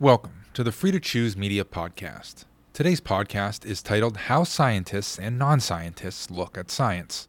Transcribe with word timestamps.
Welcome 0.00 0.44
to 0.54 0.62
the 0.62 0.70
Free 0.70 0.92
to 0.92 1.00
Choose 1.00 1.36
Media 1.36 1.64
Podcast. 1.64 2.44
Today's 2.72 3.00
podcast 3.00 3.66
is 3.66 3.82
titled 3.82 4.16
How 4.16 4.44
Scientists 4.44 5.18
and 5.18 5.36
Non 5.36 5.58
Scientists 5.58 6.30
Look 6.30 6.56
at 6.56 6.70
Science. 6.70 7.26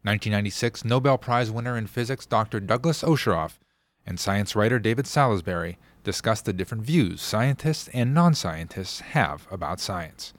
1996 0.00 0.82
Nobel 0.82 1.18
Prize 1.18 1.50
winner 1.50 1.76
in 1.76 1.86
physics 1.86 2.24
Dr. 2.24 2.58
Douglas 2.58 3.02
Osheroff 3.02 3.58
and 4.06 4.18
science 4.18 4.56
writer 4.56 4.78
David 4.78 5.06
Salisbury 5.06 5.76
discuss 6.04 6.40
the 6.40 6.54
different 6.54 6.84
views 6.84 7.20
scientists 7.20 7.90
and 7.92 8.14
non 8.14 8.32
scientists 8.32 9.00
have 9.00 9.46
about 9.50 9.78
science. 9.78 10.32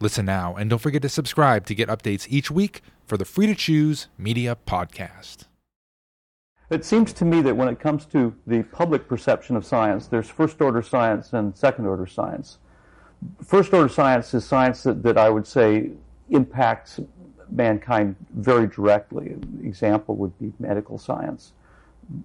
Listen 0.00 0.26
now 0.26 0.54
and 0.54 0.68
don't 0.68 0.80
forget 0.80 1.00
to 1.00 1.08
subscribe 1.08 1.64
to 1.64 1.74
get 1.74 1.88
updates 1.88 2.26
each 2.28 2.50
week 2.50 2.82
for 3.06 3.16
the 3.16 3.24
Free 3.24 3.46
to 3.46 3.54
Choose 3.54 4.08
Media 4.18 4.54
Podcast. 4.66 5.46
It 6.72 6.86
seems 6.86 7.12
to 7.14 7.26
me 7.26 7.42
that 7.42 7.54
when 7.54 7.68
it 7.68 7.78
comes 7.78 8.06
to 8.06 8.34
the 8.46 8.62
public 8.62 9.06
perception 9.06 9.56
of 9.56 9.66
science, 9.66 10.06
there's 10.06 10.30
first 10.30 10.62
order 10.62 10.80
science 10.80 11.34
and 11.34 11.54
second 11.54 11.84
order 11.84 12.06
science. 12.06 12.56
First 13.44 13.74
order 13.74 13.90
science 13.90 14.32
is 14.32 14.46
science 14.46 14.82
that, 14.84 15.02
that 15.02 15.18
I 15.18 15.28
would 15.28 15.46
say 15.46 15.90
impacts 16.30 16.98
mankind 17.50 18.16
very 18.34 18.66
directly. 18.68 19.26
An 19.26 19.60
example 19.62 20.16
would 20.16 20.38
be 20.38 20.54
medical 20.58 20.96
science, 20.96 21.52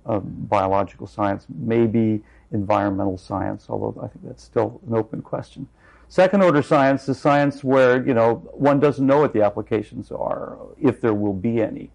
uh, 0.05 0.19
biological 0.19 1.07
science, 1.07 1.45
maybe 1.49 2.23
environmental 2.53 3.17
science, 3.17 3.65
although 3.67 3.99
I 4.01 4.07
think 4.07 4.25
that's 4.25 4.43
still 4.43 4.79
an 4.87 4.95
open 4.95 5.21
question. 5.21 5.67
Second 6.07 6.41
order 6.41 6.61
science 6.61 7.09
is 7.09 7.19
science 7.19 7.65
where, 7.65 8.01
you 8.07 8.13
know, 8.13 8.35
one 8.53 8.79
doesn't 8.79 9.05
know 9.05 9.19
what 9.19 9.33
the 9.33 9.41
applications 9.41 10.09
are, 10.09 10.57
if 10.81 11.01
there 11.01 11.13
will 11.13 11.33
be 11.33 11.61
any. 11.61 11.91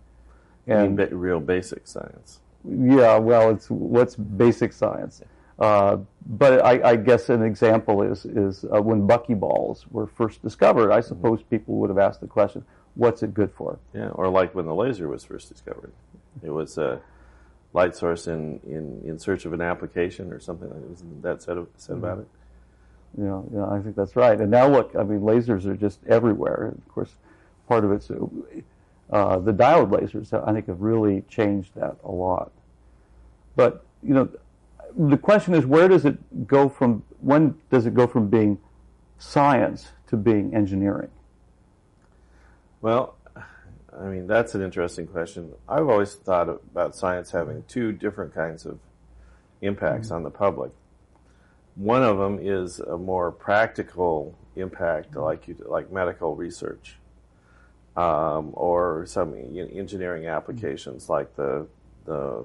And 0.66 0.98
ba- 0.98 1.08
real 1.10 1.40
basic 1.40 1.86
science. 1.86 2.40
Yeah, 2.64 3.18
well, 3.18 3.50
it's 3.50 3.70
what's 3.70 4.14
basic 4.14 4.72
science. 4.72 5.22
Uh, 5.58 5.98
but 6.26 6.64
I, 6.64 6.90
I, 6.90 6.96
guess 6.96 7.28
an 7.28 7.42
example 7.42 8.02
is 8.02 8.24
is 8.24 8.64
uh, 8.64 8.80
when 8.80 9.06
buckyballs 9.06 9.84
were 9.90 10.06
first 10.06 10.42
discovered. 10.42 10.90
I 10.90 11.00
suppose 11.00 11.40
mm-hmm. 11.40 11.48
people 11.48 11.74
would 11.76 11.90
have 11.90 11.98
asked 11.98 12.20
the 12.20 12.26
question, 12.26 12.64
"What's 12.94 13.22
it 13.22 13.34
good 13.34 13.52
for?" 13.52 13.78
Yeah, 13.94 14.08
or 14.08 14.28
like 14.28 14.54
when 14.54 14.66
the 14.66 14.74
laser 14.74 15.08
was 15.08 15.24
first 15.24 15.48
discovered, 15.48 15.92
it 16.42 16.50
was 16.50 16.78
a 16.78 17.00
light 17.74 17.96
source 17.96 18.26
in, 18.26 18.60
in, 18.66 19.02
in 19.04 19.18
search 19.18 19.44
of 19.44 19.52
an 19.52 19.60
application 19.60 20.32
or 20.32 20.40
something. 20.40 20.68
Like 20.68 20.98
that. 20.98 21.22
that 21.22 21.42
said 21.42 21.66
said 21.76 21.96
mm-hmm. 21.96 22.04
about 22.04 22.18
it? 22.18 22.28
Yeah, 23.18 23.42
yeah, 23.54 23.66
I 23.68 23.80
think 23.80 23.94
that's 23.94 24.16
right. 24.16 24.40
And 24.40 24.50
now 24.50 24.68
look, 24.68 24.96
I 24.98 25.02
mean, 25.02 25.20
lasers 25.20 25.66
are 25.66 25.76
just 25.76 26.00
everywhere. 26.08 26.74
Of 26.76 26.94
course, 26.94 27.10
part 27.68 27.84
of 27.84 27.92
it's 27.92 28.10
uh, 29.12 29.38
the 29.38 29.52
diode 29.52 29.90
lasers, 29.90 30.32
I 30.32 30.52
think, 30.54 30.66
have 30.68 30.80
really 30.80 31.22
changed 31.28 31.74
that 31.74 31.96
a 32.02 32.10
lot. 32.10 32.50
But, 33.54 33.84
you 34.02 34.14
know, 34.14 34.30
the 34.96 35.18
question 35.18 35.54
is 35.54 35.66
where 35.66 35.86
does 35.86 36.06
it 36.06 36.46
go 36.46 36.70
from, 36.70 37.04
when 37.20 37.56
does 37.70 37.84
it 37.84 37.92
go 37.92 38.06
from 38.06 38.28
being 38.28 38.58
science 39.18 39.90
to 40.06 40.16
being 40.16 40.54
engineering? 40.54 41.10
Well, 42.80 43.16
I 43.94 44.06
mean, 44.06 44.26
that's 44.26 44.54
an 44.54 44.62
interesting 44.62 45.06
question. 45.06 45.52
I've 45.68 45.88
always 45.88 46.14
thought 46.14 46.48
about 46.48 46.96
science 46.96 47.30
having 47.30 47.64
two 47.68 47.92
different 47.92 48.34
kinds 48.34 48.64
of 48.64 48.78
impacts 49.60 50.06
mm-hmm. 50.06 50.16
on 50.16 50.22
the 50.22 50.30
public. 50.30 50.72
One 51.74 52.02
of 52.02 52.16
them 52.16 52.38
is 52.40 52.80
a 52.80 52.96
more 52.96 53.30
practical 53.30 54.34
impact, 54.56 55.16
like 55.16 55.48
you, 55.48 55.56
like 55.66 55.92
medical 55.92 56.34
research 56.34 56.96
um, 57.96 58.50
or 58.54 59.04
some 59.06 59.34
engineering 59.34 60.26
applications 60.26 61.08
like 61.08 61.34
the 61.36 61.66
the 62.04 62.44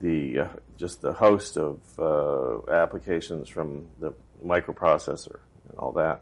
the 0.00 0.40
uh, 0.40 0.48
just 0.76 1.00
the 1.02 1.12
host 1.12 1.56
of 1.56 1.80
uh, 1.98 2.70
applications 2.70 3.48
from 3.48 3.86
the 4.00 4.12
microprocessor 4.44 5.38
and 5.68 5.78
all 5.78 5.92
that. 5.92 6.20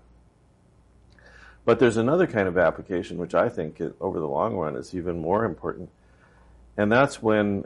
But 1.64 1.78
there's 1.78 1.97
another 1.97 2.27
kind 2.27 2.48
of 2.48 2.58
application 2.58 3.19
which 3.19 3.34
I 3.34 3.48
think 3.48 3.80
over 4.00 4.19
the 4.19 4.27
long 4.27 4.56
run 4.56 4.77
is 4.77 4.95
even 4.95 5.20
more 5.20 5.45
important, 5.45 5.90
and 6.77 6.90
that's 6.90 7.23
when 7.23 7.64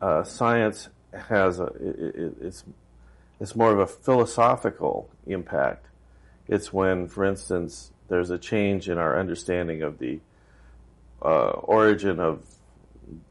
uh, 0.00 0.24
science 0.24 0.88
has 1.12 1.58
a 1.58 1.66
it, 1.66 2.14
it, 2.14 2.34
it's 2.40 2.64
it's 3.40 3.56
more 3.56 3.72
of 3.72 3.78
a 3.78 3.86
philosophical 3.86 5.10
impact. 5.26 5.86
It's 6.48 6.72
when, 6.72 7.08
for 7.08 7.24
instance, 7.24 7.90
there's 8.08 8.30
a 8.30 8.38
change 8.38 8.88
in 8.88 8.98
our 8.98 9.18
understanding 9.18 9.82
of 9.82 9.98
the 9.98 10.20
uh, 11.22 11.50
origin 11.50 12.20
of 12.20 12.44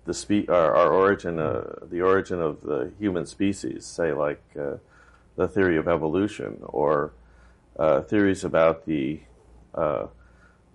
the 0.06 0.14
spe- 0.14 0.50
our, 0.50 0.76
our 0.76 0.92
origin, 0.92 1.40
uh, 1.40 1.76
the 1.90 2.02
origin 2.02 2.42
of 2.42 2.62
the 2.62 2.92
human 3.00 3.26
species, 3.26 3.86
say 3.86 4.14
like 4.14 4.42
uh, 4.60 4.76
the 5.36 5.48
theory 5.48 5.78
of 5.78 5.88
evolution 5.88 6.60
or 6.64 7.12
uh, 7.78 8.02
theories 8.02 8.44
about 8.44 8.86
the 8.86 9.20
uh, 9.74 10.08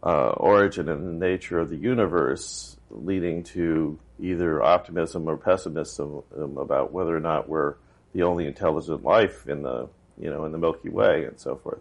uh, 0.03 0.31
origin 0.31 0.89
and 0.89 1.19
nature 1.19 1.59
of 1.59 1.71
the 1.71 1.77
universe, 1.77 2.77
leading 2.91 3.43
to 3.43 3.99
either 4.19 4.63
optimism 4.63 5.29
or 5.29 5.37
pessimism 5.37 6.23
about 6.37 6.93
whether 6.93 7.17
or 7.17 7.21
not 7.21 7.49
we're 7.49 7.75
the 8.13 8.23
only 8.23 8.47
intelligent 8.47 9.05
life 9.05 9.49
in 9.49 9.63
the 9.63 9.89
you 10.19 10.29
know 10.29 10.45
in 10.45 10.53
the 10.53 10.59
Milky 10.59 10.89
Way 10.89 11.25
and 11.25 11.39
so 11.39 11.57
forth. 11.57 11.81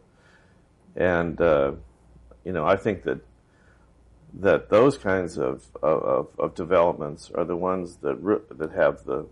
And 0.95 1.39
you 2.45 2.53
know, 2.53 2.65
I 2.65 2.75
think 2.75 3.03
that 3.03 3.19
that 4.41 4.69
those 4.69 4.97
kinds 4.97 5.37
of, 5.37 5.65
of, 5.81 6.27
of 6.37 6.53
developments 6.53 7.31
are 7.33 7.45
the 7.45 7.55
ones 7.55 7.97
that 7.97 8.21
that 8.57 8.71
have 8.71 9.03
the 9.05 9.25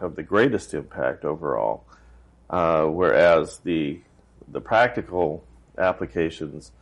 have 0.00 0.14
the 0.14 0.22
greatest 0.22 0.74
impact 0.74 1.24
overall, 1.24 1.84
uh, 2.50 2.84
whereas 2.84 3.58
the 3.58 4.00
the 4.48 4.60
practical 4.60 5.44
applications, 5.78 6.72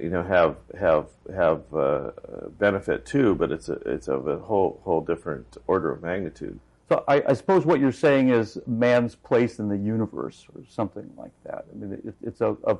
you 0.00 0.10
know, 0.10 0.22
have 0.22 0.56
have 0.78 1.06
have 1.34 1.62
uh, 1.74 2.10
benefit 2.58 3.06
too, 3.06 3.34
but 3.34 3.52
it's 3.52 3.68
a, 3.68 3.74
it's 3.86 4.08
of 4.08 4.26
a 4.26 4.38
whole 4.38 4.80
whole 4.84 5.00
different 5.00 5.56
order 5.66 5.92
of 5.92 6.02
magnitude. 6.02 6.58
So 6.88 7.04
I, 7.06 7.22
I, 7.28 7.32
suppose 7.34 7.66
what 7.66 7.80
you're 7.80 7.92
saying 7.92 8.30
is 8.30 8.58
man's 8.66 9.14
place 9.14 9.58
in 9.58 9.68
the 9.68 9.76
universe, 9.76 10.46
or 10.54 10.62
something 10.70 11.10
like 11.18 11.32
that. 11.44 11.66
I 11.70 11.76
mean, 11.76 11.92
it, 11.92 12.14
it's 12.22 12.40
a, 12.40 12.56
a 12.64 12.78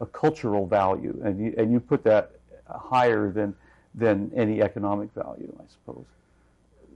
a 0.00 0.06
cultural 0.06 0.66
value, 0.66 1.20
and 1.24 1.38
you, 1.38 1.54
and 1.56 1.72
you 1.72 1.80
put 1.80 2.04
that 2.04 2.32
higher 2.68 3.30
than 3.30 3.54
than 3.94 4.30
any 4.36 4.62
economic 4.62 5.12
value, 5.14 5.52
I 5.58 5.64
suppose. 5.68 6.04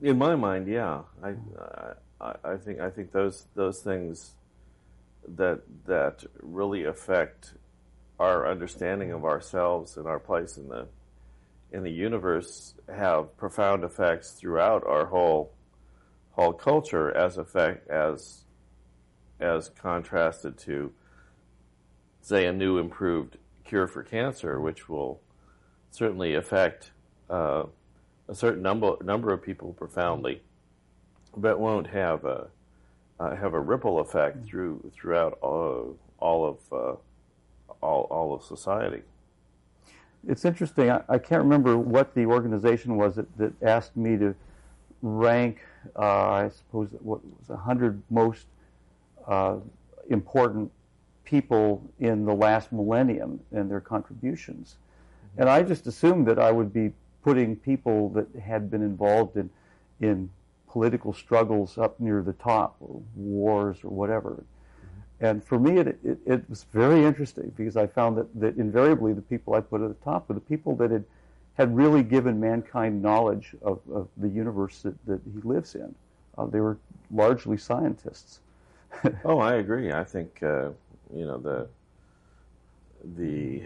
In 0.00 0.16
my 0.16 0.36
mind, 0.36 0.68
yeah, 0.68 1.00
I, 1.22 1.34
I, 2.20 2.34
I 2.44 2.56
think 2.56 2.80
I 2.80 2.90
think 2.90 3.12
those 3.12 3.46
those 3.54 3.80
things 3.80 4.32
that 5.36 5.62
that 5.86 6.24
really 6.40 6.84
affect 6.84 7.54
our 8.18 8.48
understanding 8.48 9.12
of 9.12 9.24
ourselves 9.24 9.96
and 9.96 10.06
our 10.06 10.18
place 10.18 10.56
in 10.56 10.68
the 10.68 10.86
in 11.72 11.82
the 11.82 11.90
universe 11.90 12.74
have 12.94 13.36
profound 13.36 13.82
effects 13.82 14.30
throughout 14.32 14.86
our 14.86 15.06
whole 15.06 15.52
whole 16.32 16.52
culture 16.52 17.14
as 17.16 17.36
effect 17.36 17.88
as 17.88 18.44
as 19.40 19.70
contrasted 19.70 20.56
to 20.56 20.92
say, 22.24 22.46
a 22.46 22.52
new 22.52 22.78
improved 22.78 23.36
cure 23.64 23.86
for 23.86 24.02
cancer, 24.02 24.58
which 24.58 24.88
will 24.88 25.20
certainly 25.90 26.34
affect 26.34 26.90
uh, 27.28 27.64
a 28.28 28.34
certain 28.34 28.62
number 28.62 28.96
number 29.04 29.30
of 29.30 29.42
people 29.42 29.74
profoundly, 29.74 30.40
but 31.36 31.60
won't 31.60 31.86
have 31.88 32.24
a 32.24 32.48
uh, 33.20 33.36
have 33.36 33.52
a 33.52 33.60
ripple 33.60 34.00
effect 34.00 34.46
through 34.46 34.90
throughout 34.94 35.38
all, 35.42 35.98
all 36.18 36.46
of 36.46 36.58
uh, 36.72 36.96
all 37.82 38.04
all 38.04 38.32
of 38.32 38.42
society. 38.42 39.02
It's 40.26 40.46
interesting. 40.46 40.90
I, 40.90 41.02
I, 41.10 41.18
can't 41.18 41.42
remember 41.42 41.76
what 41.76 42.14
the 42.14 42.24
organization 42.24 42.96
was 42.96 43.16
that, 43.16 43.36
that 43.36 43.52
asked 43.62 43.94
me 43.94 44.16
to 44.16 44.34
rank. 45.02 45.58
Uh, 45.94 46.00
I 46.00 46.48
suppose 46.48 46.88
what 47.00 47.20
was 47.22 47.58
hundred 47.60 48.00
most 48.08 48.46
uh, 49.28 49.56
important 50.08 50.72
people 51.24 51.82
in 52.00 52.24
the 52.24 52.34
last 52.34 52.72
millennium 52.72 53.40
and 53.52 53.70
their 53.70 53.80
contributions. 53.80 54.76
Mm-hmm. 54.76 55.42
And 55.42 55.50
I 55.50 55.62
just 55.62 55.86
assumed 55.86 56.26
that 56.28 56.38
I 56.38 56.52
would 56.52 56.72
be 56.72 56.92
putting 57.22 57.56
people 57.56 58.10
that 58.10 58.26
had 58.42 58.70
been 58.70 58.82
involved 58.82 59.36
in, 59.36 59.50
in 60.00 60.30
political 60.68 61.12
struggles 61.12 61.78
up 61.78 61.98
near 61.98 62.22
the 62.22 62.32
top, 62.34 62.76
or 62.80 63.00
wars 63.16 63.78
or 63.82 63.90
whatever. 63.90 64.30
Mm-hmm. 64.30 65.26
And 65.26 65.44
for 65.44 65.58
me, 65.58 65.78
it, 65.78 65.88
it, 66.04 66.18
it, 66.26 66.50
was 66.50 66.64
very 66.72 67.04
interesting 67.04 67.52
because 67.56 67.76
I 67.76 67.86
found 67.86 68.18
that, 68.18 68.40
that 68.40 68.56
invariably 68.56 69.12
the 69.12 69.22
people 69.22 69.54
I 69.54 69.60
put 69.60 69.80
at 69.80 69.88
the 69.88 70.04
top 70.04 70.28
were 70.28 70.34
the 70.34 70.40
people 70.40 70.76
that 70.76 70.90
had, 70.90 71.04
had 71.54 71.74
really 71.74 72.02
given 72.02 72.38
mankind 72.38 73.00
knowledge 73.00 73.54
of, 73.62 73.80
of 73.92 74.08
the 74.18 74.28
universe 74.28 74.82
that, 74.82 74.94
that 75.06 75.20
he 75.32 75.40
lives 75.42 75.74
in. 75.74 75.94
Uh, 76.36 76.46
they 76.46 76.60
were 76.60 76.76
largely 77.10 77.56
scientists. 77.56 78.40
oh, 79.24 79.38
I 79.38 79.54
agree. 79.54 79.92
I 79.92 80.04
think 80.04 80.42
uh, 80.42 80.70
you 81.14 81.26
know 81.26 81.38
the 81.38 81.68
the 83.16 83.62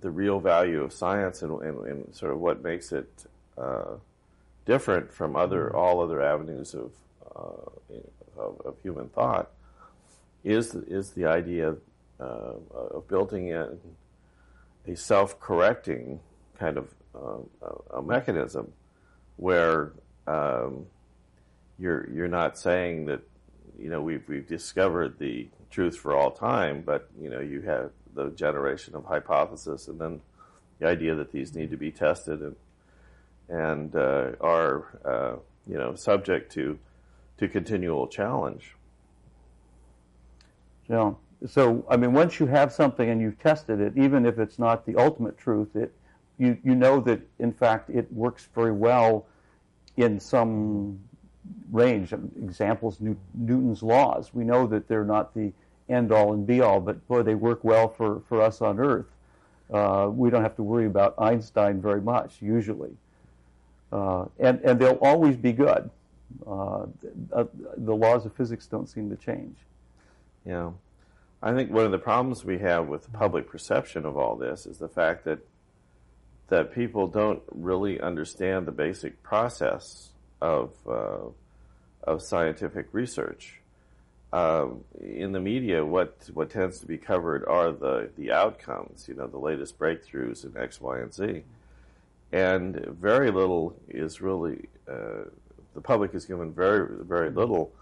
the 0.00 0.10
real 0.10 0.38
value 0.38 0.82
of 0.82 0.92
science 0.92 1.42
and, 1.42 1.60
and, 1.62 1.86
and 1.86 2.14
sort 2.14 2.32
of 2.32 2.38
what 2.38 2.62
makes 2.62 2.92
it 2.92 3.26
uh, 3.56 3.94
different 4.66 5.12
from 5.12 5.34
other 5.34 5.66
mm-hmm. 5.66 5.76
all 5.76 6.02
other 6.02 6.22
avenues 6.22 6.74
of, 6.74 6.92
uh, 7.34 8.40
of, 8.40 8.60
of 8.64 8.76
human 8.82 9.08
thought 9.08 9.50
is 10.44 10.74
is 10.74 11.10
the 11.12 11.24
idea 11.24 11.74
uh, 12.20 12.52
of 12.70 13.06
building 13.08 13.48
in 13.48 13.78
a 14.86 14.94
self-correcting 14.94 16.20
kind 16.58 16.76
of 16.78 16.88
uh, 17.14 17.96
a 17.96 18.02
mechanism 18.02 18.72
where 19.36 19.92
um, 20.26 20.86
you're 21.78 22.08
you're 22.10 22.28
not 22.28 22.58
saying 22.58 23.06
that 23.06 23.20
you 23.78 23.88
know 23.88 24.00
we've 24.00 24.26
we've 24.28 24.46
discovered 24.46 25.18
the 25.18 25.48
truth 25.70 25.96
for 25.96 26.14
all 26.14 26.30
time, 26.30 26.82
but 26.84 27.08
you 27.20 27.30
know 27.30 27.40
you 27.40 27.62
have 27.62 27.90
the 28.14 28.30
generation 28.30 28.94
of 28.94 29.04
hypothesis, 29.04 29.88
and 29.88 30.00
then 30.00 30.20
the 30.78 30.86
idea 30.86 31.14
that 31.14 31.32
these 31.32 31.54
need 31.54 31.70
to 31.70 31.76
be 31.76 31.90
tested 31.90 32.40
and 32.40 32.56
and 33.48 33.94
uh, 33.96 34.32
are 34.40 34.98
uh, 35.04 35.36
you 35.66 35.78
know 35.78 35.94
subject 35.94 36.52
to 36.52 36.78
to 37.38 37.48
continual 37.48 38.06
challenge. 38.06 38.74
Yeah. 40.88 41.12
So 41.46 41.86
I 41.88 41.96
mean, 41.96 42.12
once 42.12 42.40
you 42.40 42.46
have 42.46 42.72
something 42.72 43.08
and 43.08 43.20
you've 43.20 43.38
tested 43.38 43.80
it, 43.80 43.96
even 43.96 44.26
if 44.26 44.38
it's 44.38 44.58
not 44.58 44.84
the 44.84 44.96
ultimate 44.96 45.38
truth, 45.38 45.76
it 45.76 45.92
you 46.38 46.58
you 46.64 46.74
know 46.74 47.00
that 47.00 47.20
in 47.38 47.52
fact 47.52 47.90
it 47.90 48.12
works 48.12 48.48
very 48.54 48.72
well 48.72 49.26
in 49.96 50.18
some 50.18 50.98
range. 51.70 52.12
Examples, 52.12 52.98
Newton's 53.00 53.82
laws. 53.82 54.30
We 54.32 54.44
know 54.44 54.66
that 54.66 54.88
they're 54.88 55.04
not 55.04 55.34
the 55.34 55.52
end 55.88 56.12
all 56.12 56.32
and 56.32 56.46
be 56.46 56.60
all, 56.60 56.80
but 56.80 57.06
boy, 57.08 57.22
they 57.22 57.34
work 57.34 57.64
well 57.64 57.88
for, 57.88 58.22
for 58.28 58.42
us 58.42 58.60
on 58.60 58.78
Earth. 58.78 59.06
Uh, 59.72 60.08
we 60.10 60.30
don't 60.30 60.42
have 60.42 60.56
to 60.56 60.62
worry 60.62 60.86
about 60.86 61.14
Einstein 61.18 61.80
very 61.80 62.00
much, 62.00 62.36
usually. 62.40 62.92
Uh, 63.92 64.26
and, 64.38 64.60
and 64.60 64.78
they'll 64.78 64.98
always 65.00 65.36
be 65.36 65.52
good. 65.52 65.90
Uh, 66.46 66.86
the 67.76 67.94
laws 67.94 68.26
of 68.26 68.34
physics 68.34 68.66
don't 68.66 68.88
seem 68.88 69.08
to 69.10 69.16
change. 69.16 69.56
Yeah. 70.44 70.70
I 71.42 71.54
think 71.54 71.70
one 71.70 71.84
of 71.84 71.92
the 71.92 71.98
problems 71.98 72.44
we 72.44 72.58
have 72.58 72.88
with 72.88 73.10
public 73.12 73.48
perception 73.48 74.04
of 74.04 74.16
all 74.16 74.36
this 74.36 74.66
is 74.66 74.78
the 74.78 74.88
fact 74.88 75.24
that 75.24 75.38
that 76.48 76.72
people 76.74 77.06
don't 77.06 77.42
really 77.50 78.00
understand 78.00 78.66
the 78.66 78.72
basic 78.72 79.22
process 79.22 80.12
of 80.40 80.72
uh, 80.88 81.18
of 82.08 82.22
scientific 82.22 82.88
research. 82.92 83.60
Um, 84.32 84.84
in 85.00 85.32
the 85.32 85.40
media, 85.40 85.84
what 85.84 86.28
what 86.34 86.50
tends 86.50 86.80
to 86.80 86.86
be 86.86 86.98
covered 86.98 87.44
are 87.46 87.72
the 87.72 88.10
the 88.16 88.32
outcomes, 88.32 89.06
you 89.08 89.14
know, 89.14 89.26
the 89.26 89.38
latest 89.38 89.78
breakthroughs 89.78 90.44
in 90.44 90.60
X, 90.60 90.80
Y, 90.80 90.98
and 90.98 91.14
Z, 91.14 91.44
and 92.32 92.76
very 92.76 93.30
little 93.30 93.74
is 93.88 94.20
really 94.20 94.68
uh, 94.90 95.24
the 95.74 95.80
public 95.80 96.14
is 96.14 96.26
given 96.26 96.52
very 96.52 96.86
very 97.04 97.30
little 97.30 97.72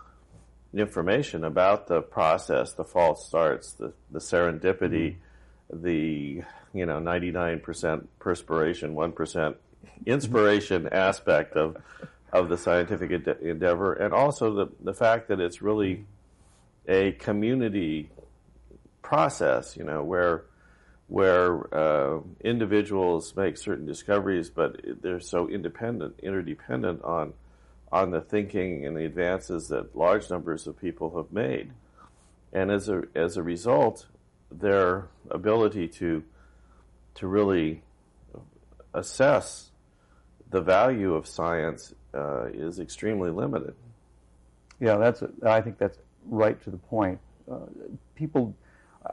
information 0.72 1.44
about 1.44 1.88
the 1.88 2.02
process, 2.02 2.72
the 2.75 2.84
false 2.84 3.26
starts, 3.26 3.72
the 3.72 3.93
the 4.12 4.20
serendipity, 4.20 5.17
the 5.72 6.43
you 6.72 6.87
know 6.87 7.00
ninety 7.00 7.32
nine 7.32 7.58
percent 7.58 8.08
perspiration, 8.20 8.94
one 8.94 9.11
percent 9.11 9.56
inspiration 10.05 10.88
aspect 10.93 11.56
of 11.56 11.76
of 12.36 12.48
the 12.48 12.58
scientific 12.58 13.10
endeavor, 13.40 13.94
and 13.94 14.12
also 14.12 14.52
the 14.52 14.66
the 14.80 14.94
fact 14.94 15.28
that 15.28 15.40
it's 15.40 15.62
really 15.62 16.04
a 16.86 17.12
community 17.12 18.10
process, 19.02 19.76
you 19.76 19.84
know, 19.84 20.02
where 20.02 20.44
where 21.08 21.74
uh, 21.74 22.20
individuals 22.40 23.34
make 23.36 23.56
certain 23.56 23.86
discoveries, 23.86 24.50
but 24.50 24.80
they're 25.02 25.20
so 25.20 25.48
independent, 25.48 26.18
interdependent 26.22 27.02
on 27.02 27.32
on 27.92 28.10
the 28.10 28.20
thinking 28.20 28.84
and 28.84 28.96
the 28.96 29.04
advances 29.04 29.68
that 29.68 29.96
large 29.96 30.28
numbers 30.28 30.66
of 30.66 30.78
people 30.78 31.16
have 31.16 31.32
made, 31.32 31.72
and 32.52 32.70
as 32.70 32.88
a 32.88 33.02
as 33.14 33.36
a 33.36 33.42
result, 33.42 34.06
their 34.50 35.08
ability 35.30 35.88
to 35.88 36.22
to 37.14 37.26
really 37.26 37.82
assess 38.92 39.70
the 40.50 40.60
value 40.60 41.14
of 41.14 41.26
science 41.26 41.94
uh, 42.16 42.46
is 42.52 42.78
extremely 42.80 43.30
limited. 43.30 43.74
Yeah, 44.80 44.96
that's. 44.96 45.22
A, 45.22 45.30
I 45.44 45.60
think 45.60 45.78
that's 45.78 45.98
right 46.26 46.62
to 46.64 46.70
the 46.70 46.76
point. 46.76 47.18
Uh, 47.50 47.66
people, 48.14 48.54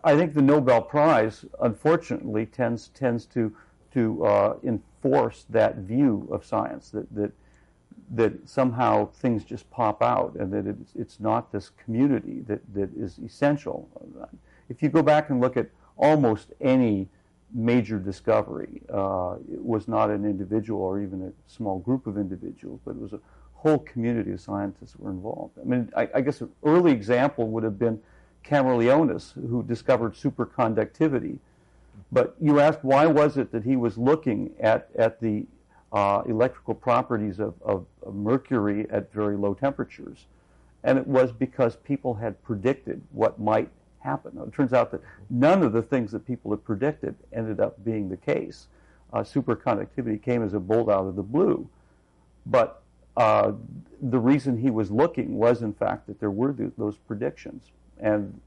I 0.04 0.16
think 0.16 0.34
the 0.34 0.42
Nobel 0.42 0.82
Prize, 0.82 1.46
unfortunately, 1.62 2.46
tends 2.46 2.90
tends 2.90 3.26
to 3.28 3.56
to 3.94 4.26
uh, 4.26 4.56
enforce 4.64 5.46
that 5.50 5.78
view 5.78 6.28
of 6.32 6.46
science 6.46 6.90
that 6.90 7.14
that 7.16 7.32
that 8.12 8.48
somehow 8.48 9.08
things 9.08 9.44
just 9.44 9.70
pop 9.72 10.02
out 10.02 10.36
and 10.36 10.52
that 10.52 10.68
it's, 10.68 10.94
it's 10.96 11.20
not 11.20 11.52
this 11.52 11.72
community 11.84 12.44
that, 12.48 12.62
that 12.74 12.90
is 12.96 13.18
essential. 13.26 13.88
If 14.70 14.84
you 14.84 14.90
go 14.90 15.02
back 15.02 15.30
and 15.30 15.42
look 15.42 15.58
at 15.58 15.68
almost 15.98 16.52
any 16.62 17.08
major 17.54 18.00
discovery, 18.00 18.82
uh, 18.92 19.36
it 19.52 19.64
was 19.64 19.88
not 19.88 20.10
an 20.10 20.26
individual 20.26 20.82
or 20.82 21.02
even 21.02 21.22
a 21.22 21.52
small 21.52 21.80
group 21.80 22.08
of 22.08 22.18
individuals, 22.18 22.80
but 22.84 22.92
it 22.92 23.02
was 23.02 23.14
a 23.14 23.20
whole 23.54 23.80
community 23.80 24.32
of 24.32 24.42
scientists 24.42 24.96
were 24.98 25.10
involved. 25.10 25.58
I 25.60 25.64
mean, 25.64 25.92
I, 25.96 26.10
I 26.16 26.22
guess 26.22 26.42
an 26.42 26.50
early 26.64 26.92
example 26.92 27.48
would 27.50 27.64
have 27.64 27.80
been 27.80 28.02
Kamerlingh 28.44 29.08
Onnes, 29.08 29.34
who 29.34 29.64
discovered 29.64 30.16
superconductivity. 30.16 31.38
But 32.12 32.36
you 32.42 32.60
asked 32.60 32.84
why 32.84 33.06
was 33.06 33.38
it 33.38 33.52
that 33.52 33.64
he 33.64 33.76
was 33.76 33.98
looking 33.98 34.52
at, 34.60 34.90
at 34.96 35.20
the 35.22 35.46
uh, 35.92 36.24
electrical 36.26 36.74
properties 36.74 37.40
of, 37.40 37.54
of, 37.62 37.86
of, 38.02 38.16
mercury 38.16 38.88
at 38.90 39.14
very 39.14 39.38
low 39.38 39.54
temperatures? 39.54 40.26
And 40.84 40.98
it 40.98 41.08
was 41.08 41.32
because 41.32 41.78
people 41.78 42.16
had 42.16 42.42
predicted 42.44 43.02
what 43.12 43.40
might 43.40 43.70
happen. 44.04 44.38
It 44.46 44.54
turns 44.54 44.74
out 44.74 44.92
that 44.92 45.02
none 45.30 45.64
of 45.64 45.74
the 45.74 45.82
things 45.82 46.12
that 46.12 46.26
people 46.26 46.52
had 46.52 46.64
predicted 46.64 47.16
ended 47.32 47.60
up 47.60 47.84
being 47.84 48.10
the 48.10 48.18
case. 48.18 48.68
Uh, 49.12 49.20
superconductivity 49.20 50.22
came 50.22 50.44
as 50.44 50.54
a 50.54 50.60
bolt 50.60 50.90
out 50.90 51.06
of 51.06 51.16
the 51.16 51.24
blue. 51.24 51.68
But 52.46 52.82
uh, 53.16 53.54
the 54.02 54.20
reason 54.20 54.58
he 54.58 54.72
was 54.72 54.92
looking 54.92 55.38
was, 55.38 55.62
in 55.62 55.74
fact, 55.74 56.08
that 56.08 56.20
there 56.20 56.32
were 56.32 56.52
th- 56.52 56.72
those 56.78 56.98
predictions. 56.98 57.64
And 58.00 58.40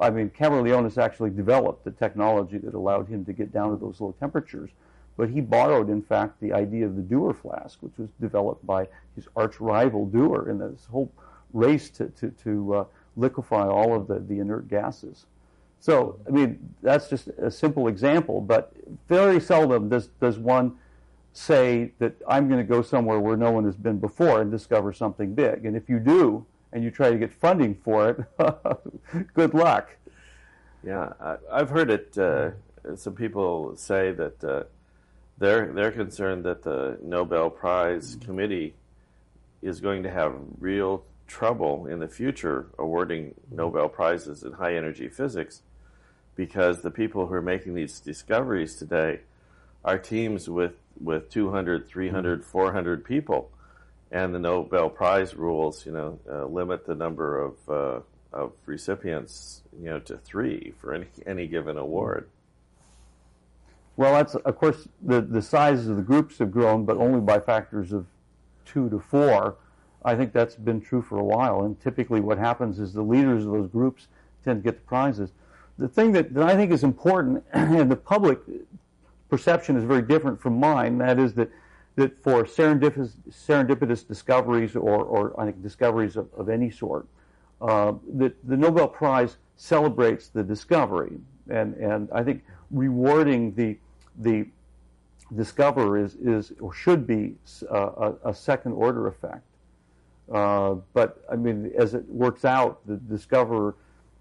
I 0.00 0.10
mean, 0.10 0.30
Kamerlingh 0.30 0.88
Onnes 0.88 0.98
actually 0.98 1.30
developed 1.30 1.84
the 1.84 1.90
technology 1.90 2.58
that 2.58 2.74
allowed 2.74 3.08
him 3.08 3.24
to 3.24 3.32
get 3.32 3.52
down 3.52 3.70
to 3.70 3.76
those 3.76 4.00
low 4.00 4.14
temperatures. 4.20 4.70
But 5.16 5.28
he 5.28 5.40
borrowed, 5.40 5.90
in 5.90 6.02
fact, 6.02 6.40
the 6.40 6.52
idea 6.52 6.86
of 6.86 6.96
the 6.96 7.02
Dewar 7.02 7.34
flask, 7.34 7.78
which 7.80 7.98
was 7.98 8.08
developed 8.20 8.66
by 8.66 8.88
his 9.14 9.28
arch 9.36 9.60
rival 9.60 10.06
Dewar 10.06 10.48
in 10.48 10.58
this 10.58 10.86
whole 10.90 11.10
race 11.52 11.90
to, 11.90 12.06
to, 12.08 12.30
to 12.42 12.74
uh, 12.74 12.84
liquefy 13.16 13.66
all 13.66 13.94
of 13.94 14.06
the, 14.06 14.18
the 14.20 14.38
inert 14.38 14.68
gases. 14.68 15.26
So, 15.80 16.18
I 16.26 16.30
mean, 16.30 16.74
that's 16.82 17.08
just 17.08 17.28
a 17.28 17.50
simple 17.50 17.88
example, 17.88 18.40
but 18.40 18.72
very 19.08 19.40
seldom 19.40 19.88
does, 19.88 20.08
does 20.20 20.38
one 20.38 20.76
say 21.32 21.92
that 21.98 22.14
I'm 22.28 22.48
going 22.48 22.60
to 22.60 22.68
go 22.68 22.82
somewhere 22.82 23.18
where 23.18 23.36
no 23.36 23.50
one 23.50 23.64
has 23.64 23.76
been 23.76 23.98
before 23.98 24.40
and 24.40 24.50
discover 24.50 24.92
something 24.92 25.34
big. 25.34 25.66
And 25.66 25.76
if 25.76 25.88
you 25.88 25.98
do, 25.98 26.46
and 26.72 26.82
you 26.82 26.90
try 26.90 27.10
to 27.10 27.18
get 27.18 27.32
funding 27.32 27.74
for 27.74 28.10
it, 28.10 29.28
good 29.34 29.54
luck. 29.54 29.90
Yeah, 30.84 31.12
I, 31.50 31.58
have 31.58 31.70
heard 31.70 31.90
it. 31.90 32.16
Uh, 32.16 32.50
some 32.96 33.14
people 33.14 33.76
say 33.76 34.12
that 34.12 34.42
uh, 34.42 34.64
they're 35.38 35.72
they're 35.72 35.92
concerned 35.92 36.44
that 36.44 36.62
the 36.62 36.98
Nobel 37.02 37.50
Prize 37.50 38.16
Committee 38.24 38.74
is 39.60 39.80
going 39.80 40.02
to 40.02 40.10
have 40.10 40.34
real 40.58 41.04
trouble 41.32 41.86
in 41.86 41.98
the 41.98 42.08
future 42.08 42.66
awarding 42.78 43.34
Nobel 43.50 43.88
prizes 43.88 44.42
in 44.42 44.52
high 44.52 44.76
energy 44.76 45.08
physics 45.08 45.62
because 46.36 46.82
the 46.82 46.90
people 46.90 47.26
who 47.26 47.34
are 47.34 47.42
making 47.42 47.74
these 47.74 48.00
discoveries 48.00 48.76
today 48.76 49.20
are 49.82 49.98
teams 49.98 50.48
with 50.48 50.74
with 51.00 51.30
200, 51.30 51.88
300, 51.88 52.44
400 52.44 53.02
people, 53.02 53.50
and 54.10 54.34
the 54.34 54.38
Nobel 54.38 54.90
Prize 54.90 55.34
rules, 55.34 55.86
you 55.86 55.92
know, 55.92 56.18
uh, 56.30 56.44
limit 56.44 56.86
the 56.86 56.94
number 56.94 57.40
of 57.40 57.54
uh, 57.68 58.00
of 58.30 58.52
recipients, 58.66 59.62
you 59.80 59.88
know, 59.88 60.00
to 60.00 60.18
three 60.18 60.74
for 60.78 60.92
any 60.92 61.06
any 61.26 61.46
given 61.46 61.78
award. 61.78 62.28
Well, 63.96 64.12
that's 64.12 64.34
of 64.34 64.56
course 64.58 64.86
the 65.00 65.22
the 65.22 65.40
sizes 65.40 65.88
of 65.88 65.96
the 65.96 66.02
groups 66.02 66.38
have 66.38 66.52
grown, 66.52 66.84
but 66.84 66.98
only 66.98 67.20
by 67.20 67.40
factors 67.40 67.90
of 67.90 68.04
two 68.66 68.90
to 68.90 69.00
four. 69.00 69.56
I 70.04 70.16
think 70.16 70.32
that's 70.32 70.54
been 70.56 70.80
true 70.80 71.02
for 71.02 71.18
a 71.18 71.24
while, 71.24 71.62
and 71.62 71.80
typically 71.80 72.20
what 72.20 72.38
happens 72.38 72.78
is 72.78 72.92
the 72.92 73.02
leaders 73.02 73.44
of 73.44 73.52
those 73.52 73.68
groups 73.68 74.08
tend 74.44 74.62
to 74.62 74.70
get 74.70 74.80
the 74.80 74.86
prizes. 74.86 75.30
The 75.78 75.88
thing 75.88 76.12
that, 76.12 76.34
that 76.34 76.48
I 76.48 76.56
think 76.56 76.72
is 76.72 76.84
important, 76.84 77.44
and 77.52 77.90
the 77.90 77.96
public 77.96 78.40
perception 79.28 79.76
is 79.76 79.84
very 79.84 80.02
different 80.02 80.40
from 80.40 80.58
mine. 80.58 80.98
That 80.98 81.18
is 81.18 81.34
that 81.34 81.50
that 81.94 82.22
for 82.22 82.44
serendipitous, 82.44 83.12
serendipitous 83.30 84.06
discoveries 84.06 84.74
or, 84.76 85.04
or 85.04 85.38
I 85.38 85.44
think 85.44 85.62
discoveries 85.62 86.16
of, 86.16 86.26
of 86.34 86.48
any 86.48 86.70
sort, 86.70 87.06
uh, 87.60 87.92
that 88.14 88.34
the 88.48 88.56
Nobel 88.56 88.88
Prize 88.88 89.36
celebrates 89.56 90.28
the 90.28 90.42
discovery, 90.42 91.18
and 91.50 91.74
and 91.74 92.08
I 92.12 92.22
think 92.22 92.44
rewarding 92.70 93.54
the 93.54 93.78
the 94.18 94.46
discoverer 95.36 95.98
is 95.98 96.16
is 96.16 96.52
or 96.60 96.72
should 96.72 97.06
be 97.06 97.34
a, 97.70 98.14
a 98.24 98.34
second 98.34 98.72
order 98.72 99.06
effect. 99.06 99.44
Uh, 100.32 100.76
but 100.94 101.22
I 101.30 101.36
mean, 101.36 101.72
as 101.76 101.94
it 101.94 102.08
works 102.08 102.44
out, 102.44 102.86
the 102.86 102.96
discoverer 102.96 103.74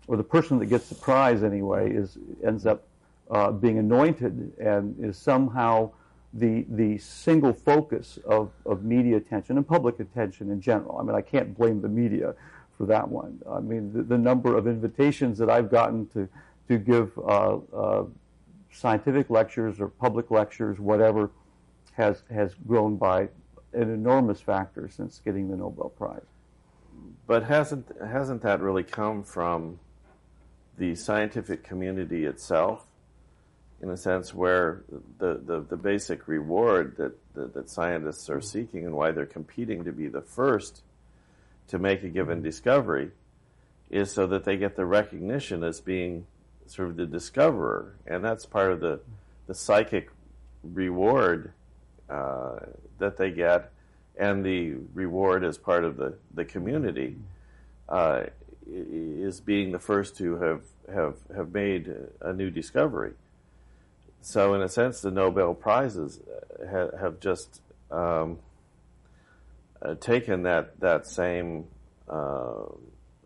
or 0.07 0.17
the 0.17 0.23
person 0.23 0.59
that 0.59 0.65
gets 0.65 0.89
the 0.89 0.95
prize 0.95 1.43
anyway, 1.43 1.91
is 1.91 2.17
ends 2.43 2.65
up 2.65 2.83
uh, 3.29 3.51
being 3.51 3.77
anointed 3.79 4.51
and 4.59 4.95
is 5.03 5.17
somehow 5.17 5.89
the 6.33 6.65
the 6.69 6.97
single 6.97 7.53
focus 7.53 8.19
of, 8.25 8.51
of 8.65 8.83
media 8.83 9.17
attention 9.17 9.57
and 9.57 9.67
public 9.67 9.99
attention 9.99 10.51
in 10.51 10.59
general. 10.59 10.97
I 10.97 11.03
mean, 11.03 11.15
I 11.15 11.21
can't 11.21 11.57
blame 11.57 11.81
the 11.81 11.89
media 11.89 12.35
for 12.77 12.85
that 12.87 13.07
one. 13.07 13.39
I 13.49 13.59
mean, 13.59 13.93
the, 13.93 14.03
the 14.03 14.17
number 14.17 14.57
of 14.57 14.67
invitations 14.67 15.37
that 15.37 15.49
I've 15.49 15.69
gotten 15.71 16.07
to 16.07 16.27
to 16.67 16.77
give 16.77 17.17
uh, 17.17 17.57
uh, 17.73 18.05
scientific 18.71 19.29
lectures 19.29 19.79
or 19.79 19.87
public 19.87 20.31
lectures, 20.31 20.79
whatever, 20.79 21.31
has 21.93 22.23
has 22.33 22.53
grown 22.67 22.97
by 22.97 23.29
an 23.73 23.91
enormous 23.93 24.41
factor 24.41 24.89
since 24.89 25.19
getting 25.23 25.49
the 25.49 25.57
Nobel 25.57 25.89
Prize. 25.89 26.21
But 27.27 27.43
hasn't 27.43 27.87
hasn't 28.05 28.41
that 28.41 28.59
really 28.59 28.83
come 28.83 29.23
from 29.23 29.79
the 30.77 30.95
scientific 30.95 31.63
community 31.63 32.25
itself? 32.25 32.87
in 33.81 33.89
a 33.89 33.97
sense 33.97 34.33
where 34.33 34.83
the, 35.17 35.41
the, 35.43 35.61
the 35.61 35.77
basic 35.77 36.27
reward 36.27 36.95
that, 36.97 37.13
that, 37.33 37.53
that, 37.53 37.69
scientists 37.69 38.29
are 38.29 38.41
seeking 38.41 38.85
and 38.85 38.93
why 38.93 39.11
they're 39.11 39.25
competing 39.25 39.83
to 39.83 39.91
be 39.91 40.07
the 40.07 40.21
first 40.21 40.83
to 41.67 41.79
make 41.79 42.03
a 42.03 42.09
given 42.09 42.41
discovery 42.41 43.09
is 43.89 44.11
so 44.11 44.27
that 44.27 44.43
they 44.43 44.55
get 44.55 44.75
the 44.75 44.85
recognition 44.85 45.63
as 45.63 45.81
being 45.81 46.25
sort 46.67 46.89
of 46.89 46.95
the 46.95 47.07
discoverer. 47.07 47.95
And 48.05 48.23
that's 48.23 48.45
part 48.45 48.71
of 48.71 48.79
the, 48.81 48.99
the 49.47 49.55
psychic 49.55 50.11
reward 50.63 51.51
uh, 52.11 52.59
that 52.99 53.17
they 53.17 53.31
get 53.31 53.71
and 54.17 54.45
the 54.45 54.73
reward 54.93 55.43
as 55.43 55.57
part 55.57 55.83
of 55.85 55.97
the, 55.97 56.13
the 56.33 56.45
community 56.45 57.15
uh, 57.89 58.23
is 58.67 59.39
being 59.39 59.71
the 59.71 59.79
first 59.79 60.17
to 60.17 60.35
have, 60.35 60.61
have, 60.93 61.15
have 61.35 61.53
made 61.53 61.91
a 62.21 62.33
new 62.33 62.49
discovery. 62.51 63.13
So, 64.21 64.53
in 64.53 64.61
a 64.61 64.69
sense, 64.69 65.01
the 65.01 65.09
Nobel 65.09 65.53
Prizes 65.55 66.19
ha- 66.69 66.95
have 66.99 67.19
just 67.19 67.61
um, 67.89 68.37
uh, 69.81 69.95
taken 69.95 70.43
that 70.43 70.79
that 70.79 71.07
same 71.07 71.65
uh, 72.07 72.65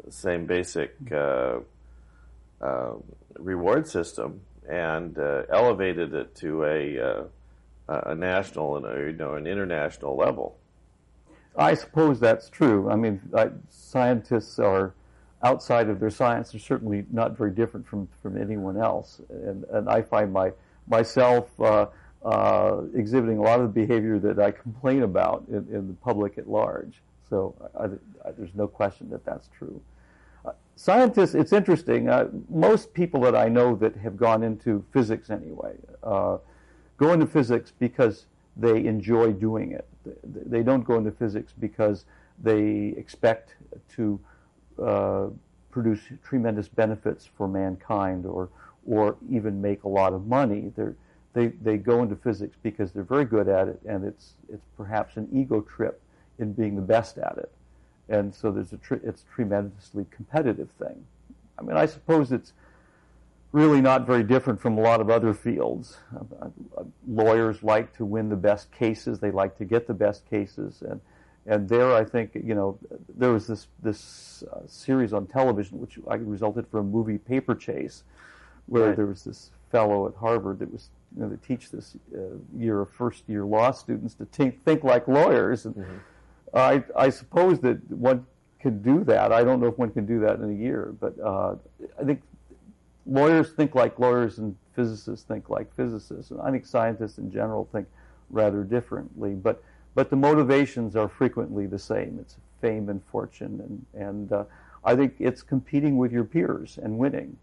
same 0.10 0.46
basic 0.46 0.96
uh, 1.12 1.60
reward 3.38 3.88
system 3.88 4.42
and 4.68 5.18
uh, 5.20 5.44
elevated 5.50 6.14
it 6.14 6.36
to 6.36 6.64
a 6.64 7.00
uh, 7.00 7.24
a 7.88 8.16
national 8.16 8.78
and 8.78 8.86
a, 8.86 9.12
you 9.12 9.14
know 9.14 9.36
an 9.36 9.48
international 9.48 10.16
level. 10.16 10.58
I 11.58 11.74
suppose 11.74 12.20
that's 12.20 12.50
true. 12.50 12.90
I 12.90 12.96
mean, 12.96 13.22
I, 13.34 13.50
scientists 13.70 14.60
are 14.60 14.94
outside 15.44 15.90
of 15.90 16.00
their 16.00 16.10
science 16.10 16.54
are 16.56 16.60
certainly 16.60 17.06
not 17.12 17.38
very 17.38 17.52
different 17.52 17.88
from, 17.88 18.08
from 18.22 18.38
anyone 18.42 18.78
else, 18.78 19.22
and 19.30 19.64
and 19.66 19.90
I 19.90 20.02
find 20.02 20.34
my 20.34 20.52
myself 20.88 21.50
uh, 21.60 21.88
uh, 22.24 22.82
exhibiting 22.94 23.38
a 23.38 23.42
lot 23.42 23.60
of 23.60 23.74
the 23.74 23.86
behavior 23.86 24.20
that 24.20 24.40
I 24.40 24.52
complain 24.52 25.04
about 25.04 25.46
in, 25.48 25.68
in 25.72 25.88
the 25.88 25.94
public 25.94 26.38
at 26.38 26.50
large. 26.50 27.02
So 27.30 27.56
I, 27.80 27.86
I, 28.28 28.32
there's 28.32 28.54
no 28.56 28.68
question 28.68 29.10
that 29.12 29.26
that's 29.26 29.50
true. 29.58 29.82
Uh, 30.44 30.52
scientists, 30.76 31.36
it's 31.36 31.54
interesting. 31.54 32.10
Uh, 32.10 32.30
most 32.50 32.94
people 32.94 33.22
that 33.22 33.36
I 33.36 33.48
know 33.48 33.76
that 33.76 33.96
have 33.98 34.18
gone 34.18 34.44
into 34.44 34.84
physics 34.92 35.30
anyway 35.30 35.76
uh, 36.04 36.38
go 36.98 37.14
into 37.14 37.28
physics 37.28 37.72
because 37.80 38.26
they 38.58 38.86
enjoy 38.86 39.32
doing 39.32 39.72
it. 39.72 39.88
They, 40.04 40.60
they 40.60 40.64
don't 40.64 40.84
go 40.84 40.96
into 40.98 41.12
physics 41.12 41.54
because 41.60 42.06
they 42.42 42.94
expect 42.98 43.56
to 43.96 44.20
uh, 44.82 45.28
produce 45.72 46.00
tremendous 46.24 46.68
benefits 46.68 47.28
for 47.38 47.48
mankind 47.48 48.26
or 48.26 48.50
or 48.88 49.16
even 49.32 49.60
make 49.62 49.84
a 49.84 49.88
lot 49.88 50.14
of 50.14 50.28
money. 50.28 50.72
They're, 50.76 50.96
they 51.34 51.48
they 51.48 51.78
go 51.78 52.02
into 52.04 52.16
physics 52.16 52.56
because 52.62 52.92
they're 52.92 53.04
very 53.04 53.26
good 53.26 53.48
at 53.50 53.68
it, 53.68 53.80
and 53.86 54.06
it's 54.06 54.34
it's 54.52 54.66
perhaps 54.78 55.18
an 55.18 55.28
ego 55.34 55.62
trip 55.62 56.02
in 56.40 56.54
being 56.54 56.76
the 56.76 56.82
best 56.82 57.18
at 57.18 57.38
it, 57.38 57.52
and 58.10 58.34
so 58.34 58.52
there's 58.52 58.74
a 58.74 58.78
tr- 58.78 59.04
it's 59.04 59.24
a 59.24 59.36
tremendously 59.36 60.06
competitive 60.12 60.70
thing. 60.80 61.06
I 61.58 61.64
mean, 61.64 61.78
I 61.78 61.86
suppose 61.86 62.32
it's 62.32 62.54
really 63.56 63.80
not 63.80 64.06
very 64.06 64.24
different 64.24 64.60
from 64.60 64.78
a 64.78 64.82
lot 64.82 65.00
of 65.00 65.10
other 65.10 65.34
fields. 65.34 65.98
Uh, 66.14 66.50
lawyers 67.08 67.64
like 67.64 67.96
to 67.96 68.04
win 68.06 68.28
the 68.28 68.36
best 68.36 68.70
cases; 68.72 69.20
they 69.20 69.32
like 69.32 69.58
to 69.58 69.66
get 69.66 69.88
the 69.88 69.94
best 69.94 70.30
cases, 70.30 70.84
and 70.88 71.00
and 71.48 71.70
there, 71.70 71.96
I 71.96 72.04
think 72.04 72.32
you 72.36 72.54
know 72.54 72.78
there 73.18 73.32
was 73.32 73.48
this 73.48 73.68
this 73.82 74.44
uh, 74.52 74.60
series 74.68 75.14
on 75.14 75.26
television 75.26 75.80
which 75.80 75.98
I 76.10 76.16
resulted 76.16 76.68
from 76.68 76.80
a 76.82 76.84
movie 76.84 77.18
Paper 77.18 77.56
Chase 77.56 78.04
where 78.68 78.88
right. 78.88 78.96
there 78.96 79.06
was 79.06 79.24
this 79.24 79.52
fellow 79.72 80.08
at 80.08 80.16
Harvard 80.16 80.60
that 80.60 80.72
was 80.72 80.90
you 81.16 81.24
know, 81.24 81.30
to 81.30 81.38
teach 81.38 81.72
this 81.72 81.96
uh, 82.14 82.20
year 82.58 82.82
of 82.82 82.90
first 82.90 83.24
year 83.28 83.46
law 83.46 83.72
students 83.72 84.16
to 84.16 84.26
think, 84.26 84.64
think 84.66 84.84
like 84.84 85.08
lawyers. 85.08 85.66
And 85.66 85.76
mm-hmm. 85.76 85.98
I, 86.54 86.84
I 86.96 87.10
suppose 87.10 87.60
that 87.60 87.80
one 87.92 88.26
can 88.60 88.82
do 88.82 89.04
that. 89.04 89.32
I 89.32 89.44
don't 89.44 89.60
know 89.60 89.68
if 89.68 89.78
one 89.78 89.92
can 89.92 90.06
do 90.06 90.20
that 90.22 90.40
in 90.40 90.50
a 90.50 90.54
year, 90.54 90.96
but 91.00 91.14
uh, 91.20 91.56
I 92.00 92.04
think 92.04 92.22
lawyers 93.06 93.52
think 93.52 93.76
like 93.76 94.00
lawyers 94.00 94.40
and 94.40 94.56
physicists 94.74 95.26
think 95.26 95.50
like 95.50 95.74
physicists. 95.76 96.32
And 96.32 96.42
I 96.42 96.52
think 96.52 96.66
scientists 96.66 97.18
in 97.18 97.32
general 97.32 97.68
think 97.72 97.88
rather 98.30 98.64
differently. 98.64 99.34
But, 99.34 99.64
but 99.94 100.10
the 100.10 100.16
motivations 100.16 100.96
are 100.96 101.08
frequently 101.08 101.68
the 101.68 101.80
same. 101.80 102.18
It's 102.20 102.38
fame 102.62 102.90
and 102.90 103.02
fortune. 103.12 103.86
And, 103.94 104.06
and 104.08 104.32
uh, 104.32 104.44
I 104.84 104.96
think 104.96 105.16
it's 105.20 105.42
competing 105.42 105.98
with 105.98 106.12
your 106.12 106.24
peers 106.24 106.80
and 106.82 106.98
winning. 106.98 107.38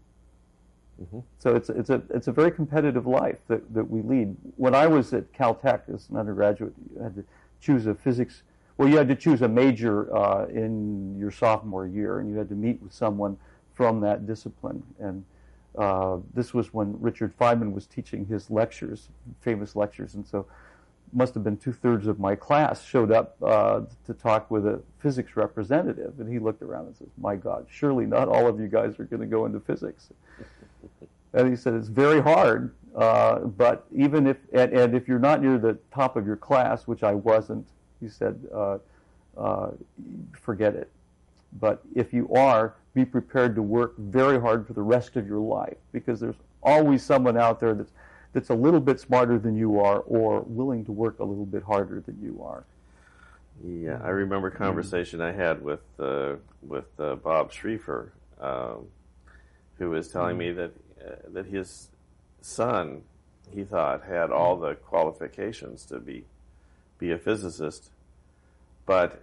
Mm-hmm. 1.01 1.19
So 1.39 1.55
it's 1.55 1.69
it's 1.69 1.89
a 1.89 2.03
it's 2.11 2.27
a 2.27 2.31
very 2.31 2.51
competitive 2.51 3.07
life 3.07 3.39
that, 3.47 3.73
that 3.73 3.89
we 3.89 4.01
lead. 4.01 4.35
When 4.57 4.75
I 4.75 4.85
was 4.85 5.13
at 5.13 5.31
Caltech 5.33 5.93
as 5.93 6.07
an 6.09 6.17
undergraduate, 6.17 6.73
you 6.93 7.01
had 7.01 7.15
to 7.15 7.23
choose 7.59 7.87
a 7.87 7.95
physics. 7.95 8.43
Well, 8.77 8.87
you 8.87 8.97
had 8.97 9.07
to 9.09 9.15
choose 9.15 9.41
a 9.41 9.47
major 9.47 10.15
uh, 10.15 10.45
in 10.45 11.17
your 11.19 11.31
sophomore 11.31 11.87
year, 11.87 12.19
and 12.19 12.29
you 12.29 12.37
had 12.37 12.49
to 12.49 12.55
meet 12.55 12.81
with 12.81 12.93
someone 12.93 13.37
from 13.73 14.01
that 14.01 14.27
discipline. 14.27 14.83
And 14.99 15.25
uh, 15.77 16.17
this 16.33 16.53
was 16.53 16.73
when 16.73 16.99
Richard 16.99 17.37
Feynman 17.37 17.73
was 17.73 17.85
teaching 17.87 18.25
his 18.25 18.49
lectures, 18.49 19.09
famous 19.41 19.75
lectures, 19.75 20.15
and 20.15 20.25
so 20.25 20.45
must 21.13 21.33
have 21.35 21.43
been 21.43 21.57
two 21.57 21.73
thirds 21.73 22.07
of 22.07 22.19
my 22.19 22.35
class 22.35 22.83
showed 22.83 23.11
up 23.11 23.35
uh, 23.43 23.81
to 24.05 24.13
talk 24.13 24.49
with 24.49 24.65
a 24.65 24.81
physics 24.99 25.35
representative, 25.35 26.19
and 26.19 26.31
he 26.31 26.39
looked 26.39 26.61
around 26.61 26.87
and 26.87 26.95
says, 26.95 27.09
"My 27.17 27.35
God, 27.35 27.65
surely 27.69 28.05
not 28.05 28.27
all 28.27 28.47
of 28.47 28.59
you 28.59 28.67
guys 28.67 28.99
are 28.99 29.05
going 29.05 29.21
to 29.21 29.27
go 29.27 29.45
into 29.45 29.59
physics." 29.59 30.09
And 31.35 31.49
he 31.49 31.55
said 31.55 31.73
it's 31.73 31.87
very 31.87 32.21
hard, 32.21 32.75
uh, 32.95 33.39
but 33.39 33.87
even 33.91 34.27
if 34.27 34.37
and, 34.53 34.71
and, 34.71 34.95
if 34.95 35.07
you're 35.07 35.17
not 35.17 35.41
near 35.41 35.57
the 35.57 35.79
top 35.91 36.15
of 36.15 36.27
your 36.27 36.35
class, 36.35 36.85
which 36.85 37.01
I 37.01 37.13
wasn't, 37.13 37.65
he 37.99 38.07
said, 38.07 38.39
uh, 38.53 38.77
uh, 39.35 39.71
forget 40.33 40.75
it. 40.75 40.91
But 41.59 41.81
if 41.95 42.13
you 42.13 42.31
are, 42.35 42.75
be 42.93 43.05
prepared 43.05 43.55
to 43.55 43.61
work 43.61 43.97
very 43.97 44.39
hard 44.39 44.67
for 44.67 44.73
the 44.73 44.81
rest 44.81 45.15
of 45.15 45.27
your 45.27 45.39
life 45.39 45.77
because 45.91 46.19
there's 46.19 46.35
always 46.61 47.03
someone 47.03 47.37
out 47.37 47.59
there 47.59 47.73
that's 47.73 47.91
that's 48.33 48.49
a 48.49 48.55
little 48.55 48.79
bit 48.79 48.99
smarter 48.99 49.37
than 49.37 49.55
you 49.55 49.79
are 49.79 49.99
or 49.99 50.41
willing 50.41 50.83
to 50.85 50.91
work 50.91 51.19
a 51.19 51.23
little 51.23 51.45
bit 51.45 51.61
harder 51.63 51.99
than 51.99 52.19
you 52.21 52.43
are. 52.43 52.63
Yeah, 53.63 53.99
I 54.03 54.09
remember 54.09 54.47
a 54.47 54.51
conversation 54.51 55.21
I 55.21 55.31
had 55.31 55.63
with 55.63 55.81
uh, 55.99 56.35
with 56.61 56.87
uh, 56.99 57.15
Bob 57.15 57.51
Schrieffer, 57.51 58.09
um, 58.41 58.87
who 59.77 59.91
was 59.91 60.07
telling 60.07 60.37
me 60.37 60.51
that 60.51 60.71
uh, 60.99 61.15
that 61.29 61.45
his 61.45 61.89
son, 62.41 63.03
he 63.53 63.63
thought, 63.63 64.03
had 64.03 64.31
all 64.31 64.57
the 64.57 64.73
qualifications 64.75 65.85
to 65.85 65.99
be 65.99 66.25
be 66.97 67.11
a 67.11 67.17
physicist, 67.17 67.91
but 68.85 69.21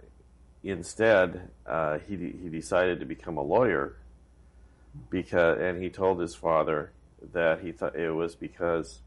instead 0.63 1.49
uh, 1.65 1.97
he 2.07 2.15
he 2.15 2.49
decided 2.49 2.99
to 2.99 3.05
become 3.05 3.37
a 3.37 3.41
lawyer 3.41 3.95
because 5.09 5.59
and 5.59 5.81
he 5.81 5.89
told 5.89 6.19
his 6.19 6.35
father 6.35 6.91
that 7.33 7.61
he 7.61 7.71
thought 7.71 7.95
it 7.95 8.11
was 8.11 8.35
because 8.35 8.99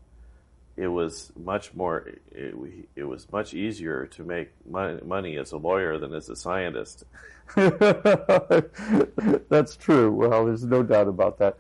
it 0.76 0.88
was 0.88 1.30
much 1.36 1.72
more 1.74 2.08
it, 2.32 2.54
it 2.96 3.04
was 3.04 3.30
much 3.30 3.54
easier 3.54 4.06
to 4.06 4.24
make 4.24 4.50
money, 4.68 5.00
money 5.04 5.36
as 5.36 5.52
a 5.52 5.56
lawyer 5.56 5.98
than 5.98 6.12
as 6.14 6.28
a 6.28 6.36
scientist. 6.36 7.04
That's 9.48 9.76
true. 9.76 10.10
Well 10.10 10.46
there's 10.46 10.64
no 10.64 10.82
doubt 10.82 11.06
about 11.08 11.38
that. 11.38 11.58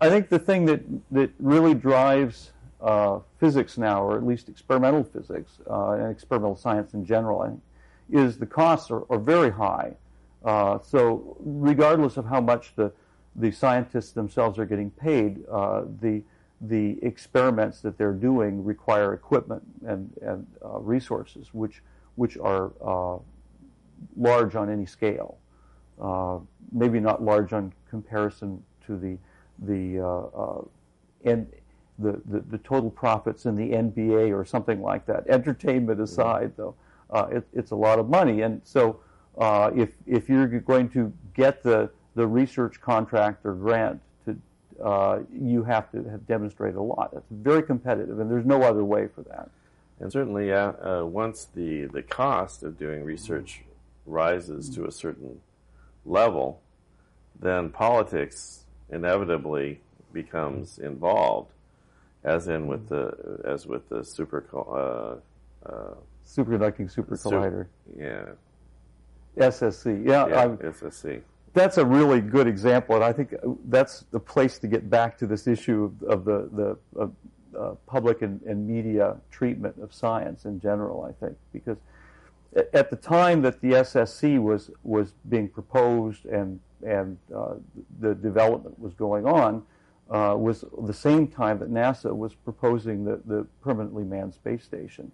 I 0.00 0.08
think 0.08 0.28
the 0.28 0.38
thing 0.40 0.64
that, 0.66 0.80
that 1.12 1.30
really 1.38 1.74
drives 1.74 2.50
uh, 2.80 3.20
physics 3.38 3.78
now, 3.78 4.02
or 4.02 4.16
at 4.16 4.26
least 4.26 4.48
experimental 4.48 5.04
physics 5.04 5.58
uh, 5.68 5.90
and 5.92 6.10
experimental 6.10 6.56
science 6.56 6.94
in 6.94 7.04
general, 7.04 7.42
I 7.42 7.48
think, 7.48 7.60
is 8.12 8.38
the 8.38 8.46
costs 8.46 8.90
are, 8.90 9.04
are 9.10 9.18
very 9.18 9.50
high. 9.50 9.94
Uh, 10.44 10.78
so 10.82 11.36
regardless 11.40 12.16
of 12.16 12.26
how 12.26 12.40
much 12.40 12.74
the, 12.76 12.92
the 13.36 13.50
scientists 13.50 14.12
themselves 14.12 14.58
are 14.58 14.66
getting 14.66 14.90
paid, 14.90 15.44
uh, 15.50 15.82
the, 16.00 16.22
the 16.60 16.98
experiments 17.02 17.80
that 17.80 17.98
they're 17.98 18.12
doing 18.12 18.64
require 18.64 19.12
equipment 19.14 19.62
and, 19.86 20.10
and 20.22 20.46
uh, 20.64 20.78
resources, 20.78 21.48
which, 21.52 21.82
which 22.16 22.36
are 22.38 22.72
uh, 22.84 23.18
large 24.16 24.54
on 24.54 24.70
any 24.70 24.86
scale. 24.86 25.38
maybe 26.72 27.00
not 27.00 27.22
large 27.22 27.52
on 27.52 27.72
comparison 27.88 28.62
to 28.86 28.96
the 28.96 29.18
the 29.62 30.00
uh, 30.00 30.06
uh, 30.06 30.62
and 31.24 31.46
the, 31.98 32.20
the, 32.24 32.40
the 32.50 32.58
total 32.58 32.90
profits 32.90 33.44
in 33.44 33.56
the 33.56 33.70
NBA 33.70 34.34
or 34.34 34.44
something 34.44 34.80
like 34.80 35.04
that. 35.06 35.28
Entertainment 35.28 36.00
aside, 36.00 36.52
though, 36.56 36.74
uh, 37.10 37.26
it, 37.30 37.46
it's 37.52 37.70
a 37.70 37.76
lot 37.76 37.98
of 37.98 38.08
money, 38.08 38.42
and 38.42 38.60
so 38.64 39.00
uh, 39.38 39.70
if 39.74 39.90
if 40.06 40.28
you're 40.28 40.46
going 40.46 40.88
to 40.90 41.12
get 41.34 41.62
the 41.62 41.90
the 42.14 42.26
research 42.26 42.80
contract 42.80 43.44
or 43.44 43.54
grant 43.54 44.00
to 44.24 44.36
uh, 44.82 45.20
you 45.32 45.62
have 45.62 45.90
to 45.92 46.02
have 46.08 46.26
demonstrated 46.26 46.76
a 46.76 46.82
lot. 46.82 47.12
It's 47.16 47.26
very 47.30 47.62
competitive, 47.62 48.18
and 48.20 48.30
there's 48.30 48.46
no 48.46 48.62
other 48.62 48.84
way 48.84 49.08
for 49.14 49.22
that. 49.22 49.50
And 50.00 50.10
certainly, 50.10 50.50
uh, 50.50 51.04
once 51.04 51.46
the, 51.54 51.84
the 51.84 52.02
cost 52.02 52.62
of 52.62 52.78
doing 52.78 53.04
research 53.04 53.60
rises 54.06 54.70
to 54.70 54.86
a 54.86 54.90
certain 54.90 55.40
level, 56.06 56.62
then 57.38 57.68
politics 57.68 58.64
inevitably 58.90 59.80
becomes 60.12 60.78
involved, 60.78 61.52
as 62.24 62.48
in 62.48 62.66
with 62.66 62.88
the 62.88 63.40
as 63.44 63.66
with 63.66 63.88
the 63.90 64.02
super 64.02 64.40
uh, 65.66 65.72
uh, 65.72 65.94
superconducting 66.26 66.90
super 66.90 67.16
collider. 67.16 67.66
yeah, 67.98 68.26
SSC. 69.36 70.06
Yeah, 70.06 70.26
yeah 70.26 70.40
I'm- 70.40 70.58
SSC. 70.58 71.22
that's 71.52 71.78
a 71.78 71.84
really 71.84 72.20
good 72.20 72.46
example, 72.46 72.94
and 72.94 73.04
I 73.04 73.12
think 73.12 73.34
that's 73.68 74.04
the 74.10 74.20
place 74.20 74.58
to 74.60 74.68
get 74.68 74.88
back 74.88 75.18
to 75.18 75.26
this 75.26 75.46
issue 75.46 75.84
of, 75.84 76.08
of 76.08 76.24
the 76.24 76.48
the 76.52 77.00
of, 77.00 77.12
uh, 77.58 77.74
public 77.86 78.22
and, 78.22 78.40
and 78.42 78.66
media 78.66 79.16
treatment 79.30 79.74
of 79.82 79.92
science 79.92 80.44
in 80.44 80.60
general. 80.60 81.04
I 81.04 81.12
think 81.12 81.36
because 81.52 81.78
at 82.72 82.90
the 82.90 82.96
time 82.96 83.42
that 83.42 83.60
the 83.60 83.72
SSC 83.72 84.40
was 84.40 84.70
was 84.82 85.12
being 85.28 85.48
proposed 85.48 86.26
and 86.26 86.60
and 86.86 87.18
uh, 87.34 87.54
the 88.00 88.14
development 88.14 88.78
was 88.78 88.94
going 88.94 89.26
on 89.26 89.62
uh, 90.10 90.34
was 90.36 90.64
the 90.82 90.92
same 90.92 91.28
time 91.28 91.58
that 91.58 91.70
NASA 91.70 92.14
was 92.14 92.34
proposing 92.34 93.04
the, 93.04 93.20
the 93.26 93.46
permanently 93.62 94.02
manned 94.02 94.34
space 94.34 94.64
station 94.64 95.12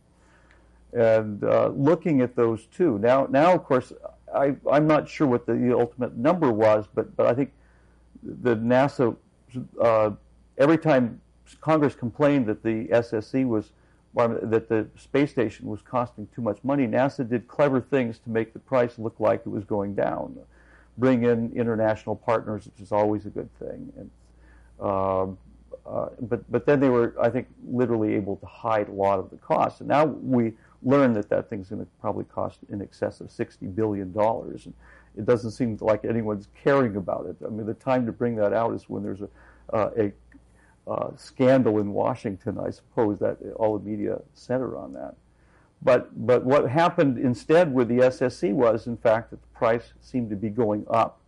and 0.97 1.45
uh, 1.45 1.69
looking 1.69 2.23
at 2.23 2.35
those 2.35 2.67
two. 2.67 2.99
Now 2.99 3.27
now 3.31 3.55
of 3.55 3.65
course 3.65 3.93
I, 4.35 4.57
I'm 4.71 4.87
not 4.87 5.09
sure 5.09 5.27
what 5.27 5.47
the, 5.47 5.77
ultimate 5.77 6.17
number 6.17 6.51
was 6.51 6.87
but 6.95 7.15
but 7.17 7.27
I 7.27 7.35
think 7.35 7.53
the 8.23 8.57
NASA 8.57 9.15
uh, 9.81 10.11
every 10.59 10.79
time 10.79 11.21
Congress 11.61 11.95
complained 11.95 12.47
that 12.47 12.63
the 12.63 12.87
SSC 12.87 13.47
was 13.47 13.73
well, 14.15 14.39
that 14.43 14.69
the 14.71 14.89
space 14.97 15.31
station 15.31 15.67
was 15.67 15.83
costing 15.83 16.27
too 16.35 16.41
much 16.41 16.59
money 16.65 16.87
NASA 16.87 17.29
did 17.29 17.47
clever 17.47 17.81
things 17.81 18.19
to 18.21 18.31
make 18.31 18.55
the 18.55 18.59
price 18.59 18.99
look 18.99 19.21
like 19.21 19.43
it 19.45 19.51
was 19.51 19.65
going 19.65 19.95
down. 19.95 20.39
Bring 20.97 21.25
in 21.25 21.53
international 21.55 22.17
partners 22.17 22.65
which 22.65 22.81
is 22.81 22.91
always 22.91 23.27
a 23.27 23.31
good 23.31 23.51
thing. 23.59 23.93
And 23.99 24.11
um, 24.81 25.39
uh, 25.87 26.09
but 26.21 26.51
but 26.51 26.67
then 26.67 26.81
they 26.81 26.89
were, 26.89 27.15
I 27.21 27.31
think, 27.31 27.47
literally 27.69 28.15
able 28.15 28.37
to 28.37 28.47
hide 28.47 28.89
a 28.89 28.93
lot 28.93 29.19
of 29.19 29.31
the 29.31 29.37
costs. 29.37 29.81
And 29.81 29.89
now 29.89 30.05
we 30.05 30.53
learn 30.83 31.13
that 31.15 31.29
that 31.29 31.49
thing's 31.49 31.69
going 31.69 31.83
to 31.83 31.89
probably 32.01 32.25
cost 32.25 32.61
in 32.71 32.83
excess 32.83 33.21
of 33.21 33.31
sixty 33.31 33.67
billion 33.67 34.13
dollars. 34.13 34.67
And 34.67 34.75
it 35.17 35.25
doesn't 35.25 35.53
seem 35.53 35.79
like 35.81 36.05
anyone's 36.05 36.49
caring 36.63 36.97
about 36.97 37.27
it. 37.27 37.37
I 37.45 37.49
mean, 37.49 37.67
the 37.67 37.75
time 37.75 38.07
to 38.07 38.13
bring 38.13 38.37
that 38.37 38.53
out 38.53 38.75
is 38.75 38.89
when 38.89 39.03
there's 39.03 39.23
a 39.23 39.29
uh, 39.73 39.91
a 39.99 40.13
uh, 40.89 41.11
scandal 41.17 41.79
in 41.81 41.93
Washington, 41.93 42.59
I 42.59 42.71
suppose 42.71 43.19
that 43.19 43.39
all 43.57 43.79
the 43.79 43.85
media 43.89 44.21
center 44.35 44.77
on 44.77 44.93
that. 44.93 45.15
But 45.83 46.27
but 46.27 46.45
what 46.45 46.71
happened 46.71 47.19
instead 47.19 47.73
with 47.73 47.89
the 47.89 47.99
SSC 47.99 48.53
was, 48.53 48.87
in 48.87 48.97
fact, 48.97 49.31
that 49.31 49.41
the 49.41 49.59
price 49.59 49.93
seemed 50.01 50.31
to 50.31 50.37
be 50.37 50.49
going 50.49 50.87
up 50.89 51.21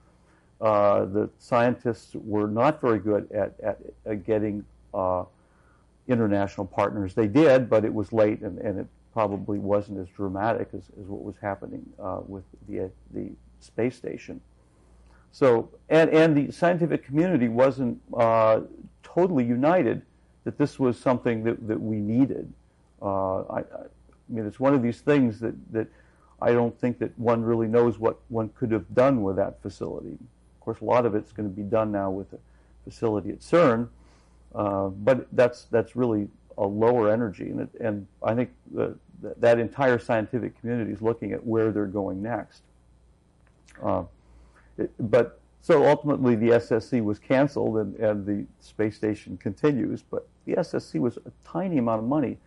uh, 0.61 1.05
the 1.05 1.31
scientists 1.39 2.15
were 2.15 2.49
not 2.49 2.81
very 2.81 2.99
good 2.99 3.31
at, 3.33 3.55
at, 3.61 3.79
at 4.05 4.27
getting 4.27 4.65
uh, 4.93 5.25
international 6.09 6.67
partners. 6.67 7.15
They 7.15 7.29
did, 7.29 7.71
but 7.71 7.85
it 7.85 7.95
was 7.95 8.13
late 8.13 8.41
and, 8.41 8.59
and 8.59 8.81
it 8.81 8.87
probably 9.13 9.59
wasn't 9.59 9.99
as 9.99 10.09
dramatic 10.09 10.69
as, 10.73 10.83
as 11.01 11.07
what 11.07 11.23
was 11.23 11.35
happening 11.41 11.85
uh, 12.03 12.21
with 12.27 12.45
the, 12.69 12.91
the 13.13 13.31
space 13.61 13.97
station. 13.97 14.41
So, 15.33 15.71
and, 15.89 16.11
and 16.11 16.37
the 16.37 16.53
scientific 16.53 17.05
community 17.05 17.49
wasn't 17.49 18.01
uh, 18.17 18.61
totally 19.03 19.45
united 19.45 20.03
that 20.45 20.57
this 20.57 20.79
was 20.79 20.99
something 20.99 21.45
that, 21.45 21.67
that 21.69 21.81
we 21.81 21.97
needed. 21.97 22.53
Uh, 23.03 23.41
I, 23.43 23.59
I 23.61 23.65
mean, 24.29 24.47
it's 24.47 24.61
one 24.61 24.75
of 24.75 24.83
these 24.83 25.01
things 25.01 25.41
that, 25.41 25.55
that 25.73 25.89
I 26.41 26.53
don't 26.53 26.79
think 26.81 26.99
that 27.01 27.19
one 27.19 27.43
really 27.43 27.67
knows 27.67 27.99
what 27.99 28.19
one 28.29 28.51
could 28.51 28.71
have 28.71 28.95
done 28.95 29.23
with 29.23 29.37
that 29.37 29.61
facility. 29.61 30.13
Of 30.13 30.61
course, 30.61 30.81
a 30.81 30.85
lot 30.85 31.05
of 31.05 31.15
it's 31.15 31.33
going 31.33 31.49
to 31.49 31.55
be 31.55 31.63
done 31.63 31.91
now 31.91 32.11
with 32.11 32.31
the 32.31 32.39
facility 32.85 33.31
at 33.31 33.41
CERN, 33.41 33.89
uh, 34.55 34.89
but 34.89 35.27
that's 35.33 35.65
that's 35.65 35.97
really 35.97 36.29
a 36.59 36.67
lower 36.67 37.11
energy, 37.11 37.51
and 37.51 37.61
it, 37.61 37.69
and 37.81 38.07
I 38.23 38.35
think 38.35 38.51
the, 38.73 38.99
that 39.39 39.59
entire 39.59 39.99
scientific 39.99 40.59
community 40.61 40.93
is 40.93 41.01
looking 41.01 41.33
at 41.33 41.47
where 41.47 41.71
they're 41.71 41.87
going 41.87 42.21
next. 42.21 42.63
Uh, 43.83 44.03
it, 44.77 44.91
but 44.99 45.41
so 45.61 45.87
ultimately, 45.87 46.35
the 46.35 46.51
SSC 46.51 47.03
was 47.03 47.19
canceled, 47.19 47.77
and, 47.79 47.97
and 47.97 48.27
the 48.27 48.47
space 48.61 48.97
station 48.97 49.37
continues. 49.37 50.03
But 50.03 50.27
the 50.47 50.55
SSC 50.55 51.01
was 51.01 51.17
a 51.19 51.33
tiny 51.45 51.79
amount 51.79 52.03
of 52.03 52.09
money. 52.09 52.39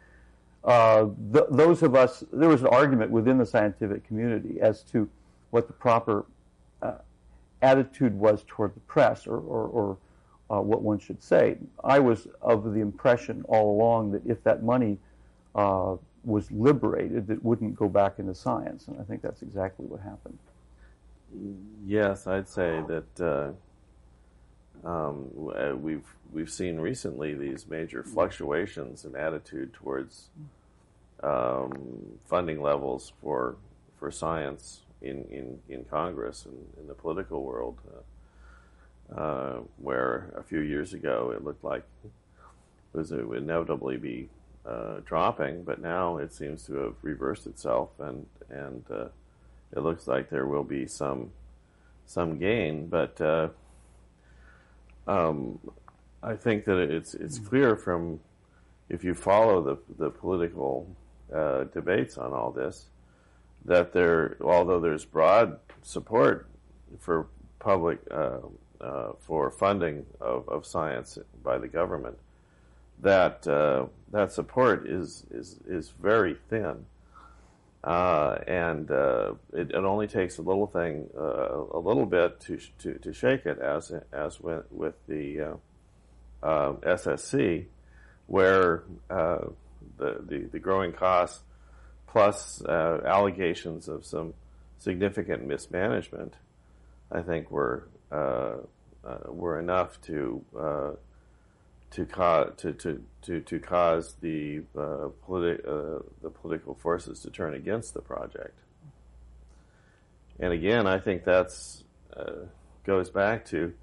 Uh, 0.64 1.08
th- 1.34 1.46
those 1.50 1.82
of 1.82 1.96
us, 1.96 2.24
there 2.32 2.50
was 2.50 2.62
an 2.62 2.68
argument 2.68 3.12
within 3.12 3.38
the 3.38 3.46
scientific 3.46 4.06
community 4.08 4.60
as 4.62 4.84
to 4.84 5.10
what 5.50 5.68
the 5.68 5.74
proper 5.74 6.26
uh, 6.82 6.94
attitude 7.62 8.14
was 8.14 8.44
toward 8.48 8.76
the 8.76 8.80
press 8.82 9.28
or, 9.28 9.38
or, 9.38 9.68
or 9.68 9.98
uh, 10.52 10.62
what 10.62 10.82
one 10.82 11.00
should 11.00 11.24
say. 11.24 11.58
I 11.84 12.00
was 12.00 12.28
of 12.42 12.74
the 12.74 12.82
impression 12.82 13.44
all 13.48 13.76
along 13.76 14.12
that 14.12 14.26
if 14.26 14.44
that 14.44 14.64
money 14.64 14.98
uh, 15.56 15.96
was 16.24 16.52
liberated, 16.52 17.30
it 17.30 17.44
wouldn't 17.44 17.76
go 17.76 17.88
back 17.88 18.20
into 18.20 18.36
science, 18.36 18.88
and 18.88 19.00
I 19.00 19.04
think 19.04 19.22
that's 19.22 19.42
exactly 19.42 19.86
what 19.86 20.02
happened. 20.02 20.38
Yes, 21.86 22.28
I'd 22.28 22.50
say 22.50 22.84
that 22.88 23.56
uh, 24.84 24.88
um, 24.88 25.30
uh, 25.56 25.76
we've 25.76 26.16
we've 26.34 26.50
seen 26.50 26.80
recently 26.80 27.34
these 27.34 27.68
major 27.68 28.04
fluctuations 28.04 29.06
in 29.06 29.16
attitude 29.16 29.74
towards 29.74 30.30
um, 31.24 32.20
funding 32.26 32.62
levels 32.62 33.14
for 33.22 33.56
for 33.98 34.12
science 34.12 34.82
in, 35.02 35.26
in, 35.30 35.60
in 35.70 35.86
Congress 35.86 36.46
and 36.46 36.58
in 36.80 36.88
the 36.88 36.94
political 36.94 37.44
world, 37.44 37.78
uh, 37.88 38.02
uh, 39.16 39.60
where 39.78 40.32
a 40.36 40.44
few 40.44 40.60
years 40.60 40.94
ago 40.94 41.34
it 41.36 41.44
looked 41.44 41.64
like 41.64 41.84
it 42.04 42.98
was 42.98 43.12
it 43.12 43.28
would 43.28 43.40
inevitably 43.44 43.98
be 43.98 44.30
uh, 44.66 45.00
dropping, 45.06 45.64
but 45.64 45.82
now 45.82 46.18
it 46.18 46.34
seems 46.34 46.66
to 46.66 46.76
have 46.76 46.96
reversed 47.02 47.48
itself, 47.48 47.90
and 48.00 48.26
and 48.50 48.84
uh, 48.92 49.08
it 49.76 49.80
looks 49.80 50.08
like 50.08 50.30
there 50.30 50.46
will 50.46 50.64
be 50.64 50.86
some 50.86 51.32
some 52.06 52.38
gain, 52.38 52.88
but 52.88 53.20
uh, 53.22 53.48
um, 55.08 55.60
I 56.22 56.36
think 56.36 56.66
that 56.66 56.78
it's 56.78 57.14
it's 57.14 57.40
clear 57.40 57.76
from 57.76 58.20
if 58.90 59.04
you 59.04 59.14
follow 59.14 59.62
the 59.62 59.78
the 59.98 60.10
political 60.10 60.88
uh, 61.34 61.64
debates 61.66 62.18
on 62.18 62.34
all 62.34 62.52
this 62.52 62.88
that 63.66 63.94
there, 63.94 64.38
although 64.42 64.80
there's 64.80 65.06
broad 65.06 65.60
support 65.82 66.48
for 67.00 67.28
public 67.60 68.00
uh, 68.10 68.40
uh, 68.82 69.12
for 69.20 69.50
funding 69.52 70.06
of, 70.20 70.48
of 70.50 70.66
science 70.66 71.18
by 71.44 71.58
the 71.58 71.68
government, 71.68 72.18
that 73.02 73.48
uh, 73.48 73.86
that 74.12 74.32
support 74.32 74.88
is 74.88 75.26
is 75.32 75.60
is 75.68 75.94
very 76.02 76.36
thin, 76.50 76.86
uh, 77.84 78.38
and 78.48 78.92
uh, 78.92 79.34
it, 79.54 79.72
it, 79.72 79.76
only 79.76 80.08
takes 80.08 80.38
a 80.38 80.42
little 80.42 80.68
thing, 80.68 81.10
uh, 81.18 81.62
a 81.74 81.80
little 81.80 82.06
bit 82.06 82.40
to, 82.42 82.60
to 82.80 82.94
to 83.00 83.14
shake 83.14 83.46
it, 83.46 83.60
as 83.60 83.92
as 84.12 84.40
with 84.40 84.66
with 84.72 84.96
the 85.08 85.58
SSC, 86.44 87.66
where 88.28 88.84
the, 89.10 89.54
the 89.98 90.50
the 90.52 90.60
growing 90.60 90.92
costs 90.92 91.42
plus 92.12 92.62
uh, 92.66 93.02
allegations 93.06 93.88
of 93.88 94.06
some 94.06 94.34
significant 94.80 95.48
mismanagement, 95.48 96.34
I 97.12 97.22
think 97.22 97.50
were 97.50 97.88
uh, 97.88 97.88
uh, 97.88 98.01
Uh, 98.12 98.58
uh, 99.04 99.18
were 99.30 99.60
enough 99.60 100.00
to 100.02 100.44
uh, 100.60 100.92
to, 101.90 102.06
cause 102.06 102.54
to, 102.58 102.72
to, 102.74 103.04
to, 103.24 103.42
to 103.42 103.60
cause 103.60 104.16
the 104.22 104.62
politi- 105.28 106.04
the 106.22 106.30
political 106.30 106.76
forces 106.76 107.20
to 107.22 107.32
turn 107.32 107.56
against 107.56 107.96
the 107.96 108.02
project. 108.02 108.60
And 110.40 110.54
again, 110.54 110.86
I 110.86 111.00
think 111.00 111.24
that's 111.24 111.84
goes 112.84 113.10
back 113.10 113.46
to 113.46 113.74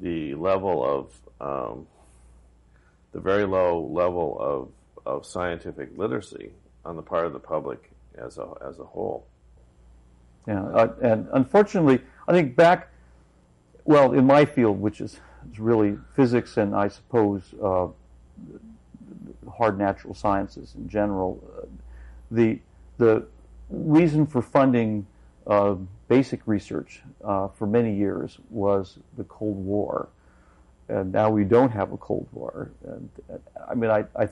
the 0.00 0.34
level 0.34 0.84
of 0.84 1.20
um, 1.40 1.86
the 3.12 3.20
very 3.20 3.44
low 3.44 3.86
level 3.92 4.36
of, 4.40 4.68
of 5.06 5.26
scientific 5.26 5.90
literacy 5.96 6.50
on 6.84 6.96
the 6.96 7.02
part 7.02 7.26
of 7.26 7.32
the 7.32 7.38
public 7.38 7.90
as 8.16 8.38
a 8.38 8.48
as 8.66 8.78
a 8.78 8.84
whole. 8.84 9.26
Yeah, 10.46 10.64
uh, 10.64 10.92
and 11.02 11.28
unfortunately, 11.32 12.00
I 12.26 12.32
think 12.32 12.56
back, 12.56 12.91
well, 13.84 14.12
in 14.12 14.26
my 14.26 14.44
field, 14.44 14.80
which 14.80 15.00
is 15.00 15.20
It's 15.48 15.58
really 15.58 15.98
physics 16.14 16.56
and 16.56 16.74
I 16.74 16.88
suppose 16.88 17.42
uh, 17.62 17.88
hard 19.50 19.78
natural 19.78 20.14
sciences 20.14 20.74
in 20.76 20.88
general. 20.88 21.42
Uh, 21.56 21.66
the 22.30 22.58
the 22.98 23.26
reason 23.70 24.26
for 24.26 24.42
funding 24.42 25.06
uh, 25.46 25.74
basic 26.08 26.40
research 26.46 27.02
uh, 27.24 27.48
for 27.48 27.66
many 27.66 27.94
years 27.94 28.38
was 28.50 28.98
the 29.16 29.24
Cold 29.24 29.56
War, 29.56 30.08
and 30.88 31.10
now 31.12 31.30
we 31.30 31.44
don't 31.44 31.72
have 31.72 31.92
a 31.92 31.96
Cold 31.96 32.28
War. 32.32 32.70
And, 32.86 33.08
I 33.68 33.74
mean, 33.74 33.90
I, 33.90 34.04
I, 34.14 34.28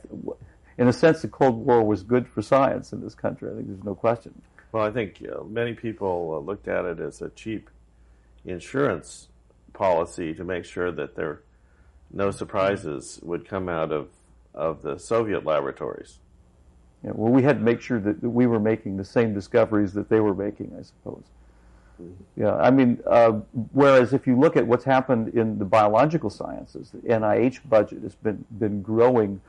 in 0.78 0.88
a 0.88 0.92
sense, 0.92 1.22
the 1.22 1.28
Cold 1.28 1.66
War 1.66 1.82
was 1.82 2.02
good 2.02 2.28
for 2.28 2.42
science 2.42 2.92
in 2.92 3.00
this 3.00 3.14
country. 3.14 3.50
I 3.50 3.54
think 3.56 3.66
there's 3.66 3.84
no 3.84 3.94
question. 3.94 4.40
Well, 4.72 4.84
I 4.84 4.92
think 4.92 5.20
uh, 5.26 5.42
many 5.44 5.72
people 5.74 6.34
uh, 6.36 6.46
looked 6.46 6.68
at 6.68 6.84
it 6.84 7.00
as 7.00 7.22
a 7.22 7.30
cheap 7.30 7.70
insurance 8.44 9.29
policy 9.72 10.34
to 10.34 10.44
make 10.44 10.64
sure 10.64 10.90
that 10.92 11.16
there 11.16 11.42
no 12.12 12.30
surprises 12.30 13.20
would 13.22 13.48
come 13.48 13.68
out 13.68 13.92
of 13.92 14.08
of 14.54 14.82
the 14.82 14.98
Soviet 14.98 15.44
laboratories. 15.44 16.18
Yeah, 17.04 17.12
well, 17.14 17.32
we 17.32 17.42
had 17.42 17.58
to 17.58 17.64
make 17.64 17.80
sure 17.80 17.98
that 18.00 18.22
we 18.22 18.46
were 18.46 18.60
making 18.60 18.96
the 18.96 19.04
same 19.04 19.32
discoveries 19.32 19.94
that 19.94 20.08
they 20.08 20.20
were 20.20 20.34
making, 20.34 20.74
I 20.78 20.82
suppose. 20.82 21.22
Mm-hmm. 22.00 22.42
Yeah, 22.42 22.56
I 22.56 22.70
mean, 22.70 22.98
uh, 23.06 23.32
whereas 23.72 24.12
if 24.12 24.26
you 24.26 24.38
look 24.38 24.56
at 24.56 24.66
what's 24.66 24.84
happened 24.84 25.34
in 25.34 25.58
the 25.58 25.64
biological 25.64 26.30
sciences, 26.30 26.90
the 26.90 26.98
NIH 27.08 27.68
budget 27.68 28.02
has 28.02 28.14
been 28.16 28.44
been 28.58 28.82
growing 28.82 29.40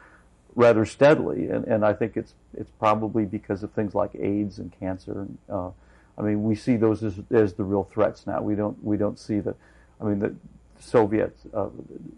rather 0.55 0.85
steadily, 0.85 1.47
and, 1.47 1.65
and 1.65 1.85
I 1.85 1.93
think 1.93 2.15
it's 2.15 2.33
it's 2.57 2.71
probably 2.79 3.25
because 3.25 3.63
of 3.63 3.71
things 3.71 3.95
like 3.95 4.11
AIDS 4.15 4.59
and 4.59 4.71
cancer. 4.79 5.21
And, 5.21 5.37
uh, 5.49 5.69
I 6.17 6.21
mean, 6.21 6.43
we 6.43 6.55
see 6.55 6.75
those 6.75 7.03
as, 7.03 7.19
as 7.31 7.53
the 7.53 7.63
real 7.63 7.83
threats 7.83 8.27
now. 8.27 8.41
We 8.41 8.55
don't 8.55 8.81
we 8.83 8.97
don't 8.97 9.19
see 9.19 9.39
that. 9.39 9.55
I 10.01 10.05
mean, 10.05 10.19
the 10.19 10.35
Soviet 10.79 11.37
uh, 11.53 11.69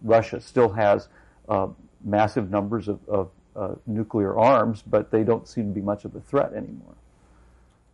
Russia 0.04 0.39
still 0.39 0.69
has 0.69 1.10
uh, 1.50 1.67
massive 2.04 2.50
numbers 2.50 2.88
of, 2.88 3.00
of 3.08 3.30
uh, 3.56 3.76
nuclear 3.86 4.38
arms, 4.38 4.84
but 4.86 5.12
they 5.12 5.24
don't 5.24 5.48
seem 5.48 5.67
to 5.67 5.74
be 5.74 5.82
much 5.82 6.06
of 6.06 6.15
a 6.15 6.22
threat 6.22 6.54
anymore. 6.54 6.96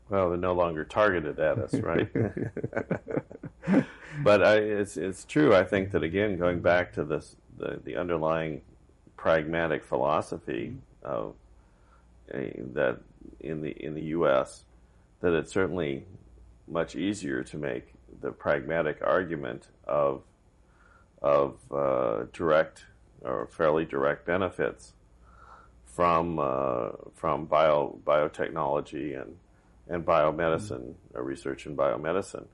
Well, 0.10 0.30
they're 0.30 0.38
no 0.38 0.54
longer 0.54 0.86
targeted 0.86 1.40
at 1.40 1.58
us, 1.60 1.74
right? 1.76 2.10
but 4.24 4.44
I, 4.44 4.56
it's 4.56 4.98
it's 4.98 5.26
true. 5.26 5.56
I 5.56 5.64
think 5.64 5.92
that 5.92 6.04
again, 6.04 6.38
going 6.38 6.62
back 6.62 6.94
to 6.94 7.04
this, 7.04 7.36
the 7.58 7.80
the 7.84 7.96
underlying 7.96 8.62
pragmatic 9.18 9.84
philosophy 9.84 10.76
of 11.04 11.36
uh, 12.34 12.40
that 12.74 13.00
in 13.40 13.62
the 13.62 13.72
in 13.72 13.94
the 13.94 14.04
U.S. 14.06 14.64
that 15.22 15.34
it's 15.34 15.52
certainly 15.52 16.06
much 16.68 16.96
easier 16.96 17.44
to 17.44 17.58
make 17.58 17.94
the 18.22 18.32
pragmatic 18.32 19.00
argument 19.02 19.68
of 19.88 20.22
of 21.22 21.58
uh, 21.72 22.26
direct 22.32 22.86
or 23.22 23.48
fairly 23.48 23.86
direct 23.86 24.26
benefits 24.26 24.94
from 25.86 26.40
uh, 26.40 26.90
from 27.16 27.46
bio 27.46 28.00
biotechnology 28.06 29.22
and 29.22 29.36
and 29.88 30.06
biomedicine 30.06 30.94
mm-hmm. 30.94 31.22
research 31.22 31.66
in 31.66 31.76
biomedicine, 31.76 32.46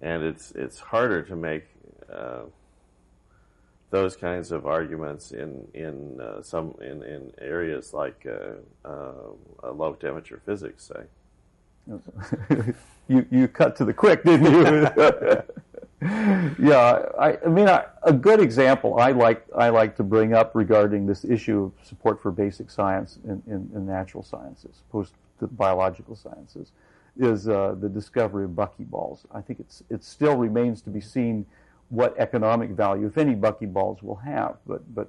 and 0.00 0.22
it's 0.22 0.50
it's 0.52 0.78
harder 0.78 1.22
to 1.22 1.36
make 1.36 1.64
uh, 2.12 2.42
those 3.90 4.16
kinds 4.16 4.52
of 4.52 4.66
arguments 4.66 5.32
in 5.32 5.66
in 5.72 6.20
uh, 6.20 6.42
some 6.42 6.74
in, 6.80 7.02
in 7.02 7.32
areas 7.40 7.94
like 7.94 8.26
uh, 8.26 8.88
uh, 8.88 9.72
low 9.72 9.94
temperature 9.94 10.40
physics, 10.44 10.90
say. 10.92 11.04
you 13.08 13.26
you 13.30 13.48
cut 13.48 13.76
to 13.76 13.84
the 13.84 13.92
quick, 13.92 14.24
didn't 14.24 14.52
you? 14.52 14.88
yeah, 16.68 17.02
I, 17.18 17.38
I 17.44 17.48
mean, 17.48 17.68
I, 17.68 17.84
a 18.02 18.12
good 18.12 18.40
example 18.40 18.98
I 18.98 19.12
like 19.12 19.46
I 19.56 19.68
like 19.68 19.96
to 19.96 20.02
bring 20.02 20.34
up 20.34 20.54
regarding 20.54 21.06
this 21.06 21.24
issue 21.24 21.64
of 21.64 21.86
support 21.86 22.20
for 22.20 22.30
basic 22.30 22.70
science 22.70 23.18
in, 23.24 23.42
in, 23.46 23.70
in 23.74 23.86
natural 23.86 24.22
sciences, 24.22 24.82
post 24.90 25.12
biological 25.40 26.16
sciences, 26.16 26.72
is 27.18 27.48
uh, 27.48 27.74
the 27.80 27.88
discovery 27.88 28.44
of 28.44 28.50
buckyballs. 28.50 29.20
I 29.32 29.40
think 29.40 29.60
it's 29.60 29.82
it 29.90 30.04
still 30.04 30.36
remains 30.36 30.82
to 30.82 30.90
be 30.90 31.00
seen 31.00 31.46
what 31.88 32.18
economic 32.18 32.70
value, 32.70 33.06
if 33.06 33.18
any, 33.18 33.34
buckyballs 33.34 34.02
will 34.02 34.16
have. 34.16 34.56
But, 34.66 34.94
but 34.94 35.08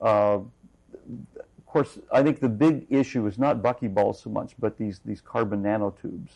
uh, 0.00 0.38
of 0.38 1.66
course, 1.66 1.98
I 2.12 2.22
think 2.22 2.40
the 2.40 2.48
big 2.48 2.86
issue 2.90 3.26
is 3.26 3.38
not 3.38 3.62
buckyballs 3.62 4.22
so 4.22 4.30
much, 4.30 4.54
but 4.58 4.76
these, 4.76 5.00
these 5.04 5.20
carbon 5.20 5.62
nanotubes. 5.62 6.30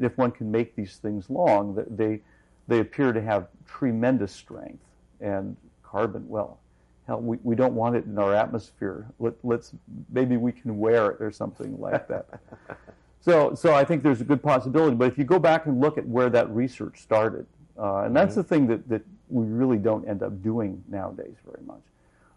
If 0.00 0.16
one 0.18 0.30
can 0.30 0.50
make 0.50 0.74
these 0.76 0.96
things 0.96 1.28
long, 1.30 1.84
they, 1.90 2.20
they 2.68 2.80
appear 2.80 3.12
to 3.12 3.22
have 3.22 3.48
tremendous 3.66 4.32
strength. 4.32 4.84
And 5.20 5.56
carbon, 5.82 6.28
well, 6.28 6.58
hell, 7.06 7.20
we, 7.20 7.38
we 7.42 7.54
don't 7.54 7.74
want 7.74 7.96
it 7.96 8.04
in 8.04 8.18
our 8.18 8.34
atmosphere. 8.34 9.06
Let, 9.18 9.34
let's 9.42 9.72
maybe 10.10 10.36
we 10.36 10.52
can 10.52 10.78
wear 10.78 11.10
it 11.10 11.20
or 11.20 11.30
something 11.30 11.78
like 11.80 12.08
that. 12.08 12.40
so, 13.20 13.54
so 13.54 13.74
I 13.74 13.84
think 13.84 14.02
there's 14.02 14.20
a 14.20 14.24
good 14.24 14.42
possibility. 14.42 14.96
But 14.96 15.08
if 15.08 15.18
you 15.18 15.24
go 15.24 15.38
back 15.38 15.66
and 15.66 15.80
look 15.80 15.98
at 15.98 16.06
where 16.06 16.30
that 16.30 16.50
research 16.50 17.00
started, 17.00 17.46
uh, 17.78 18.02
and 18.04 18.16
that's 18.16 18.32
mm-hmm. 18.32 18.40
the 18.40 18.44
thing 18.44 18.66
that, 18.68 18.88
that 18.88 19.02
we 19.28 19.46
really 19.46 19.78
don't 19.78 20.06
end 20.08 20.22
up 20.22 20.42
doing 20.42 20.82
nowadays 20.88 21.36
very 21.44 21.64
much. 21.64 21.82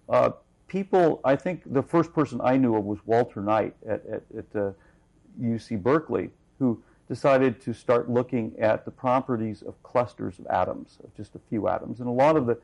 Uh, 0.08 0.32
people, 0.68 1.20
I 1.24 1.36
think 1.36 1.62
the 1.66 1.84
first 1.84 2.14
person 2.14 2.40
I 2.44 2.58
knew 2.58 2.76
of 2.76 2.86
was 2.86 3.00
Walter 3.06 3.42
Knight 3.42 3.76
at, 3.88 4.06
at, 4.06 4.24
at 4.38 4.46
uh, 4.56 4.72
UC 5.42 5.82
Berkeley, 5.82 6.30
who 6.60 6.82
decided 7.08 7.62
to 7.62 7.74
start 7.74 8.10
looking 8.10 8.54
at 8.60 8.86
the 8.86 8.92
properties 8.92 9.62
of 9.62 9.82
clusters 9.84 10.40
of 10.40 10.48
atoms, 10.48 10.98
of 11.04 11.16
just 11.16 11.36
a 11.36 11.40
few 11.50 11.68
atoms. 11.68 12.00
And 12.00 12.08
a 12.08 12.12
lot 12.12 12.36
of 12.36 12.46
the 12.46 12.58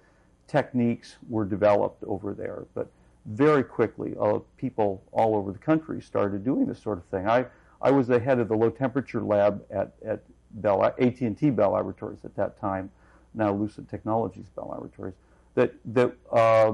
techniques 0.47 1.17
were 1.29 1.45
developed 1.45 2.03
over 2.05 2.33
there, 2.33 2.65
but 2.73 2.89
very 3.25 3.63
quickly, 3.63 4.15
uh, 4.19 4.39
people 4.57 5.03
all 5.11 5.35
over 5.35 5.51
the 5.51 5.59
country 5.59 6.01
started 6.01 6.43
doing 6.43 6.65
this 6.65 6.81
sort 6.81 6.97
of 6.97 7.05
thing. 7.05 7.27
I, 7.27 7.45
I 7.81 7.91
was 7.91 8.07
the 8.07 8.19
head 8.19 8.39
of 8.39 8.47
the 8.47 8.55
low 8.55 8.71
temperature 8.71 9.21
lab 9.21 9.63
at, 9.69 9.91
at 10.03 10.21
Bell, 10.51 10.83
AT&T 10.83 11.49
Bell 11.51 11.71
Laboratories 11.71 12.25
at 12.25 12.35
that 12.35 12.59
time, 12.59 12.89
now 13.33 13.53
Lucent 13.53 13.89
Technologies 13.89 14.47
Bell 14.55 14.69
Laboratories, 14.71 15.13
that, 15.53 15.73
that 15.85 16.13
uh, 16.31 16.73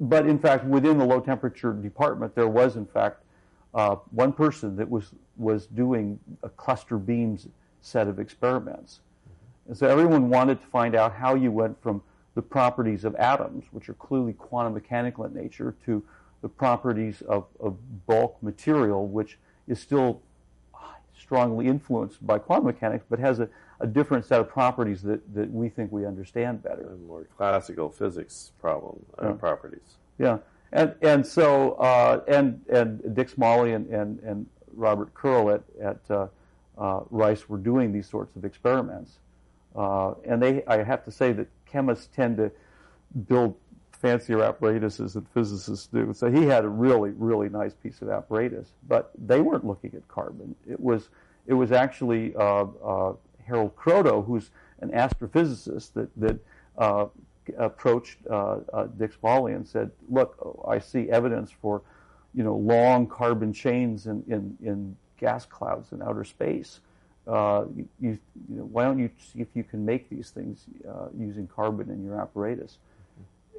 but 0.00 0.26
in 0.26 0.38
fact, 0.38 0.64
within 0.64 0.98
the 0.98 1.04
low 1.04 1.20
temperature 1.20 1.72
department, 1.72 2.34
there 2.34 2.48
was 2.48 2.76
in 2.76 2.86
fact 2.86 3.21
uh, 3.74 3.96
one 4.10 4.32
person 4.32 4.76
that 4.76 4.88
was, 4.88 5.12
was 5.36 5.66
doing 5.66 6.18
a 6.42 6.48
cluster 6.48 6.98
beams 6.98 7.48
set 7.80 8.06
of 8.08 8.18
experiments. 8.18 9.00
Mm-hmm. 9.00 9.70
And 9.70 9.78
so 9.78 9.86
everyone 9.88 10.28
wanted 10.28 10.60
to 10.60 10.66
find 10.66 10.94
out 10.94 11.14
how 11.14 11.34
you 11.34 11.50
went 11.50 11.80
from 11.82 12.02
the 12.34 12.42
properties 12.42 13.04
of 13.04 13.14
atoms, 13.16 13.64
which 13.72 13.88
are 13.88 13.94
clearly 13.94 14.32
quantum 14.32 14.74
mechanical 14.74 15.24
in 15.24 15.34
nature, 15.34 15.74
to 15.84 16.02
the 16.40 16.48
properties 16.48 17.22
of, 17.22 17.46
of 17.60 17.76
bulk 18.06 18.36
material, 18.42 19.06
which 19.06 19.38
is 19.68 19.78
still 19.80 20.22
strongly 21.18 21.66
influenced 21.66 22.26
by 22.26 22.38
quantum 22.38 22.66
mechanics, 22.66 23.04
but 23.08 23.18
has 23.18 23.38
a, 23.38 23.48
a 23.80 23.86
different 23.86 24.24
set 24.24 24.40
of 24.40 24.48
properties 24.48 25.02
that, 25.02 25.34
that 25.34 25.50
we 25.50 25.68
think 25.68 25.92
we 25.92 26.04
understand 26.04 26.62
better. 26.62 26.88
And 26.90 27.06
more 27.06 27.26
classical 27.36 27.90
physics 27.90 28.52
problem 28.60 29.04
uh, 29.22 29.28
yeah. 29.28 29.32
properties. 29.32 29.98
Yeah, 30.18 30.38
and 30.72 30.94
and 31.02 31.26
so 31.26 31.72
uh, 31.72 32.22
and 32.28 32.60
and 32.68 33.14
Dick 33.14 33.28
Smalley 33.28 33.72
and 33.72 33.88
and, 33.88 34.18
and 34.20 34.46
Robert 34.74 35.12
Curl 35.14 35.50
at 35.50 35.62
at 35.80 36.00
uh, 36.10 36.26
uh 36.78 37.00
Rice 37.10 37.48
were 37.48 37.58
doing 37.58 37.92
these 37.92 38.08
sorts 38.08 38.34
of 38.36 38.44
experiments, 38.44 39.18
uh, 39.76 40.14
and 40.24 40.42
they 40.42 40.64
I 40.66 40.82
have 40.82 41.04
to 41.04 41.10
say 41.10 41.32
that 41.32 41.48
chemists 41.66 42.08
tend 42.14 42.36
to 42.38 42.50
build 43.28 43.54
fancier 44.02 44.42
apparatuses 44.42 45.14
than 45.14 45.24
physicists 45.32 45.86
do. 45.86 46.12
So 46.12 46.30
he 46.30 46.44
had 46.44 46.64
a 46.64 46.68
really, 46.68 47.10
really 47.10 47.48
nice 47.48 47.72
piece 47.72 48.02
of 48.02 48.08
apparatus, 48.08 48.72
but 48.88 49.12
they 49.16 49.40
weren't 49.40 49.64
looking 49.64 49.92
at 49.94 50.06
carbon. 50.08 50.56
It 50.68 50.80
was, 50.80 51.08
it 51.46 51.54
was 51.54 51.70
actually 51.70 52.34
uh, 52.34 52.66
uh, 52.84 53.12
Harold 53.46 53.76
Kroto, 53.76 54.26
who's 54.26 54.50
an 54.80 54.90
astrophysicist, 54.90 55.92
that, 55.92 56.10
that 56.16 56.40
approached 57.58 58.18
uh, 58.30 58.58
uh, 58.72 58.88
and 58.98 59.66
said, 59.66 59.90
"Look, 60.08 60.62
I 60.66 60.78
see 60.78 61.10
evidence 61.10 61.50
for, 61.50 61.82
you 62.34 62.44
know, 62.44 62.56
long 62.56 63.06
carbon 63.06 63.52
chains 63.52 64.06
in, 64.06 64.22
in, 64.28 64.56
in 64.62 64.96
gas 65.18 65.44
clouds 65.44 65.92
in 65.92 66.02
outer 66.02 66.24
space. 66.24 66.80
Uh, 67.26 67.64
you, 67.76 67.88
you, 68.00 68.18
know, 68.48 68.64
why 68.64 68.84
don't 68.84 68.98
you 68.98 69.08
see 69.18 69.40
if 69.40 69.48
you 69.54 69.62
can 69.62 69.84
make 69.84 70.10
these 70.10 70.30
things 70.30 70.64
using 71.18 71.46
carbon 71.46 71.90
in 71.90 72.04
your 72.04 72.20
apparatus?" 72.20 72.78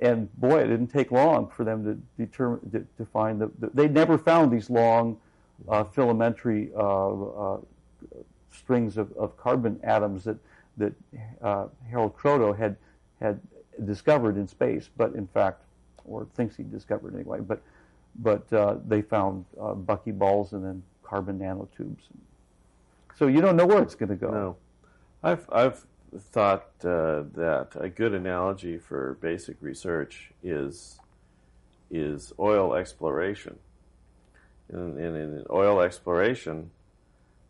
and 0.04 0.34
boy, 0.38 0.60
it 0.60 0.67
didn't 0.67 0.88
take 0.88 1.12
long 1.12 1.48
for 1.48 1.63
them 1.63 1.84
to 1.86 2.26
determine 2.26 2.60
to, 2.72 2.86
to 2.98 3.06
find 3.12 3.39
that 3.41 3.60
the, 3.60 3.69
they 3.74 3.88
never 3.88 4.17
found 4.17 4.52
these 4.52 4.69
long 4.69 5.17
uh, 5.69 5.84
filamentary 5.86 6.72
uh, 6.76 7.54
uh, 7.54 7.58
strings 8.52 8.98
of, 8.98 9.12
of, 9.13 9.38
carbon 9.38 9.80
atoms 9.84 10.26
that 10.26 10.38
that 10.78 10.93
uh, 11.41 11.67
Harold 11.89 12.17
Kroto 12.17 12.56
had 12.56 12.76
had 13.22 13.39
discovered 13.86 14.38
in 14.38 14.48
space, 14.48 14.90
but 14.98 15.14
in 15.16 15.28
fact, 15.28 15.64
or 16.06 16.28
thinks 16.36 16.56
he 16.56 16.64
discovered 16.64 17.16
anyway. 17.16 17.40
But 17.40 17.62
but 18.16 18.52
uh, 18.54 18.76
they 18.88 19.02
found 19.02 19.46
uh, 19.60 19.74
buckyballs 19.74 20.54
and 20.54 20.64
then 20.64 20.84
carbon 21.02 21.40
nanotubes. 21.40 22.04
So 23.16 23.28
you 23.28 23.42
don't 23.42 23.56
know 23.56 23.66
where 23.66 23.82
it's 23.82 23.96
going 23.96 24.10
to 24.10 24.16
go. 24.16 24.32
No, 24.32 24.56
I've 25.24 25.50
I've 25.52 25.86
thought 26.18 26.68
uh, 26.84 27.24
that 27.34 27.70
a 27.76 27.90
good 27.90 28.14
analogy 28.14 28.78
for 28.78 29.18
basic 29.22 29.58
research 29.62 30.32
is 30.44 31.00
is 31.90 32.34
oil 32.40 32.76
exploration. 32.76 33.58
In, 34.70 34.98
in, 34.98 35.16
in 35.16 35.46
oil 35.52 35.82
exploration, 35.82 36.72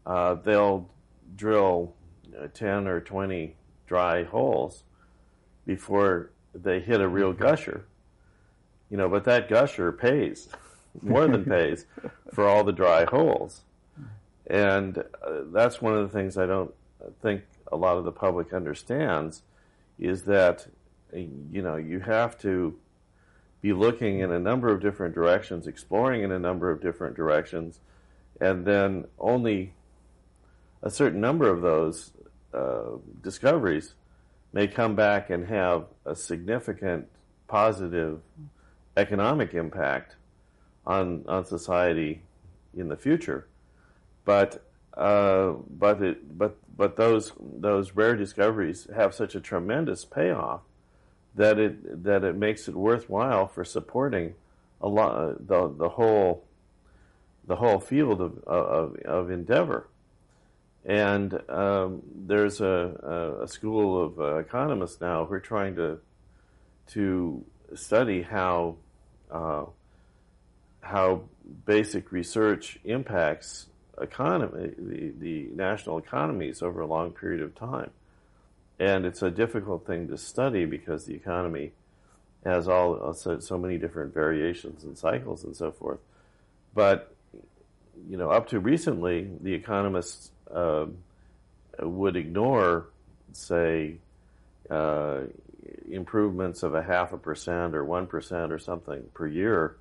uh, 0.05 0.33
they'll 0.33 0.89
drill 1.35 1.93
10 2.53 2.87
or 2.87 2.99
20 2.99 3.55
dry 3.87 4.23
holes 4.23 4.83
before 5.65 6.29
they 6.53 6.79
hit 6.79 7.01
a 7.01 7.07
real 7.07 7.33
gusher. 7.33 7.85
You 8.89 8.97
know, 8.97 9.09
but 9.09 9.23
that 9.25 9.49
gusher 9.49 9.91
pays 9.91 10.49
more 11.01 11.27
than 11.27 11.45
pays 11.57 11.85
for 12.33 12.47
all 12.47 12.63
the 12.63 12.71
dry 12.71 13.05
holes. 13.05 13.61
And 14.47 14.97
uh, 14.97 15.03
that's 15.51 15.81
one 15.81 15.93
of 15.93 16.11
the 16.11 16.17
things 16.17 16.37
I 16.37 16.45
don't 16.45 16.73
think 17.21 17.43
a 17.71 17.75
lot 17.75 17.97
of 17.97 18.03
the 18.03 18.11
public 18.11 18.53
understands 18.53 19.41
is 19.97 20.23
that, 20.23 20.67
you 21.13 21.61
know, 21.61 21.75
you 21.75 21.99
have 21.99 22.37
to 22.39 22.75
be 23.61 23.73
looking 23.73 24.19
in 24.19 24.31
a 24.31 24.39
number 24.39 24.69
of 24.69 24.81
different 24.81 25.15
directions, 25.15 25.67
exploring 25.67 26.23
in 26.23 26.31
a 26.31 26.39
number 26.39 26.69
of 26.69 26.81
different 26.81 27.15
directions, 27.15 27.79
and 28.41 28.65
then 28.65 29.05
only 29.19 29.73
a 30.81 30.89
certain 30.89 31.21
number 31.21 31.49
of 31.49 31.61
those 31.61 32.11
uh, 32.53 32.97
discoveries 33.21 33.93
may 34.53 34.67
come 34.67 34.95
back 34.95 35.29
and 35.29 35.47
have 35.47 35.85
a 36.05 36.15
significant 36.15 37.07
positive 37.47 38.21
economic 38.95 39.53
impact 39.53 40.15
on 40.85 41.25
on 41.27 41.45
society 41.45 42.21
in 42.75 42.87
the 42.87 42.97
future. 42.97 43.47
But 44.25 44.63
uh, 44.95 45.53
but 45.69 46.01
it, 46.01 46.37
but 46.37 46.55
but 46.77 46.95
those 46.95 47.33
those 47.39 47.91
rare 47.93 48.15
discoveries 48.15 48.87
have 48.95 49.13
such 49.13 49.35
a 49.35 49.41
tremendous 49.41 50.05
payoff 50.05 50.61
that 51.35 51.57
it 51.57 52.03
that 52.03 52.23
it 52.23 52.35
makes 52.35 52.67
it 52.67 52.75
worthwhile 52.75 53.47
for 53.47 53.65
supporting 53.65 54.35
a 54.81 54.87
lot 54.87 55.47
the 55.47 55.73
the 55.75 55.89
whole 55.89 56.43
the 57.45 57.55
whole 57.55 57.79
field 57.79 58.21
of 58.21 58.43
of, 58.43 58.95
of 59.05 59.31
endeavor. 59.31 59.87
And 60.85 61.39
um, 61.49 62.01
there's 62.13 62.59
a, 62.59 63.39
a, 63.43 63.47
school 63.47 64.03
of 64.03 64.19
uh, 64.19 64.35
economists 64.37 64.99
now 64.99 65.25
who 65.25 65.33
are 65.33 65.39
trying 65.39 65.75
to 65.75 65.99
to 66.87 67.45
study 67.75 68.21
how 68.21 68.75
uh, 69.31 69.65
how 70.81 71.23
basic 71.65 72.11
research 72.11 72.79
impacts 72.83 73.67
economy, 74.01 74.73
the, 74.77 75.13
the 75.19 75.49
national 75.55 75.97
economies 75.99 76.61
over 76.61 76.81
a 76.81 76.87
long 76.87 77.11
period 77.11 77.41
of 77.41 77.55
time. 77.55 77.91
And 78.79 79.05
it's 79.05 79.21
a 79.21 79.31
difficult 79.31 79.87
thing 79.87 80.09
to 80.09 80.17
study 80.17 80.65
because 80.65 81.05
the 81.05 81.13
economy 81.13 81.71
has 82.43 82.67
all 82.67 83.13
so, 83.13 83.39
so 83.39 83.57
many 83.57 83.77
different 83.77 84.13
variations 84.13 84.83
and 84.83 84.97
cycles 84.97 85.45
and 85.45 85.55
so 85.55 85.71
forth. 85.71 85.99
But 86.73 87.13
you 88.09 88.17
know, 88.17 88.29
up 88.29 88.49
to 88.49 88.59
recently, 88.59 89.29
the 89.41 89.53
economists 89.53 90.31
uh, 90.51 90.85
would 91.79 92.15
ignore, 92.15 92.87
say, 93.33 93.95
uh, 94.69 95.21
improvements 95.89 96.63
of 96.63 96.73
a 96.73 96.81
half 96.81 97.13
a 97.13 97.17
percent 97.17 97.75
or 97.75 97.83
one 97.83 98.07
percent 98.07 98.51
or 98.51 98.59
something 98.59 99.03
per 99.13 99.27
year 99.27 99.75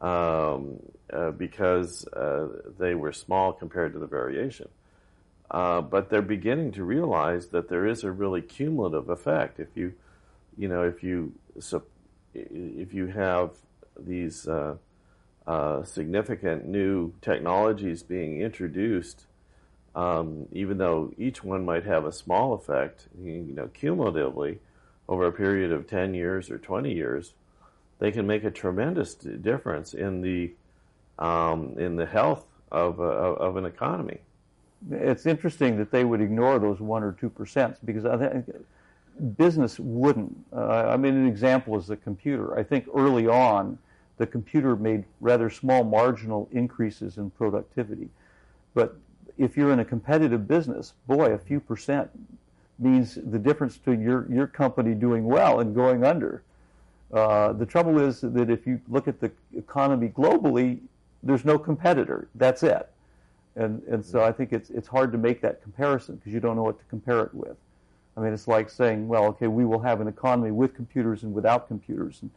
um, 0.00 0.78
uh, 1.12 1.30
because 1.30 2.06
uh, 2.08 2.48
they 2.78 2.94
were 2.94 3.12
small 3.12 3.52
compared 3.52 3.92
to 3.92 3.98
the 3.98 4.06
variation. 4.06 4.68
Uh, 5.50 5.80
but 5.80 6.10
they're 6.10 6.20
beginning 6.22 6.72
to 6.72 6.84
realize 6.84 7.48
that 7.48 7.68
there 7.68 7.86
is 7.86 8.04
a 8.04 8.10
really 8.10 8.42
cumulative 8.42 9.08
effect. 9.08 9.58
If 9.58 9.68
you, 9.74 9.94
you 10.58 10.68
know, 10.68 10.82
if 10.82 11.02
you 11.02 11.32
if 12.34 12.92
you 12.92 13.06
have 13.06 13.52
these 13.98 14.46
uh, 14.46 14.76
uh, 15.46 15.82
significant 15.84 16.66
new 16.66 17.14
technologies 17.22 18.02
being 18.02 18.42
introduced, 18.42 19.26
um, 19.98 20.46
even 20.52 20.78
though 20.78 21.12
each 21.18 21.42
one 21.42 21.64
might 21.64 21.84
have 21.84 22.04
a 22.04 22.12
small 22.12 22.54
effect, 22.54 23.08
you 23.20 23.52
know, 23.52 23.66
cumulatively 23.74 24.60
over 25.08 25.26
a 25.26 25.32
period 25.32 25.72
of 25.72 25.88
10 25.88 26.14
years 26.14 26.52
or 26.52 26.58
20 26.58 26.94
years, 26.94 27.34
they 27.98 28.12
can 28.12 28.24
make 28.24 28.44
a 28.44 28.50
tremendous 28.50 29.14
difference 29.14 29.94
in 29.94 30.20
the 30.20 30.52
um, 31.18 31.74
in 31.78 31.96
the 31.96 32.06
health 32.06 32.44
of, 32.70 33.00
uh, 33.00 33.02
of 33.02 33.56
an 33.56 33.64
economy. 33.64 34.20
It's 34.88 35.26
interesting 35.26 35.76
that 35.78 35.90
they 35.90 36.04
would 36.04 36.20
ignore 36.20 36.60
those 36.60 36.78
one 36.78 37.02
or 37.02 37.10
two 37.10 37.28
percent 37.28 37.84
because 37.84 38.04
I 38.04 38.16
think 38.16 38.46
business 39.36 39.80
wouldn't. 39.80 40.36
Uh, 40.52 40.92
I 40.92 40.96
mean, 40.96 41.16
an 41.16 41.26
example 41.26 41.76
is 41.76 41.88
the 41.88 41.96
computer. 41.96 42.56
I 42.56 42.62
think 42.62 42.86
early 42.94 43.26
on, 43.26 43.76
the 44.18 44.28
computer 44.28 44.76
made 44.76 45.02
rather 45.20 45.50
small 45.50 45.82
marginal 45.82 46.48
increases 46.52 47.18
in 47.18 47.30
productivity, 47.30 48.10
but 48.74 48.96
if 49.38 49.56
you're 49.56 49.72
in 49.72 49.78
a 49.78 49.84
competitive 49.84 50.46
business, 50.46 50.94
boy, 51.06 51.32
a 51.32 51.38
few 51.38 51.60
percent 51.60 52.10
means 52.78 53.14
the 53.14 53.38
difference 53.38 53.76
between 53.76 54.00
your 54.00 54.26
your 54.30 54.46
company 54.46 54.94
doing 54.94 55.24
well 55.24 55.60
and 55.60 55.74
going 55.74 56.04
under. 56.04 56.42
Uh, 57.12 57.52
the 57.54 57.64
trouble 57.64 57.98
is 57.98 58.20
that 58.20 58.50
if 58.50 58.66
you 58.66 58.80
look 58.88 59.08
at 59.08 59.20
the 59.20 59.30
economy 59.56 60.08
globally, 60.08 60.78
there's 61.22 61.44
no 61.44 61.58
competitor. 61.58 62.28
That's 62.34 62.62
it. 62.62 62.88
And, 63.56 63.82
and 63.84 64.04
so 64.04 64.22
I 64.22 64.30
think 64.30 64.52
it's, 64.52 64.70
it's 64.70 64.86
hard 64.86 65.10
to 65.12 65.18
make 65.18 65.40
that 65.40 65.62
comparison 65.62 66.16
because 66.16 66.32
you 66.32 66.40
don't 66.40 66.54
know 66.54 66.62
what 66.62 66.78
to 66.78 66.84
compare 66.84 67.20
it 67.20 67.34
with. 67.34 67.56
I 68.16 68.20
mean, 68.20 68.32
it's 68.32 68.46
like 68.46 68.68
saying, 68.68 69.08
well, 69.08 69.24
okay, 69.26 69.46
we 69.46 69.64
will 69.64 69.80
have 69.80 70.00
an 70.00 70.06
economy 70.06 70.50
with 70.50 70.74
computers 70.74 71.22
and 71.22 71.32
without 71.32 71.66
computers, 71.66 72.18
and, 72.22 72.30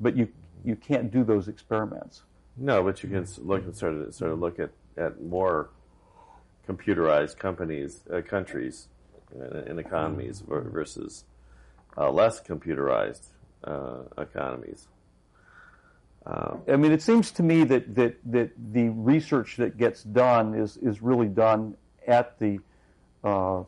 but 0.00 0.16
you, 0.16 0.28
you 0.64 0.76
can't 0.76 1.10
do 1.10 1.24
those 1.24 1.48
experiments. 1.48 2.22
No, 2.56 2.82
but 2.82 3.02
you 3.02 3.08
can 3.08 3.26
look 3.38 3.64
and 3.64 3.74
sort 3.74 3.94
of, 3.94 4.14
sort 4.14 4.32
of 4.32 4.40
look 4.40 4.58
at, 4.58 4.70
at 4.96 5.22
more 5.22 5.70
computerized 6.68 7.38
companies, 7.38 8.00
uh, 8.12 8.20
countries, 8.22 8.88
and 9.34 9.78
economies 9.78 10.42
versus 10.46 11.24
uh, 11.96 12.10
less 12.10 12.40
computerized 12.40 13.26
uh, 13.64 14.02
economies. 14.18 14.86
Um, 16.24 16.62
I 16.68 16.76
mean, 16.76 16.92
it 16.92 17.02
seems 17.02 17.32
to 17.32 17.42
me 17.42 17.64
that, 17.64 17.94
that, 17.96 18.16
that 18.26 18.50
the 18.72 18.90
research 18.90 19.56
that 19.56 19.76
gets 19.76 20.02
done 20.04 20.54
is, 20.54 20.76
is 20.76 21.02
really 21.02 21.28
done 21.28 21.76
at 22.06 22.38
the 22.38 22.60
uh, 23.24 23.64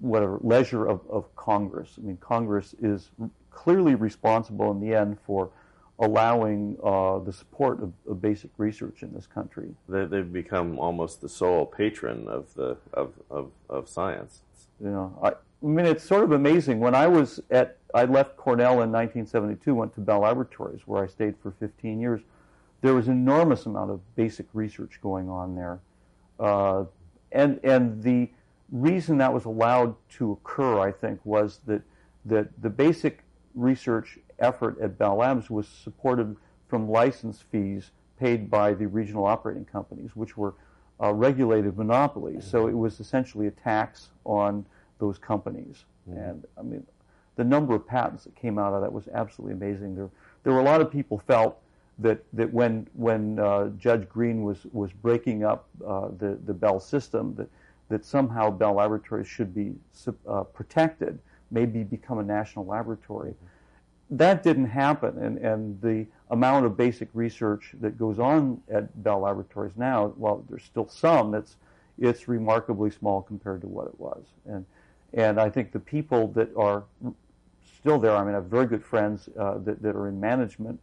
whatever 0.00 0.38
leisure 0.42 0.86
of, 0.86 1.00
of 1.10 1.34
Congress. 1.36 1.94
I 1.98 2.02
mean, 2.02 2.16
Congress 2.18 2.74
is 2.80 3.10
clearly 3.50 3.94
responsible 3.94 4.70
in 4.70 4.80
the 4.80 4.94
end 4.94 5.18
for 5.26 5.50
allowing 6.02 6.76
uh, 6.82 7.20
the 7.20 7.32
support 7.32 7.80
of, 7.80 7.92
of, 8.08 8.20
basic 8.20 8.50
research 8.58 9.02
in 9.02 9.14
this 9.14 9.26
country. 9.26 9.68
They, 9.88 10.00
have 10.00 10.32
become 10.32 10.78
almost 10.78 11.20
the 11.20 11.28
sole 11.28 11.64
patron 11.64 12.26
of 12.26 12.52
the 12.54 12.76
of, 12.92 13.14
of, 13.30 13.52
of 13.70 13.88
science. 13.88 14.40
You 14.82 14.90
know, 14.90 15.18
I, 15.22 15.28
I 15.28 15.34
mean, 15.66 15.86
it's 15.86 16.04
sort 16.04 16.24
of 16.24 16.32
amazing. 16.32 16.80
When 16.80 16.96
I 16.96 17.06
was 17.06 17.40
at, 17.52 17.78
I 17.94 18.04
left 18.04 18.36
Cornell 18.36 18.82
in 18.82 18.90
1972, 18.90 19.74
went 19.74 19.94
to 19.94 20.00
Bell 20.00 20.20
Laboratories, 20.20 20.80
where 20.86 21.04
I 21.04 21.06
stayed 21.06 21.36
for 21.40 21.52
15 21.52 22.00
years. 22.00 22.20
There 22.80 22.94
was 22.94 23.06
an 23.06 23.14
enormous 23.14 23.64
amount 23.66 23.92
of 23.92 24.00
basic 24.16 24.46
research 24.54 24.98
going 25.00 25.30
on 25.30 25.54
there, 25.54 25.78
uh, 26.40 26.84
and 27.30 27.60
and 27.62 28.02
the 28.02 28.28
reason 28.72 29.18
that 29.18 29.32
was 29.32 29.44
allowed 29.44 29.94
to 30.16 30.32
occur, 30.32 30.80
I 30.80 30.90
think, 30.90 31.20
was 31.22 31.60
that 31.66 31.82
that 32.24 32.60
the 32.60 32.70
basic 32.70 33.22
research 33.54 34.18
effort 34.42 34.78
at 34.80 34.98
Bell 34.98 35.16
Labs 35.16 35.48
was 35.48 35.66
supported 35.66 36.36
from 36.68 36.88
license 36.88 37.40
fees 37.40 37.90
paid 38.18 38.50
by 38.50 38.74
the 38.74 38.86
regional 38.86 39.26
operating 39.26 39.64
companies, 39.64 40.10
which 40.14 40.36
were 40.36 40.54
uh, 41.02 41.12
regulated 41.12 41.76
monopolies. 41.76 42.44
So 42.44 42.68
it 42.68 42.76
was 42.76 43.00
essentially 43.00 43.46
a 43.46 43.50
tax 43.50 44.10
on 44.24 44.64
those 44.98 45.18
companies. 45.18 45.84
Mm-hmm. 46.08 46.18
And 46.18 46.44
I 46.58 46.62
mean, 46.62 46.86
the 47.36 47.44
number 47.44 47.74
of 47.74 47.86
patents 47.86 48.24
that 48.24 48.36
came 48.36 48.58
out 48.58 48.74
of 48.74 48.82
that 48.82 48.92
was 48.92 49.08
absolutely 49.12 49.54
amazing. 49.54 49.96
There, 49.96 50.10
there 50.44 50.52
were 50.52 50.60
a 50.60 50.64
lot 50.64 50.80
of 50.80 50.90
people 50.90 51.18
felt 51.26 51.58
that 51.98 52.22
that 52.32 52.52
when 52.52 52.86
when 52.94 53.38
uh, 53.38 53.68
Judge 53.78 54.08
Greene 54.08 54.42
was 54.42 54.66
was 54.72 54.92
breaking 54.92 55.44
up 55.44 55.68
uh, 55.86 56.08
the 56.18 56.38
the 56.46 56.54
Bell 56.54 56.80
system, 56.80 57.34
that 57.36 57.48
that 57.88 58.04
somehow 58.04 58.50
Bell 58.50 58.74
Laboratories 58.74 59.26
should 59.26 59.54
be 59.54 59.74
uh, 60.28 60.44
protected, 60.44 61.18
maybe 61.50 61.82
become 61.82 62.18
a 62.18 62.22
national 62.22 62.64
laboratory. 62.66 63.30
Mm-hmm. 63.30 63.46
That 64.12 64.42
didn't 64.42 64.66
happen, 64.66 65.18
and 65.18 65.38
and 65.38 65.80
the 65.80 66.06
amount 66.30 66.66
of 66.66 66.76
basic 66.76 67.08
research 67.14 67.74
that 67.80 67.98
goes 67.98 68.18
on 68.18 68.60
at 68.70 69.02
Bell 69.02 69.20
Laboratories 69.20 69.72
now, 69.76 70.12
well, 70.16 70.44
there's 70.48 70.64
still 70.64 70.88
some. 70.88 71.34
It's 71.34 71.56
it's 71.98 72.28
remarkably 72.28 72.90
small 72.90 73.22
compared 73.22 73.62
to 73.62 73.66
what 73.66 73.86
it 73.86 73.98
was, 73.98 74.22
and 74.46 74.64
and 75.14 75.40
I 75.40 75.50
think 75.50 75.72
the 75.72 75.80
people 75.80 76.28
that 76.28 76.54
are 76.56 76.84
still 77.82 77.98
there, 77.98 78.16
I 78.16 78.22
mean, 78.22 78.32
I 78.32 78.36
have 78.36 78.44
very 78.44 78.66
good 78.66 78.84
friends 78.84 79.28
uh, 79.36 79.58
that, 79.58 79.82
that 79.82 79.96
are 79.96 80.08
in 80.08 80.20
management, 80.20 80.78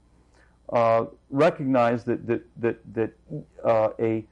uh, 0.74 1.06
recognize 1.30 2.04
that, 2.04 2.28
that, 2.28 2.42
that, 2.58 2.94
that 2.94 3.12
uh, 3.64 3.90
a 4.00 4.26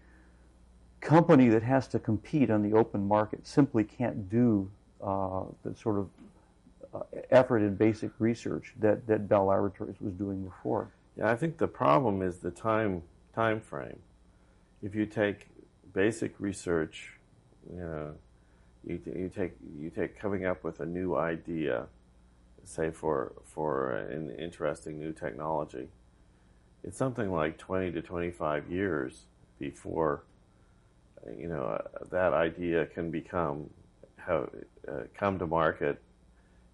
company 0.99 1.47
that 1.47 1.63
has 1.63 1.88
to 1.88 1.99
compete 1.99 2.51
on 2.51 2.62
the 2.62 2.77
open 2.77 3.07
market 3.07 3.47
simply 3.47 3.86
can't 3.86 4.29
do 4.29 4.69
uh, 5.01 5.43
the 5.63 5.73
sort 5.75 5.97
of 5.97 6.10
effort 7.31 7.60
in 7.60 7.75
basic 7.75 8.12
research 8.19 8.73
that, 8.79 9.07
that 9.07 9.27
Bell 9.27 9.45
Laboratories 9.45 9.97
was 9.99 10.13
doing 10.13 10.43
before. 10.43 10.89
Yeah, 11.17 11.31
I 11.31 11.36
think 11.36 11.57
the 11.57 11.67
problem 11.67 12.21
is 12.21 12.38
the 12.38 12.51
time 12.51 13.03
time 13.33 13.60
frame. 13.60 13.99
If 14.83 14.93
you 14.95 15.05
take 15.05 15.47
basic 15.93 16.39
research, 16.39 17.13
you 17.71 17.79
know, 17.79 18.13
you, 18.86 18.99
you 19.05 19.31
take 19.33 19.53
you 19.79 19.89
take 19.89 20.19
coming 20.19 20.45
up 20.45 20.63
with 20.63 20.79
a 20.79 20.86
new 20.86 21.15
idea, 21.15 21.88
say 22.63 22.91
for 22.91 23.33
for 23.43 23.95
an 23.95 24.29
interesting 24.38 24.99
new 24.99 25.12
technology, 25.12 25.88
it's 26.83 26.97
something 26.97 27.31
like 27.31 27.57
twenty 27.57 27.91
to 27.91 28.01
twenty 28.01 28.31
five 28.31 28.69
years 28.69 29.23
before 29.60 30.23
you 31.38 31.47
know 31.47 31.63
uh, 31.63 32.05
that 32.12 32.33
idea 32.33 32.86
can 32.86 33.12
become 33.12 33.69
have, 34.17 34.49
uh, 34.88 35.01
come 35.17 35.39
to 35.39 35.47
market 35.47 35.99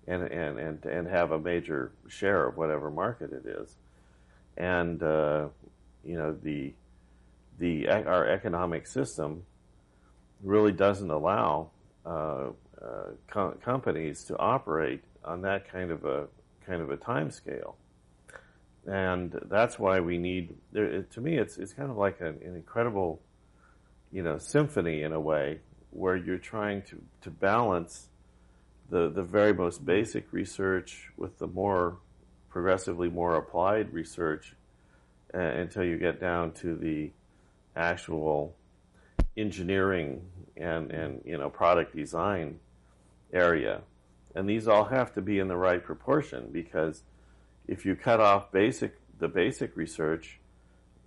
and, 0.07 0.23
and, 0.23 0.59
and, 0.59 0.85
and 0.85 1.07
have 1.07 1.31
a 1.31 1.39
major 1.39 1.91
share 2.07 2.47
of 2.47 2.57
whatever 2.57 2.91
market 2.91 3.31
it 3.31 3.45
is. 3.45 3.75
And, 4.57 5.01
uh, 5.01 5.47
you 6.03 6.17
know, 6.17 6.35
the, 6.41 6.73
the, 7.57 7.87
our 7.87 8.27
economic 8.27 8.87
system 8.87 9.43
really 10.43 10.71
doesn't 10.71 11.09
allow 11.09 11.69
uh, 12.05 12.49
uh, 12.81 13.11
com- 13.27 13.57
companies 13.63 14.25
to 14.25 14.37
operate 14.37 15.03
on 15.23 15.41
that 15.41 15.71
kind 15.71 15.91
of 15.91 16.05
a 16.05 16.27
kind 16.65 16.81
of 16.81 16.91
a 16.91 16.97
time 16.97 17.31
scale. 17.31 17.77
And 18.85 19.39
that's 19.45 19.79
why 19.79 20.01
we 20.01 20.17
need. 20.17 20.55
There, 20.73 21.03
to 21.03 21.21
me, 21.21 21.37
it's 21.37 21.57
it's 21.57 21.73
kind 21.73 21.89
of 21.89 21.97
like 21.97 22.19
an, 22.19 22.39
an 22.43 22.55
incredible, 22.55 23.21
you 24.11 24.21
know, 24.21 24.37
symphony 24.37 25.03
in 25.03 25.13
a 25.13 25.19
way 25.19 25.59
where 25.91 26.17
you're 26.17 26.37
trying 26.37 26.81
to, 26.81 27.01
to 27.21 27.29
balance 27.29 28.09
the, 28.93 29.10
the 29.10 29.23
very 29.23 29.53
most 29.53 29.84
basic 29.84 30.32
research 30.32 31.10
with 31.17 31.39
the 31.39 31.47
more 31.47 31.97
progressively 32.51 33.10
more 33.10 33.36
applied 33.36 33.91
research 33.91 34.53
uh, 35.34 35.39
until 35.39 35.84
you 35.84 35.97
get 35.97 36.21
down 36.21 36.51
to 36.51 36.75
the 36.75 37.10
actual 37.75 38.56
engineering 39.36 40.21
and, 40.56 40.91
and 40.91 41.21
you 41.25 41.36
know 41.36 41.49
product 41.49 41.95
design 41.95 42.60
area. 43.34 43.82
And 44.36 44.47
these 44.47 44.67
all 44.67 44.86
have 44.86 45.12
to 45.15 45.21
be 45.21 45.39
in 45.39 45.47
the 45.47 45.58
right 45.58 45.84
proportion 45.84 46.49
because 46.51 47.01
if 47.67 47.88
you 47.88 47.95
cut 47.95 48.19
off 48.19 48.51
basic 48.51 48.99
the 49.17 49.27
basic 49.27 49.75
research, 49.75 50.39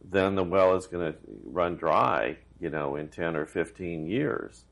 then 0.05 0.35
the 0.35 0.43
well 0.43 0.75
is 0.75 0.89
going 0.89 1.13
to 1.13 1.19
run 1.45 1.77
dry, 1.77 2.39
you 2.61 2.69
know, 2.69 2.97
in 2.97 3.07
10 3.09 3.37
or 3.37 3.47
15 3.47 4.09
years. 4.09 4.65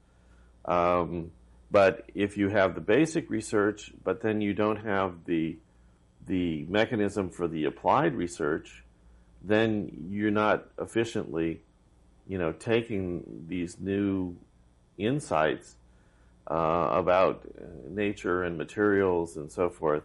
Um, 0.65 1.31
but 1.75 2.09
if 2.15 2.37
you 2.37 2.51
have 2.51 2.77
the 2.77 2.81
basic 2.81 3.29
research, 3.29 3.93
but 4.05 4.23
then 4.23 4.41
you 4.41 4.55
don't 4.55 4.85
have 4.85 5.25
the 5.25 5.57
the 6.25 6.65
mechanism 6.69 7.31
for 7.31 7.49
the 7.49 7.65
applied 7.65 8.15
research, 8.15 8.85
then 9.43 10.07
you're 10.09 10.31
not 10.31 10.69
efficiently, 10.81 11.63
you 12.29 12.39
know, 12.39 12.53
taking 12.53 13.45
these 13.49 13.81
new 13.81 14.37
insights 14.99 15.75
uh, 16.49 16.91
about 16.93 17.45
nature 17.91 18.45
and 18.45 18.57
materials 18.57 19.37
and 19.37 19.51
so 19.51 19.69
forth, 19.69 20.05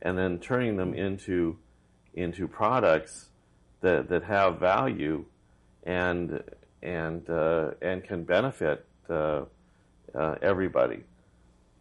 and 0.00 0.16
then 0.16 0.38
turning 0.38 0.76
them 0.76 0.94
into 0.94 1.58
into 2.14 2.46
products 2.46 3.30
that 3.80 4.08
that 4.08 4.22
have 4.22 4.60
value 4.60 5.24
and 5.82 6.44
and 6.80 7.28
uh, 7.28 7.72
and 7.82 8.04
can 8.04 8.22
benefit. 8.22 8.86
Uh, 9.10 9.46
uh, 10.14 10.36
everybody. 10.42 11.04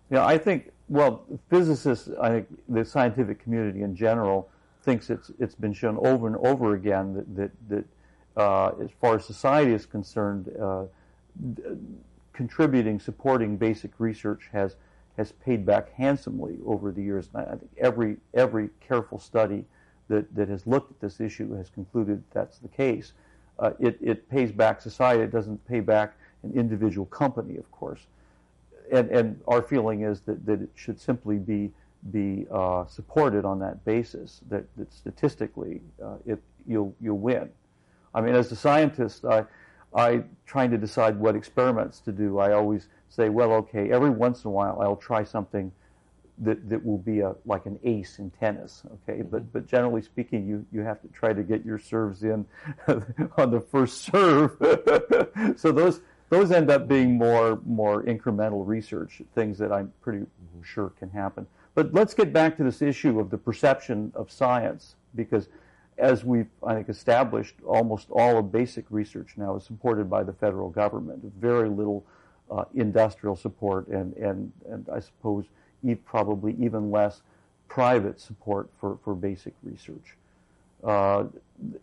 Yeah, 0.09 0.25
I 0.25 0.37
think. 0.37 0.71
Well, 0.89 1.25
physicists, 1.49 2.09
I 2.21 2.29
think 2.29 2.47
the 2.69 2.85
scientific 2.85 3.43
community 3.43 3.81
in 3.81 3.95
general 3.95 4.49
thinks 4.83 5.09
it's 5.09 5.31
it's 5.37 5.55
been 5.55 5.73
shown 5.73 5.97
over 5.97 6.27
and 6.27 6.37
over 6.37 6.75
again 6.75 7.13
that 7.13 7.35
that, 7.35 7.51
that 7.69 7.85
uh, 8.41 8.71
as 8.81 8.89
far 9.01 9.15
as 9.15 9.25
society 9.25 9.73
is 9.73 9.85
concerned, 9.85 10.49
uh, 10.61 10.85
contributing, 12.31 12.99
supporting 12.99 13.57
basic 13.57 13.91
research 13.99 14.49
has 14.53 14.75
has 15.17 15.33
paid 15.33 15.65
back 15.65 15.91
handsomely 15.93 16.57
over 16.65 16.91
the 16.91 17.01
years. 17.01 17.29
And 17.33 17.45
I, 17.45 17.53
I 17.53 17.55
think 17.57 17.71
every 17.77 18.17
every 18.33 18.69
careful 18.79 19.19
study 19.19 19.65
that, 20.07 20.33
that 20.35 20.47
has 20.47 20.65
looked 20.65 20.91
at 20.91 20.99
this 21.01 21.19
issue 21.19 21.53
has 21.55 21.69
concluded 21.69 22.23
that's 22.31 22.59
the 22.59 22.69
case. 22.69 23.11
Uh, 23.59 23.71
it, 23.79 23.97
it 23.99 24.29
pays 24.29 24.51
back 24.51 24.79
society. 24.79 25.23
It 25.23 25.31
doesn't 25.31 25.67
pay 25.67 25.81
back 25.81 26.13
an 26.43 26.53
individual 26.53 27.07
company, 27.07 27.57
of 27.57 27.69
course 27.71 28.07
and, 28.91 29.09
and 29.09 29.41
our 29.47 29.61
feeling 29.61 30.01
is 30.01 30.21
that, 30.21 30.45
that 30.45 30.61
it 30.61 30.69
should 30.75 30.99
simply 30.99 31.37
be 31.37 31.71
be 32.11 32.45
uh, 32.51 32.85
supported 32.85 33.43
on 33.43 33.59
that 33.59 33.83
basis. 33.83 34.41
That, 34.49 34.65
that 34.77 34.93
statistically, 34.93 35.81
uh, 36.03 36.15
it, 36.25 36.39
you'll 36.67 36.95
you'll 37.01 37.17
win. 37.17 37.49
I 38.13 38.21
mean, 38.21 38.35
as 38.35 38.51
a 38.51 38.55
scientist, 38.55 39.25
I 39.25 39.45
I 39.93 40.23
trying 40.45 40.71
to 40.71 40.77
decide 40.77 41.17
what 41.17 41.35
experiments 41.35 41.99
to 42.01 42.11
do. 42.11 42.39
I 42.39 42.53
always 42.53 42.87
say, 43.09 43.29
well, 43.29 43.53
okay, 43.53 43.91
every 43.91 44.09
once 44.09 44.43
in 44.43 44.49
a 44.49 44.51
while, 44.51 44.79
I'll 44.81 44.95
try 44.95 45.23
something 45.23 45.71
that, 46.39 46.69
that 46.69 46.85
will 46.85 46.99
be 46.99 47.21
a 47.21 47.35
like 47.45 47.65
an 47.65 47.79
ace 47.83 48.19
in 48.19 48.29
tennis. 48.31 48.83
Okay, 48.85 49.19
mm-hmm. 49.19 49.29
but 49.29 49.51
but 49.51 49.67
generally 49.67 50.01
speaking, 50.01 50.47
you 50.47 50.65
you 50.71 50.81
have 50.81 51.01
to 51.01 51.07
try 51.09 51.33
to 51.33 51.43
get 51.43 51.65
your 51.65 51.79
serves 51.79 52.23
in 52.23 52.45
on 53.37 53.51
the 53.51 53.61
first 53.71 54.01
serve. 54.03 54.55
so 55.57 55.71
those 55.71 56.01
those 56.29 56.51
end 56.51 56.69
up 56.69 56.87
being 56.87 57.17
more 57.17 57.59
more 57.65 58.03
incremental 58.03 58.65
research 58.65 59.21
things 59.35 59.57
that 59.57 59.71
I'm 59.71 59.91
pretty 60.01 60.19
mm-hmm. 60.19 60.63
sure 60.63 60.91
can 60.99 61.09
happen. 61.09 61.47
But 61.75 61.93
let's 61.93 62.13
get 62.13 62.33
back 62.33 62.57
to 62.57 62.63
this 62.63 62.81
issue 62.81 63.19
of 63.19 63.29
the 63.29 63.37
perception 63.37 64.11
of 64.15 64.31
science 64.31 64.95
because 65.15 65.47
as 65.97 66.23
we've 66.23 66.49
I 66.65 66.75
think 66.75 66.89
established, 66.89 67.55
almost 67.65 68.07
all 68.11 68.37
of 68.37 68.51
basic 68.51 68.85
research 68.89 69.33
now 69.37 69.55
is 69.55 69.63
supported 69.63 70.09
by 70.09 70.23
the 70.23 70.33
federal 70.33 70.69
government. 70.69 71.23
Very 71.39 71.69
little 71.69 72.05
uh, 72.49 72.65
industrial 72.75 73.35
support 73.35 73.87
and 73.87 74.15
and 74.17 74.51
and 74.69 74.87
I 74.89 74.99
suppose 74.99 75.45
probably 76.05 76.55
even 76.59 76.91
less 76.91 77.21
private 77.67 78.19
support 78.19 78.69
for, 78.79 78.97
for 79.03 79.13
basic 79.13 79.53
research. 79.63 80.15
Uh, 80.83 81.25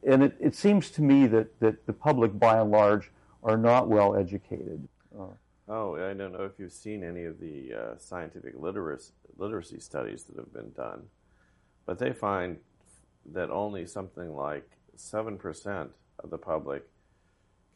and 0.07 0.23
it, 0.23 0.37
it 0.41 0.55
seems 0.55 0.91
to 0.91 1.03
me 1.03 1.27
that, 1.27 1.59
that 1.61 1.87
the 1.87 1.93
public, 1.93 2.39
by 2.39 2.61
and 2.61 2.71
large, 2.71 3.11
are 3.45 3.59
not 3.59 3.89
well 3.89 4.17
educated. 4.17 4.89
Uh, 5.17 5.27
oh, 5.69 5.95
I 5.97 6.15
don't 6.15 6.33
know 6.33 6.45
if 6.45 6.59
you've 6.59 6.73
seen 6.73 7.05
any 7.05 7.25
of 7.25 7.39
the 7.39 7.73
uh, 7.75 7.99
scientific 7.99 8.55
literacy, 8.59 9.13
literacy 9.37 9.81
studies 9.81 10.25
that 10.25 10.37
have 10.37 10.53
been 10.53 10.73
done, 10.73 11.03
but 11.87 11.99
they 11.99 12.13
find 12.13 12.57
that 13.33 13.51
only 13.51 13.87
something 13.87 14.35
like 14.35 14.69
7% 14.97 15.89
of 16.21 16.31
the 16.31 16.39
public 16.39 16.85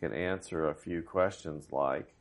can 0.01 0.13
answer 0.13 0.69
a 0.69 0.75
few 0.75 1.03
questions 1.03 1.73
like 1.73 2.15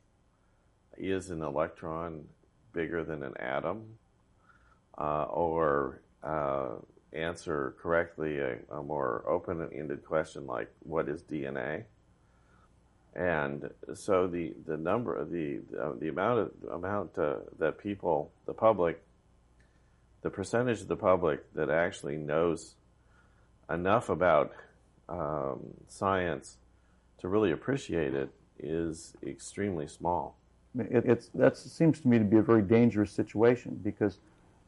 Is 0.97 1.29
an 1.29 1.41
electron 1.41 2.25
bigger 2.73 3.03
than 3.03 3.23
an 3.23 3.37
atom? 3.37 3.97
Uh, 4.97 5.25
or 5.25 6.01
uh, 6.23 6.69
answer 7.13 7.75
correctly 7.79 8.39
a, 8.39 8.57
a 8.71 8.81
more 8.81 9.23
open 9.27 9.69
ended 9.71 10.03
question 10.03 10.47
like 10.47 10.71
What 10.79 11.07
is 11.07 11.21
DNA? 11.21 11.83
And 13.17 13.71
so 13.95 14.27
the, 14.27 14.53
the 14.67 14.77
number 14.77 15.15
of 15.15 15.31
the 15.31 15.61
uh, 15.77 15.93
the 15.99 16.09
amount 16.09 16.39
of 16.39 16.51
amount 16.71 17.17
uh, 17.17 17.37
that 17.57 17.79
people 17.79 18.31
the 18.45 18.53
public 18.53 19.01
the 20.21 20.29
percentage 20.29 20.81
of 20.81 20.87
the 20.87 20.95
public 20.95 21.51
that 21.53 21.71
actually 21.71 22.17
knows 22.17 22.75
enough 23.71 24.09
about 24.09 24.53
um, 25.09 25.59
science 25.87 26.57
to 27.19 27.27
really 27.27 27.51
appreciate 27.51 28.13
it 28.13 28.29
is 28.59 29.13
extremely 29.25 29.87
small. 29.87 30.37
It 30.77 31.27
that 31.33 31.57
seems 31.57 31.99
to 32.01 32.07
me 32.07 32.19
to 32.19 32.23
be 32.23 32.37
a 32.37 32.43
very 32.43 32.61
dangerous 32.61 33.11
situation 33.11 33.79
because 33.83 34.19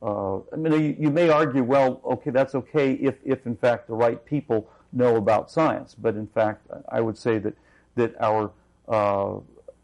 uh, 0.02 0.38
I 0.38 0.56
mean 0.56 0.74
you, 0.74 0.96
you, 0.98 1.12
may 1.12 1.30
argue, 1.30 1.62
well, 1.62 2.02
okay, 2.04 2.32
that's 2.32 2.56
okay 2.56 2.94
if 2.94 3.16
if 3.24 3.46
in 3.46 3.56
fact 3.56 3.88
the 3.88 3.94
right 3.94 4.24
people 4.26 4.68
know 4.92 5.18
about 5.18 5.52
science, 5.52 5.94
but 5.94 6.16
in 6.16 6.26
fact 6.26 6.66
I 6.90 7.02
would 7.02 7.18
say 7.18 7.38
that 7.38 7.54
that 8.00 8.16
our 8.22 8.52
uh, 8.88 9.40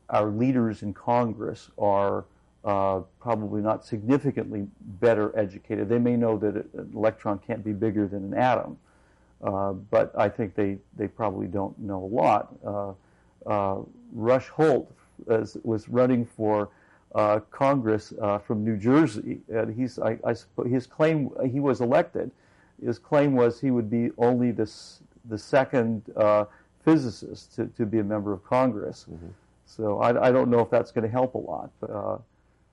our 0.09 0.29
leaders 0.29 0.81
in 0.81 0.93
Congress 0.93 1.69
are 1.77 2.25
uh, 2.63 3.01
probably 3.19 3.61
not 3.61 3.85
significantly 3.85 4.67
better 4.99 5.37
educated. 5.37 5.89
They 5.89 5.99
may 5.99 6.15
know 6.15 6.37
that 6.37 6.55
an 6.55 6.91
electron 6.95 7.39
can't 7.39 7.63
be 7.63 7.73
bigger 7.73 8.07
than 8.07 8.23
an 8.23 8.33
atom, 8.33 8.77
uh, 9.43 9.73
but 9.73 10.17
I 10.17 10.29
think 10.29 10.55
they, 10.55 10.77
they 10.95 11.07
probably 11.07 11.47
don't 11.47 11.77
know 11.77 12.03
a 12.03 12.11
lot. 12.21 12.55
Uh, 12.65 12.93
uh, 13.45 13.81
Rush 14.13 14.47
Holt 14.47 14.91
was 15.63 15.87
running 15.89 16.25
for 16.25 16.69
uh, 17.13 17.39
Congress 17.51 18.13
from 18.45 18.63
New 18.63 18.77
Jersey, 18.77 19.41
and 19.49 19.73
he's 19.73 19.99
I, 19.99 20.17
I 20.25 20.35
his 20.67 20.87
claim 20.87 21.29
he 21.51 21.59
was 21.59 21.81
elected. 21.81 22.31
His 22.83 22.99
claim 22.99 23.33
was 23.33 23.59
he 23.59 23.71
would 23.71 23.89
be 23.89 24.11
only 24.17 24.51
the 24.51 24.69
the 25.25 25.37
second 25.37 26.01
physicist 26.85 27.55
to, 27.55 27.65
to 27.65 27.85
be 27.85 27.99
a 27.99 28.03
member 28.03 28.31
of 28.31 28.45
Congress. 28.45 29.05
Mm-hmm. 29.11 29.27
So 29.65 29.99
I, 29.99 30.27
I, 30.27 30.31
don't 30.31 30.49
know 30.49 30.59
if 30.59 30.69
that's 30.69 30.91
going 30.91 31.03
to 31.03 31.09
help 31.09 31.33
a 31.33 31.39
lot. 31.39 31.71
But, 31.81 31.89
uh, 31.89 32.19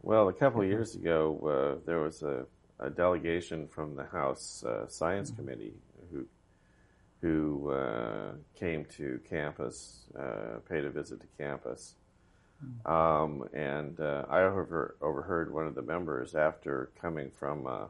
Well, 0.02 0.28
a 0.28 0.32
couple 0.32 0.60
of 0.60 0.68
years 0.68 0.94
ago, 0.94 1.78
uh, 1.80 1.86
there 1.86 2.00
was 2.00 2.22
a, 2.22 2.44
a, 2.78 2.90
delegation 2.90 3.66
from 3.66 3.96
the 3.96 4.04
House 4.04 4.62
uh, 4.64 4.86
Science 4.86 5.30
mm-hmm. 5.30 5.42
Committee 5.42 5.72
who 6.12 6.26
who 7.22 7.70
uh, 7.70 8.32
came 8.58 8.84
to 8.84 9.20
campus, 9.30 10.06
uh, 10.18 10.58
paid 10.68 10.84
a 10.84 10.90
visit 10.90 11.20
to 11.20 11.26
campus, 11.38 11.94
mm-hmm. 12.62 12.92
um, 12.92 13.48
and 13.54 14.00
uh, 14.00 14.24
I 14.28 14.42
over, 14.42 14.96
overheard 15.00 15.54
one 15.54 15.68
of 15.68 15.76
the 15.76 15.82
members 15.82 16.34
after 16.34 16.90
coming 17.00 17.30
from 17.30 17.68
a, 17.68 17.88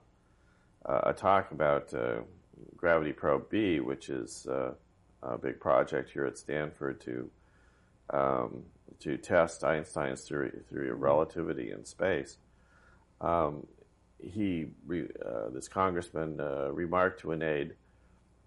a 0.85 1.15
talk 1.15 1.51
about 1.51 1.95
uh, 1.95 2.21
Gravity 2.77 3.13
Probe 3.13 3.49
B, 3.49 3.81
which 3.81 4.11
is 4.11 4.47
a 5.23 5.39
big 5.39 5.61
project 5.61 6.11
here 6.11 6.27
at 6.27 6.37
Stanford 6.37 7.01
to 7.03 7.31
um, 8.11 8.65
to 9.01 9.17
test 9.17 9.65
Einstein's 9.65 10.27
theory, 10.29 10.53
theory 10.71 10.91
of 10.91 11.01
relativity 11.01 11.71
in 11.71 11.85
space. 11.85 12.37
Um, 13.21 13.67
he, 14.19 14.67
uh, 14.91 15.49
this 15.53 15.69
congressman, 15.69 16.41
uh, 16.41 16.71
remarked 16.73 17.21
to 17.21 17.33
an 17.33 17.43
aide, 17.43 17.75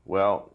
"Well, 0.05 0.53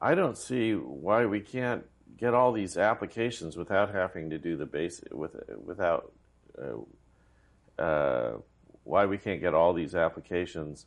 I 0.00 0.14
don't 0.14 0.36
see 0.36 0.74
why 0.74 1.26
we 1.26 1.40
can't 1.40 1.84
get 2.16 2.34
all 2.34 2.52
these 2.52 2.76
applications 2.76 3.56
without 3.56 3.92
having 3.92 4.30
to 4.30 4.38
do 4.38 4.56
the 4.56 4.66
basic 4.66 5.12
with 5.12 5.36
without 5.64 6.12
uh, 6.60 7.82
uh, 7.82 8.36
why 8.84 9.06
we 9.06 9.18
can't 9.18 9.40
get 9.40 9.54
all 9.54 9.72
these 9.72 9.94
applications 9.94 10.86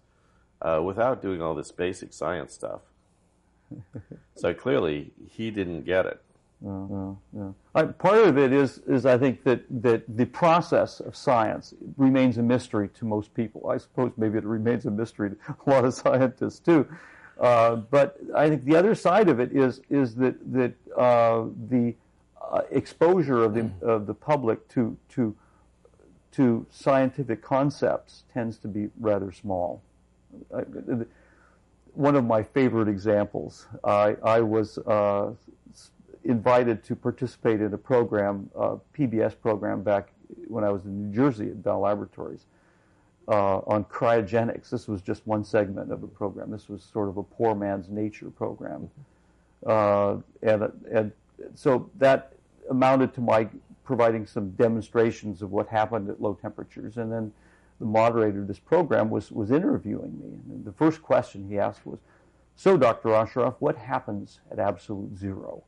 uh, 0.61 0.81
without 0.83 1.21
doing 1.21 1.41
all 1.41 1.55
this 1.55 1.71
basic 1.71 2.13
science 2.13 2.53
stuff." 2.53 2.81
so 4.35 4.53
clearly, 4.53 5.11
he 5.29 5.51
didn't 5.51 5.83
get 5.83 6.05
it. 6.05 6.21
Uh, 6.65 7.13
yeah. 7.35 7.51
Uh, 7.75 7.85
part 7.87 8.27
of 8.27 8.37
it 8.37 8.53
is, 8.53 8.79
is 8.87 9.05
I 9.05 9.17
think 9.17 9.43
that, 9.43 9.63
that 9.81 10.03
the 10.17 10.25
process 10.25 10.99
of 10.99 11.15
science 11.15 11.73
remains 11.97 12.37
a 12.37 12.43
mystery 12.43 12.89
to 12.89 13.05
most 13.05 13.33
people. 13.33 13.69
I 13.69 13.77
suppose 13.77 14.11
maybe 14.17 14.37
it 14.37 14.45
remains 14.45 14.85
a 14.85 14.91
mystery 14.91 15.31
to 15.31 15.37
a 15.65 15.69
lot 15.69 15.85
of 15.85 15.93
scientists 15.93 16.59
too. 16.59 16.87
Uh, 17.39 17.75
but 17.75 18.17
I 18.33 18.47
think 18.47 18.63
the 18.63 18.75
other 18.75 18.95
side 18.95 19.27
of 19.27 19.39
it 19.39 19.51
is 19.51 19.81
is 19.89 20.15
that 20.15 20.35
that 20.53 20.73
uh, 20.95 21.45
the 21.69 21.93
uh, 22.41 22.61
exposure 22.71 23.43
of 23.43 23.53
the 23.53 23.69
of 23.81 24.07
the 24.07 24.13
public 24.13 24.65
to 24.69 24.95
to 25.09 25.35
to 26.31 26.65
scientific 26.71 27.41
concepts 27.41 28.23
tends 28.33 28.57
to 28.59 28.69
be 28.69 28.89
rather 28.99 29.33
small. 29.33 29.81
One 31.95 32.15
of 32.15 32.25
my 32.25 32.43
favorite 32.43 32.87
examples, 32.87 33.67
I, 33.83 34.15
I 34.23 34.41
was 34.41 34.77
uh, 34.79 35.31
invited 36.23 36.83
to 36.83 36.95
participate 36.95 37.61
in 37.61 37.73
a 37.73 37.77
program, 37.77 38.49
uh, 38.57 38.75
PBS 38.97 39.39
program 39.39 39.81
back 39.81 40.09
when 40.47 40.63
I 40.63 40.69
was 40.69 40.85
in 40.85 41.09
New 41.09 41.15
Jersey 41.15 41.49
at 41.49 41.63
Bell 41.63 41.79
Laboratories 41.79 42.45
uh, 43.27 43.57
on 43.59 43.85
cryogenics. 43.85 44.69
This 44.69 44.87
was 44.87 45.01
just 45.01 45.25
one 45.25 45.43
segment 45.43 45.91
of 45.91 46.03
a 46.03 46.07
program. 46.07 46.51
This 46.51 46.67
was 46.69 46.83
sort 46.83 47.09
of 47.09 47.17
a 47.17 47.23
poor 47.23 47.55
man's 47.55 47.89
nature 47.89 48.29
program. 48.29 48.89
Uh, 49.65 50.17
and, 50.43 50.71
and 50.91 51.11
so 51.53 51.89
that 51.97 52.33
amounted 52.69 53.13
to 53.13 53.21
my 53.21 53.47
providing 53.83 54.25
some 54.25 54.49
demonstrations 54.51 55.41
of 55.41 55.51
what 55.51 55.67
happened 55.67 56.09
at 56.09 56.19
low 56.19 56.33
temperatures. 56.33 56.97
And 56.97 57.11
then 57.11 57.31
the 57.79 57.85
moderator 57.85 58.41
of 58.41 58.47
this 58.47 58.59
program 58.59 59.09
was, 59.09 59.31
was 59.31 59.51
interviewing 59.51 60.19
me. 60.19 60.39
And 60.53 60.65
the 60.65 60.71
first 60.71 61.01
question 61.01 61.47
he 61.49 61.59
asked 61.59 61.85
was, 61.85 61.99
so, 62.55 62.77
Dr. 62.77 63.09
Osheroff, 63.09 63.55
what 63.59 63.75
happens 63.75 64.39
at 64.49 64.59
absolute 64.59 65.17
zero? 65.17 65.63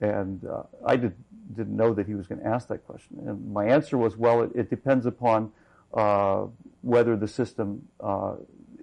And 0.00 0.44
uh, 0.44 0.62
I 0.86 0.96
did, 0.96 1.12
didn't 1.56 1.76
know 1.76 1.92
that 1.92 2.06
he 2.06 2.14
was 2.14 2.28
going 2.28 2.40
to 2.40 2.46
ask 2.46 2.68
that 2.68 2.86
question. 2.86 3.18
And 3.26 3.52
my 3.52 3.66
answer 3.66 3.98
was, 3.98 4.16
well, 4.16 4.42
it, 4.42 4.52
it 4.54 4.70
depends 4.70 5.06
upon 5.06 5.50
uh, 5.92 6.46
whether 6.82 7.16
the 7.16 7.26
system 7.26 7.88
uh, 7.98 8.34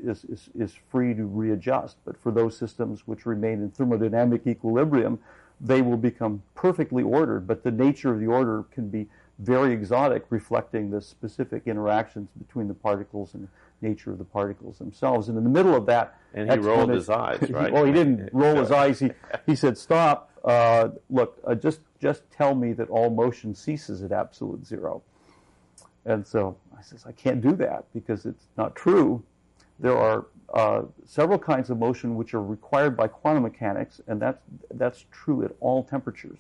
is, 0.04 0.26
is, 0.26 0.50
is 0.60 0.74
free 0.92 1.14
to 1.14 1.26
readjust. 1.26 1.98
But 2.04 2.18
for 2.18 2.32
those 2.32 2.58
systems 2.58 3.08
which 3.08 3.26
remain 3.26 3.62
in 3.62 3.72
thermodynamic 3.72 4.46
equilibrium, 4.46 5.20
they 5.62 5.82
will 5.82 5.98
become 5.98 6.44
perfectly 6.54 7.02
ordered. 7.02 7.48
But 7.48 7.64
the 7.64 7.72
nature 7.72 8.12
of 8.12 8.20
the 8.20 8.28
order 8.28 8.66
can 8.72 8.90
be 8.90 9.08
very 9.40 9.74
exotic, 9.74 10.26
reflecting 10.30 10.90
the 10.90 11.02
specific 11.02 11.64
interactions 11.66 12.30
between 12.38 12.68
the 12.68 12.74
particles 12.74 13.34
and 13.34 13.48
nature 13.82 14.12
of 14.12 14.18
the 14.18 14.24
particles 14.24 14.78
themselves. 14.78 15.28
And 15.28 15.38
in 15.38 15.44
the 15.44 15.50
middle 15.50 15.76
of 15.76 15.86
that, 15.88 16.18
and 16.34 16.52
he 16.52 16.58
rolled 16.58 16.90
his 16.90 17.10
eyes, 17.10 17.50
right? 17.50 17.72
well, 17.74 17.86
he 17.86 17.92
didn't 17.92 18.30
roll 18.34 18.56
his 18.56 18.72
eyes. 18.72 19.00
He 19.00 19.12
he 19.46 19.56
said, 19.56 19.78
"Stop! 19.78 20.32
Uh, 20.44 20.90
look, 21.10 21.38
uh, 21.46 21.56
just 21.56 21.82
just 22.00 22.30
tell 22.32 22.56
me 22.56 22.74
that 22.74 22.90
all 22.90 23.10
motion 23.10 23.54
ceases 23.54 24.04
at 24.04 24.12
absolute 24.12 24.66
zero." 24.66 25.02
And 26.06 26.26
so 26.26 26.56
I 26.78 26.82
says, 26.82 27.06
"I 27.06 27.12
can't 27.12 27.42
do 27.42 27.56
that 27.58 27.86
because 27.94 28.26
it's 28.26 28.48
not 28.58 28.76
true. 28.76 29.24
There 29.80 29.98
are 29.98 30.28
uh, 30.54 30.84
several 31.06 31.40
kinds 31.40 31.70
of 31.70 31.78
motion 31.78 32.16
which 32.16 32.34
are 32.34 32.42
required 32.42 32.96
by 32.96 33.10
quantum 33.10 33.44
mechanics, 33.44 34.00
and 34.08 34.22
that's 34.22 34.42
that's 34.74 35.06
true 35.12 35.44
at 35.44 35.52
all 35.60 35.84
temperatures." 35.84 36.40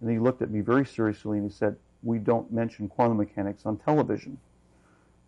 And 0.00 0.10
he 0.10 0.18
looked 0.18 0.42
at 0.42 0.50
me 0.50 0.60
very 0.60 0.86
seriously 0.86 1.38
and 1.38 1.50
he 1.50 1.52
said, 1.52 1.76
we 2.02 2.18
don't 2.18 2.50
mention 2.52 2.88
quantum 2.88 3.18
mechanics 3.18 3.66
on 3.66 3.76
television. 3.76 4.38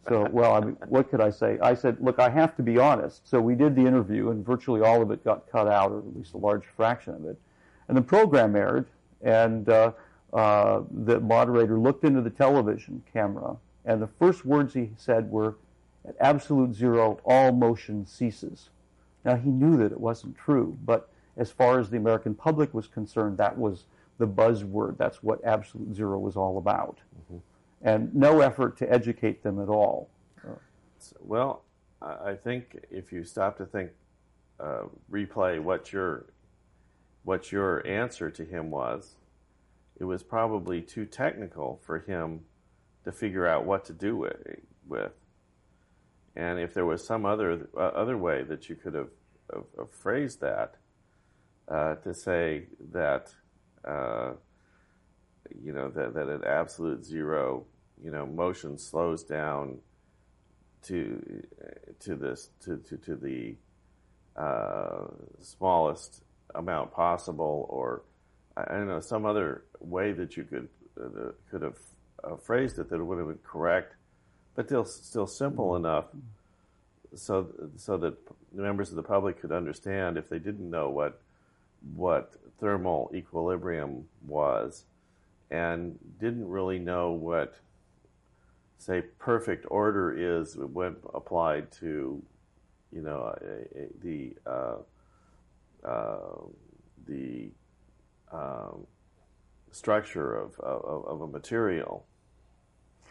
So, 0.08 0.26
well, 0.32 0.54
I 0.54 0.60
mean, 0.60 0.76
what 0.88 1.10
could 1.10 1.20
I 1.20 1.30
say? 1.30 1.58
I 1.60 1.74
said, 1.74 1.98
look, 2.00 2.18
I 2.18 2.28
have 2.30 2.56
to 2.56 2.62
be 2.62 2.78
honest. 2.78 3.28
So 3.28 3.40
we 3.40 3.54
did 3.54 3.74
the 3.74 3.82
interview, 3.82 4.30
and 4.30 4.44
virtually 4.44 4.80
all 4.80 5.02
of 5.02 5.10
it 5.10 5.24
got 5.24 5.50
cut 5.50 5.68
out, 5.68 5.92
or 5.92 5.98
at 5.98 6.16
least 6.16 6.34
a 6.34 6.38
large 6.38 6.64
fraction 6.76 7.14
of 7.14 7.24
it. 7.24 7.38
And 7.88 7.96
the 7.96 8.02
program 8.02 8.54
aired, 8.56 8.86
and 9.22 9.68
uh, 9.68 9.92
uh, 10.32 10.82
the 10.90 11.20
moderator 11.20 11.78
looked 11.78 12.04
into 12.04 12.20
the 12.20 12.30
television 12.30 13.02
camera, 13.12 13.56
and 13.84 14.00
the 14.00 14.06
first 14.06 14.44
words 14.44 14.74
he 14.74 14.90
said 14.96 15.30
were, 15.30 15.56
at 16.06 16.14
absolute 16.20 16.74
zero, 16.74 17.20
all 17.24 17.52
motion 17.52 18.06
ceases. 18.06 18.70
Now, 19.24 19.36
he 19.36 19.50
knew 19.50 19.76
that 19.76 19.92
it 19.92 20.00
wasn't 20.00 20.38
true, 20.38 20.78
but 20.84 21.10
as 21.36 21.50
far 21.50 21.78
as 21.78 21.90
the 21.90 21.96
American 21.96 22.34
public 22.34 22.72
was 22.72 22.86
concerned, 22.86 23.38
that 23.38 23.58
was 23.58 23.84
the 24.20 24.28
buzzword. 24.28 24.98
That's 24.98 25.22
what 25.22 25.44
absolute 25.44 25.96
zero 25.96 26.18
was 26.18 26.36
all 26.36 26.58
about. 26.58 26.98
Mm-hmm. 27.24 27.38
And 27.82 28.14
no 28.14 28.40
effort 28.40 28.76
to 28.78 28.92
educate 28.92 29.42
them 29.42 29.60
at 29.60 29.68
all. 29.68 30.10
Well, 31.20 31.64
I 32.02 32.34
think 32.34 32.84
if 32.90 33.10
you 33.10 33.24
stop 33.24 33.56
to 33.58 33.66
think, 33.66 33.90
uh, 34.58 34.82
replay 35.10 35.58
what 35.60 35.92
your 35.92 36.26
what 37.24 37.50
your 37.50 37.86
answer 37.86 38.30
to 38.30 38.44
him 38.44 38.70
was, 38.70 39.16
it 39.98 40.04
was 40.04 40.22
probably 40.22 40.80
too 40.80 41.06
technical 41.06 41.80
for 41.84 42.00
him 42.00 42.40
to 43.04 43.12
figure 43.12 43.46
out 43.46 43.64
what 43.64 43.84
to 43.86 43.92
do 43.92 44.16
with. 44.16 44.36
with. 44.86 45.12
And 46.36 46.58
if 46.58 46.74
there 46.74 46.86
was 46.86 47.04
some 47.04 47.24
other 47.24 47.68
uh, 47.74 47.80
other 47.80 48.18
way 48.18 48.42
that 48.42 48.68
you 48.68 48.76
could 48.76 48.94
have, 48.94 49.10
have, 49.52 49.64
have 49.78 49.90
phrased 49.90 50.40
that, 50.40 50.76
uh, 51.68 51.94
to 51.96 52.12
say 52.12 52.66
that 52.92 53.34
uh, 53.84 54.32
you 55.62 55.72
know, 55.72 55.88
that, 55.90 56.14
that 56.14 56.28
at 56.28 56.44
absolute 56.44 57.04
zero, 57.04 57.64
you 58.02 58.10
know, 58.10 58.26
motion 58.26 58.78
slows 58.78 59.24
down 59.24 59.78
to 60.82 61.44
to 62.00 62.14
this 62.14 62.50
to 62.64 62.78
to, 62.78 62.96
to 62.96 63.16
the 63.16 63.54
uh, 64.36 65.06
smallest 65.40 66.22
amount 66.54 66.92
possible, 66.92 67.66
or 67.68 68.02
I 68.56 68.64
don't 68.72 68.88
know 68.88 69.00
some 69.00 69.26
other 69.26 69.64
way 69.80 70.12
that 70.12 70.36
you 70.36 70.44
could 70.44 70.68
uh, 71.02 71.32
could 71.50 71.62
have 71.62 71.78
uh, 72.24 72.36
phrased 72.36 72.78
it 72.78 72.88
that 72.90 73.04
would 73.04 73.18
have 73.18 73.28
been 73.28 73.38
correct, 73.44 73.94
but 74.54 74.66
still 74.66 74.84
still 74.84 75.26
simple 75.26 75.76
enough 75.76 76.06
so 77.14 77.48
so 77.76 77.96
that 77.98 78.16
members 78.52 78.90
of 78.90 78.96
the 78.96 79.02
public 79.02 79.40
could 79.40 79.52
understand 79.52 80.16
if 80.16 80.28
they 80.28 80.38
didn't 80.38 80.68
know 80.68 80.88
what 80.88 81.20
what 81.94 82.34
thermal 82.60 83.10
equilibrium 83.14 84.04
was 84.26 84.84
and 85.50 85.98
didn't 86.20 86.48
really 86.48 86.78
know 86.78 87.12
what, 87.12 87.54
say, 88.78 89.02
perfect 89.18 89.66
order 89.68 90.14
is 90.16 90.56
when 90.56 90.96
applied 91.14 91.72
to, 91.72 92.22
you 92.92 93.02
know, 93.02 93.34
a, 93.42 93.78
a, 93.78 93.88
the 94.02 94.36
uh, 94.46 94.76
uh, 95.86 96.18
the 97.06 97.50
um, 98.32 98.86
structure 99.72 100.36
of, 100.36 100.58
of, 100.60 101.04
of, 101.06 101.20
a 101.22 101.26
material. 101.26 102.04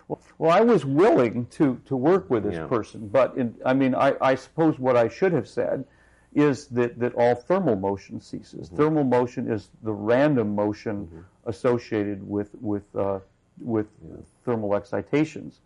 Well, 0.08 0.22
well, 0.38 0.52
I 0.52 0.62
was 0.62 0.86
willing 0.86 1.48
to, 1.48 1.82
to 1.86 1.96
work 1.96 2.30
with 2.30 2.44
this 2.44 2.56
yeah. 2.56 2.68
person, 2.68 3.08
but 3.08 3.36
in, 3.38 3.56
I 3.66 3.74
mean, 3.74 3.96
I, 3.96 4.16
I 4.22 4.36
suppose 4.36 4.80
what 4.80 4.96
I 4.96 5.08
should 5.08 5.34
have 5.34 5.48
said 5.48 5.84
is 6.34 6.68
that, 6.68 7.00
that 7.00 7.14
all 7.16 7.36
thermal 7.36 7.76
motion 7.76 8.22
ceases. 8.22 8.68
Mm-hmm. 8.68 8.78
Thermal 8.78 9.04
motion 9.04 9.52
is 9.52 9.70
the 9.84 9.92
random 9.92 10.56
motion 10.56 11.08
mm-hmm. 11.08 11.20
associated 11.46 12.28
with 12.28 12.50
with 12.62 12.84
uh, 12.96 13.20
with 13.60 13.88
yeah. 14.08 14.18
thermal 14.46 14.76
excitations. 14.76 15.60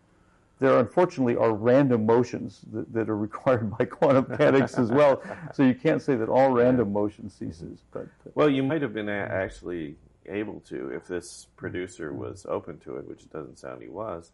There 0.59 0.79
unfortunately 0.79 1.35
are 1.35 1.51
random 1.51 2.05
motions 2.05 2.61
that, 2.71 2.93
that 2.93 3.09
are 3.09 3.17
required 3.29 3.75
by 3.77 3.85
quantum 3.85 4.27
mechanics 4.29 4.77
as 4.77 4.91
well. 4.91 5.21
So 5.53 5.63
you 5.63 5.75
can't 5.75 6.01
say 6.01 6.15
that 6.15 6.29
all 6.29 6.51
random 6.51 6.93
motion 6.93 7.29
ceases. 7.29 7.79
But 7.91 8.03
uh, 8.03 8.31
well, 8.35 8.49
you 8.49 8.63
might 8.63 8.81
have 8.81 8.93
been 8.93 9.09
a- 9.09 9.11
actually 9.11 9.95
able 10.27 10.61
to 10.61 10.89
if 10.89 11.07
this 11.07 11.47
producer 11.57 12.13
was 12.13 12.45
open 12.47 12.79
to 12.79 12.97
it, 12.97 13.07
which 13.07 13.23
it 13.23 13.33
doesn't 13.33 13.59
sound 13.59 13.81
he 13.81 13.89
was, 13.89 14.31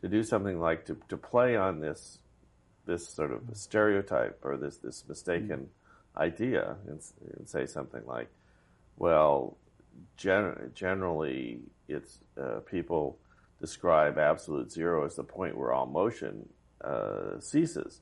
to 0.00 0.08
do 0.08 0.24
something 0.24 0.58
like 0.58 0.86
to, 0.86 0.96
to 1.08 1.16
play 1.16 1.56
on 1.56 1.78
this 1.80 2.18
this 2.86 3.08
sort 3.08 3.32
of 3.32 3.42
stereotype 3.52 4.40
or 4.42 4.56
this 4.56 4.78
this 4.78 5.04
mistaken 5.08 5.68
idea 6.16 6.76
and, 6.86 7.00
and 7.36 7.48
say 7.48 7.66
something 7.66 8.02
like, 8.06 8.28
well, 8.96 9.56
gen- 10.16 10.72
generally 10.74 11.60
it's 11.88 12.18
uh, 12.40 12.60
people 12.60 13.18
describe 13.60 14.18
absolute 14.18 14.70
zero 14.72 15.04
as 15.04 15.16
the 15.16 15.24
point 15.24 15.56
where 15.56 15.72
all 15.72 15.86
motion 15.86 16.48
uh, 16.82 17.38
ceases. 17.40 18.00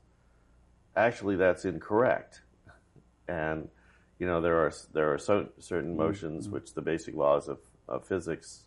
Actually, 0.96 1.36
that's 1.36 1.64
incorrect, 1.64 2.42
and 3.28 3.68
you 4.18 4.26
know 4.26 4.40
there 4.40 4.58
are 4.58 4.72
there 4.92 5.12
are 5.12 5.18
so, 5.18 5.48
certain 5.58 5.96
motions 5.96 6.44
mm-hmm. 6.44 6.54
which 6.54 6.74
the 6.74 6.82
basic 6.82 7.14
laws 7.14 7.48
of, 7.48 7.58
of 7.88 8.04
physics 8.04 8.64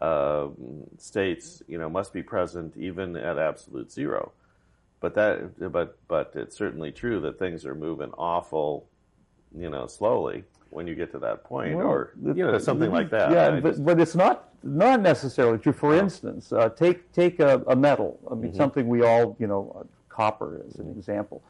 um, 0.00 0.54
states 0.98 1.62
you 1.68 1.78
know 1.78 1.88
must 1.88 2.12
be 2.12 2.22
present 2.22 2.76
even 2.76 3.16
at 3.16 3.38
absolute 3.38 3.90
zero. 3.92 4.32
But 5.00 5.14
that 5.14 5.72
but 5.72 5.98
but 6.08 6.32
it's 6.34 6.56
certainly 6.56 6.92
true 6.92 7.20
that 7.20 7.38
things 7.38 7.64
are 7.64 7.74
moving 7.74 8.10
awful, 8.18 8.86
you 9.56 9.70
know, 9.70 9.86
slowly 9.86 10.44
when 10.70 10.86
you 10.86 10.94
get 10.94 11.10
to 11.12 11.18
that 11.18 11.44
point, 11.44 11.76
well, 11.76 11.86
or 11.86 12.14
you 12.22 12.34
know 12.34 12.58
something 12.58 12.90
like 12.90 13.10
that. 13.10 13.32
Yeah, 13.32 13.60
but, 13.60 13.70
just, 13.70 13.84
but 13.84 14.00
it's 14.00 14.14
not 14.14 14.50
not 14.62 15.00
necessarily 15.00 15.58
true. 15.58 15.72
For 15.72 15.94
instance, 15.94 16.52
uh, 16.52 16.68
take 16.70 17.10
take 17.12 17.40
a, 17.40 17.62
a, 17.66 17.76
metal. 17.76 18.18
I 18.30 18.34
mean, 18.34 18.50
mm-hmm. 18.50 18.56
something 18.56 18.88
we 18.88 19.02
all 19.02 19.36
you 19.38 19.46
know, 19.46 19.74
uh, 19.78 19.84
copper 20.08 20.62
as 20.68 20.76
an 20.76 20.90
example. 20.90 21.42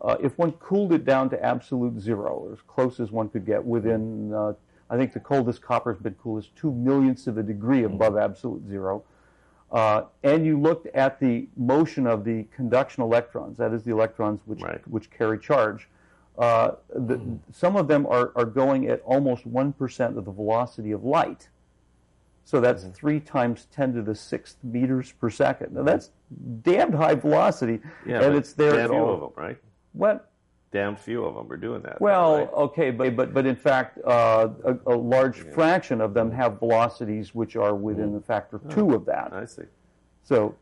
Uh, 0.00 0.16
if 0.22 0.36
one 0.38 0.52
cooled 0.52 0.92
it 0.92 1.04
down 1.04 1.30
to 1.30 1.44
absolute 1.44 1.98
zero, 2.00 2.46
or 2.46 2.52
as 2.52 2.58
close 2.66 3.00
as 3.00 3.10
one 3.10 3.28
could 3.28 3.46
get 3.46 3.64
within, 3.64 4.32
uh, 4.32 4.52
I 4.90 4.96
think 4.96 5.12
the 5.12 5.20
coldest 5.20 5.62
copper 5.62 5.92
has 5.92 6.02
been 6.02 6.14
cooled 6.14 6.44
is 6.44 6.50
two 6.56 6.72
millionths 6.72 7.26
of 7.26 7.38
a 7.38 7.42
degree 7.42 7.82
mm-hmm. 7.82 7.94
above 7.94 8.16
absolute 8.16 8.66
zero. 8.68 9.02
Uh, 9.74 10.04
and 10.22 10.46
you 10.46 10.58
looked 10.58 10.86
at 10.94 11.18
the 11.18 11.48
motion 11.56 12.06
of 12.06 12.24
the 12.24 12.44
conduction 12.54 13.02
electrons, 13.02 13.58
that 13.58 13.72
is 13.72 13.82
the 13.82 13.90
electrons 13.90 14.40
which, 14.46 14.62
right. 14.62 14.80
which 14.86 15.10
carry 15.10 15.36
charge, 15.36 15.88
uh, 16.38 16.72
the, 16.94 17.16
mm. 17.16 17.40
some 17.52 17.74
of 17.74 17.88
them 17.88 18.06
are, 18.06 18.30
are 18.36 18.44
going 18.44 18.86
at 18.86 19.00
almost 19.00 19.50
1% 19.52 20.16
of 20.16 20.24
the 20.24 20.30
velocity 20.30 20.92
of 20.92 21.02
light. 21.02 21.48
So 22.44 22.60
that's 22.60 22.84
mm-hmm. 22.84 22.92
3 22.92 23.20
times 23.20 23.66
10 23.72 23.94
to 23.94 24.02
the 24.02 24.14
sixth 24.14 24.58
meters 24.62 25.10
per 25.10 25.28
second. 25.28 25.74
Now 25.74 25.82
that's 25.82 26.10
damned 26.62 26.94
high 26.94 27.16
velocity. 27.16 27.80
Yeah, 28.06 28.22
and 28.22 28.36
it's 28.36 28.52
there. 28.52 28.86
Few 28.86 28.96
of 28.96 29.20
them, 29.20 29.30
right? 29.34 29.58
What? 29.92 30.30
Damn 30.74 30.96
few 30.96 31.24
of 31.24 31.36
them 31.36 31.52
are 31.52 31.56
doing 31.56 31.82
that. 31.82 32.00
Well, 32.00 32.38
right? 32.38 32.52
okay, 32.52 32.90
but, 32.90 33.14
but, 33.14 33.32
but 33.32 33.46
in 33.46 33.54
fact, 33.54 33.96
uh, 34.04 34.48
a, 34.64 34.76
a, 34.92 34.96
large 34.96 35.38
yeah. 35.38 35.52
fraction 35.52 36.00
of 36.00 36.14
them 36.14 36.32
have 36.32 36.58
velocities 36.58 37.32
which 37.32 37.54
are 37.54 37.76
within 37.76 38.10
mm. 38.10 38.16
a 38.16 38.20
factor 38.20 38.60
oh, 38.66 38.70
two 38.70 38.92
of 38.92 39.04
that. 39.06 39.32
I 39.32 39.44
see. 39.44 39.62
So, 40.24 40.56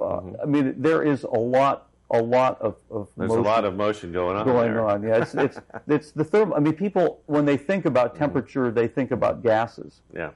uh, 0.00 0.04
mm-hmm. 0.04 0.40
I 0.40 0.44
mean, 0.44 0.74
there 0.78 1.02
is 1.02 1.24
a 1.24 1.30
lot 1.30 1.88
a 2.12 2.22
lot 2.22 2.60
of, 2.60 2.76
of 2.92 3.08
there's 3.16 3.32
a 3.32 3.40
lot 3.40 3.64
of 3.64 3.74
motion 3.74 4.12
going 4.12 4.36
on 4.36 4.46
going 4.46 4.72
there. 4.72 4.88
on 4.88 5.02
yeah 5.02 5.16
it's 5.16 5.34
it's 5.34 5.58
it's 5.88 6.12
the 6.12 6.24
therm 6.24 6.56
i 6.56 6.60
mean 6.60 6.72
people 6.72 7.20
when 7.26 7.44
they 7.44 7.56
think 7.56 7.84
about 7.84 8.10
mm-hmm. 8.10 8.20
temperature 8.20 8.70
they 8.70 8.86
think 8.86 9.10
about 9.10 9.42
gases 9.42 10.02
yeah 10.14 10.30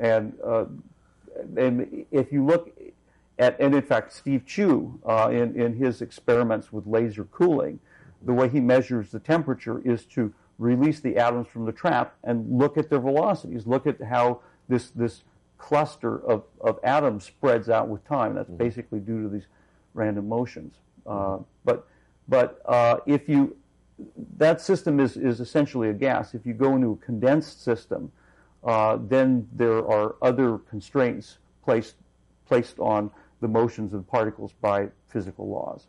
and 0.00 0.32
uh, 0.44 0.64
and 1.56 2.04
if 2.10 2.32
you 2.32 2.44
look 2.44 2.76
at 3.38 3.58
and 3.60 3.72
in 3.72 3.82
fact 3.82 4.12
steve 4.12 4.44
chu 4.44 4.98
uh, 5.06 5.28
in 5.30 5.54
in 5.54 5.76
his 5.76 6.02
experiments 6.02 6.72
with 6.72 6.84
laser 6.88 7.22
cooling 7.26 7.78
the 8.24 8.32
way 8.32 8.48
he 8.48 8.60
measures 8.60 9.10
the 9.10 9.20
temperature 9.20 9.80
is 9.84 10.04
to 10.06 10.32
release 10.58 11.00
the 11.00 11.16
atoms 11.16 11.48
from 11.48 11.64
the 11.64 11.72
trap 11.72 12.14
and 12.24 12.58
look 12.58 12.76
at 12.76 12.90
their 12.90 13.00
velocities 13.00 13.66
look 13.66 13.86
at 13.86 14.00
how 14.02 14.40
this 14.68 14.90
this 14.90 15.22
cluster 15.58 16.18
of, 16.26 16.42
of 16.60 16.78
atoms 16.82 17.24
spreads 17.24 17.68
out 17.68 17.88
with 17.88 18.04
time 18.04 18.34
that's 18.34 18.48
mm-hmm. 18.48 18.58
basically 18.58 18.98
due 18.98 19.22
to 19.22 19.28
these 19.28 19.46
random 19.94 20.28
motions 20.28 20.74
uh, 21.06 21.38
but 21.64 21.86
but 22.28 22.60
uh, 22.66 22.98
if 23.06 23.28
you 23.28 23.56
that 24.36 24.60
system 24.60 25.00
is, 25.00 25.16
is 25.16 25.40
essentially 25.40 25.88
a 25.88 25.92
gas. 25.92 26.34
If 26.34 26.46
you 26.46 26.54
go 26.54 26.74
into 26.74 26.92
a 26.92 26.96
condensed 26.96 27.62
system, 27.62 28.12
uh, 28.64 28.98
then 29.00 29.48
there 29.52 29.86
are 29.86 30.16
other 30.22 30.58
constraints 30.58 31.38
placed 31.64 31.96
placed 32.46 32.78
on 32.78 33.10
the 33.40 33.48
motions 33.48 33.94
of 33.94 34.06
particles 34.06 34.52
by 34.60 34.88
physical 35.08 35.48
laws. 35.48 35.86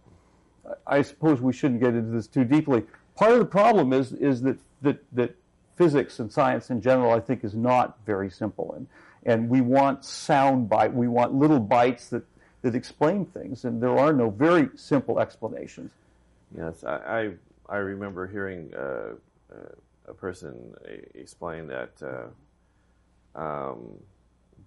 I 0.87 1.01
suppose 1.01 1.41
we 1.41 1.53
shouldn't 1.53 1.81
get 1.81 1.93
into 1.93 2.11
this 2.11 2.27
too 2.27 2.45
deeply. 2.45 2.83
Part 3.15 3.33
of 3.33 3.39
the 3.39 3.45
problem 3.45 3.93
is 3.93 4.13
is 4.13 4.41
that 4.41 4.57
that, 4.81 5.03
that 5.13 5.35
physics 5.75 6.19
and 6.19 6.31
science 6.31 6.69
in 6.69 6.81
general, 6.81 7.11
I 7.11 7.19
think, 7.19 7.43
is 7.43 7.55
not 7.55 7.97
very 8.05 8.29
simple, 8.29 8.73
and 8.75 8.87
and 9.25 9.49
we 9.49 9.61
want 9.61 10.03
sound 10.03 10.69
bite. 10.69 10.93
We 10.93 11.07
want 11.07 11.33
little 11.33 11.59
bites 11.59 12.09
that 12.09 12.23
that 12.61 12.75
explain 12.75 13.25
things, 13.25 13.65
and 13.65 13.81
there 13.81 13.97
are 13.97 14.13
no 14.13 14.29
very 14.29 14.69
simple 14.75 15.19
explanations. 15.19 15.91
Yes, 16.57 16.83
I 16.83 17.31
I, 17.69 17.75
I 17.75 17.77
remember 17.77 18.27
hearing 18.27 18.73
uh, 18.73 19.15
uh, 19.51 19.55
a 20.07 20.13
person 20.13 20.73
explain 21.13 21.67
that 21.67 21.91
uh, 22.01 23.39
um, 23.39 23.97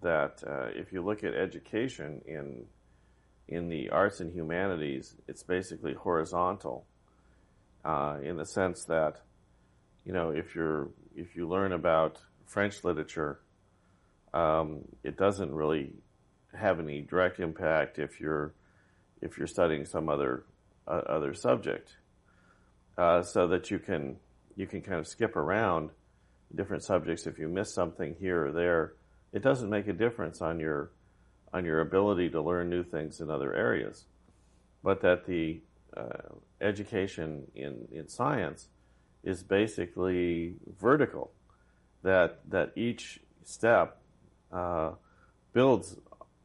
that 0.02 0.42
uh, 0.46 0.68
if 0.74 0.92
you 0.92 1.02
look 1.02 1.24
at 1.24 1.34
education 1.34 2.20
in 2.26 2.64
in 3.48 3.68
the 3.68 3.90
arts 3.90 4.20
and 4.20 4.32
humanities, 4.32 5.14
it's 5.28 5.42
basically 5.42 5.94
horizontal 5.94 6.86
uh, 7.84 8.16
in 8.22 8.36
the 8.36 8.44
sense 8.46 8.84
that 8.84 9.20
you 10.04 10.12
know 10.12 10.30
if 10.30 10.54
you're 10.54 10.90
if 11.14 11.36
you 11.36 11.48
learn 11.48 11.72
about 11.72 12.18
French 12.46 12.82
literature, 12.84 13.40
um, 14.34 14.82
it 15.04 15.16
doesn't 15.16 15.54
really 15.54 15.92
have 16.58 16.80
any 16.80 17.00
direct 17.00 17.38
impact 17.38 17.98
if 17.98 18.20
you're 18.20 18.54
if 19.22 19.38
you're 19.38 19.46
studying 19.46 19.84
some 19.84 20.08
other 20.08 20.44
uh, 20.88 21.02
other 21.08 21.32
subject, 21.34 21.96
uh, 22.98 23.22
so 23.22 23.46
that 23.48 23.70
you 23.70 23.78
can 23.78 24.16
you 24.56 24.66
can 24.66 24.80
kind 24.80 24.98
of 24.98 25.06
skip 25.06 25.36
around 25.36 25.90
different 26.54 26.82
subjects 26.82 27.26
if 27.26 27.38
you 27.38 27.48
miss 27.48 27.72
something 27.74 28.16
here 28.18 28.46
or 28.46 28.52
there. 28.52 28.94
It 29.32 29.42
doesn't 29.42 29.68
make 29.68 29.86
a 29.86 29.92
difference 29.92 30.40
on 30.40 30.58
your 30.60 30.90
on 31.56 31.64
your 31.64 31.80
ability 31.80 32.28
to 32.30 32.40
learn 32.42 32.68
new 32.68 32.84
things 32.84 33.20
in 33.20 33.30
other 33.30 33.54
areas, 33.54 34.04
but 34.82 35.00
that 35.00 35.26
the 35.26 35.60
uh, 35.96 36.34
education 36.60 37.46
in 37.54 37.88
in 37.90 38.08
science 38.08 38.68
is 39.24 39.42
basically 39.42 40.54
vertical. 40.78 41.32
That 42.02 42.40
that 42.50 42.72
each 42.76 43.20
step 43.44 43.98
uh, 44.52 44.92
builds 45.52 45.96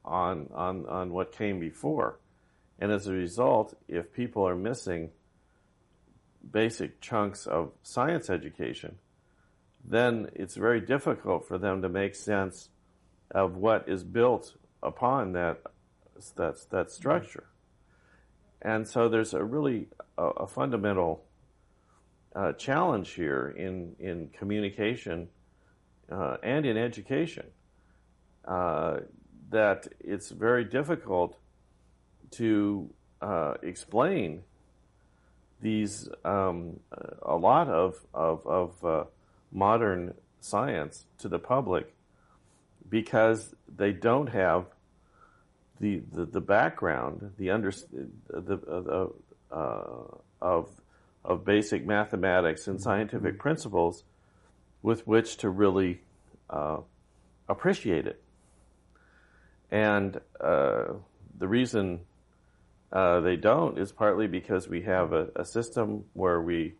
on, 0.05 0.47
on, 0.53 0.86
on 0.88 1.12
what 1.12 1.32
came 1.32 1.59
before. 1.59 2.20
And 2.80 2.91
as 2.91 3.07
a 3.07 3.14
result, 3.14 3.76
if 3.88 4.14
people 4.14 4.47
are 4.47 4.55
missing 4.55 5.12
basic 6.49 7.01
chunks 7.01 7.45
of 7.45 7.72
science 7.84 8.30
education, 8.30 8.95
then 9.84 10.30
it's 10.34 10.55
very 10.55 10.82
difficult 10.82 11.47
for 11.47 11.57
them 11.57 11.82
to 11.82 11.89
make 11.89 12.16
sense 12.16 12.70
of 13.30 13.55
what 13.55 13.88
is 13.88 14.03
built 14.03 14.55
upon 14.84 15.34
that 15.34 15.62
that, 16.36 16.58
that 16.70 16.92
structure. 16.92 17.46
And 18.62 18.88
so 18.88 19.10
there's 19.10 19.34
a 19.34 19.44
really 19.44 19.88
a, 20.18 20.24
a 20.24 20.48
fundamental 20.48 21.24
uh, 22.36 22.54
challenge 22.54 23.12
here 23.12 23.54
in 23.58 23.96
in 24.00 24.30
communication 24.38 25.30
uh, 26.12 26.38
and 26.44 26.66
in 26.66 26.78
education. 26.78 27.48
Uh, 28.46 29.02
that 29.50 29.88
it's 30.00 30.30
very 30.30 30.64
difficult 30.64 31.38
to 32.32 32.90
uh, 33.22 33.56
explain 33.62 34.44
these 35.62 36.10
um, 36.24 36.80
a 37.22 37.36
lot 37.36 37.68
of 37.68 37.96
of, 38.14 38.46
of 38.48 38.86
uh, 38.86 39.04
modern 39.52 40.14
science 40.40 41.06
to 41.20 41.28
the 41.28 41.38
public 41.38 41.94
because 42.92 43.56
they 43.76 43.92
don't 43.92 44.28
have 44.28 44.68
the 45.80 46.04
the, 46.12 46.26
the 46.26 46.42
background 46.42 47.32
the 47.39 47.50
under 47.50 47.72
the 48.30 48.60
uh, 48.70 49.56
uh, 49.56 50.18
of 50.39 50.70
of 51.26 51.44
basic 51.44 51.86
mathematics 51.86 52.68
and 52.68 52.80
scientific 52.80 53.39
principles 53.39 54.04
with 54.84 55.08
which 55.08 55.38
to 55.38 55.50
really 55.50 56.02
uh, 56.50 56.78
appreciate 57.48 58.08
it. 58.08 58.22
And 59.70 60.20
uh, 60.39 60.94
the 61.38 61.48
reason 61.48 62.02
uh, 62.92 63.22
they 63.22 63.36
don't 63.36 63.78
is 63.78 63.92
partly 63.92 64.28
because 64.28 64.68
we 64.68 64.82
have 64.82 65.14
a, 65.14 65.30
a, 65.36 65.46
system 65.46 66.04
where 66.14 66.42
we 66.42 66.74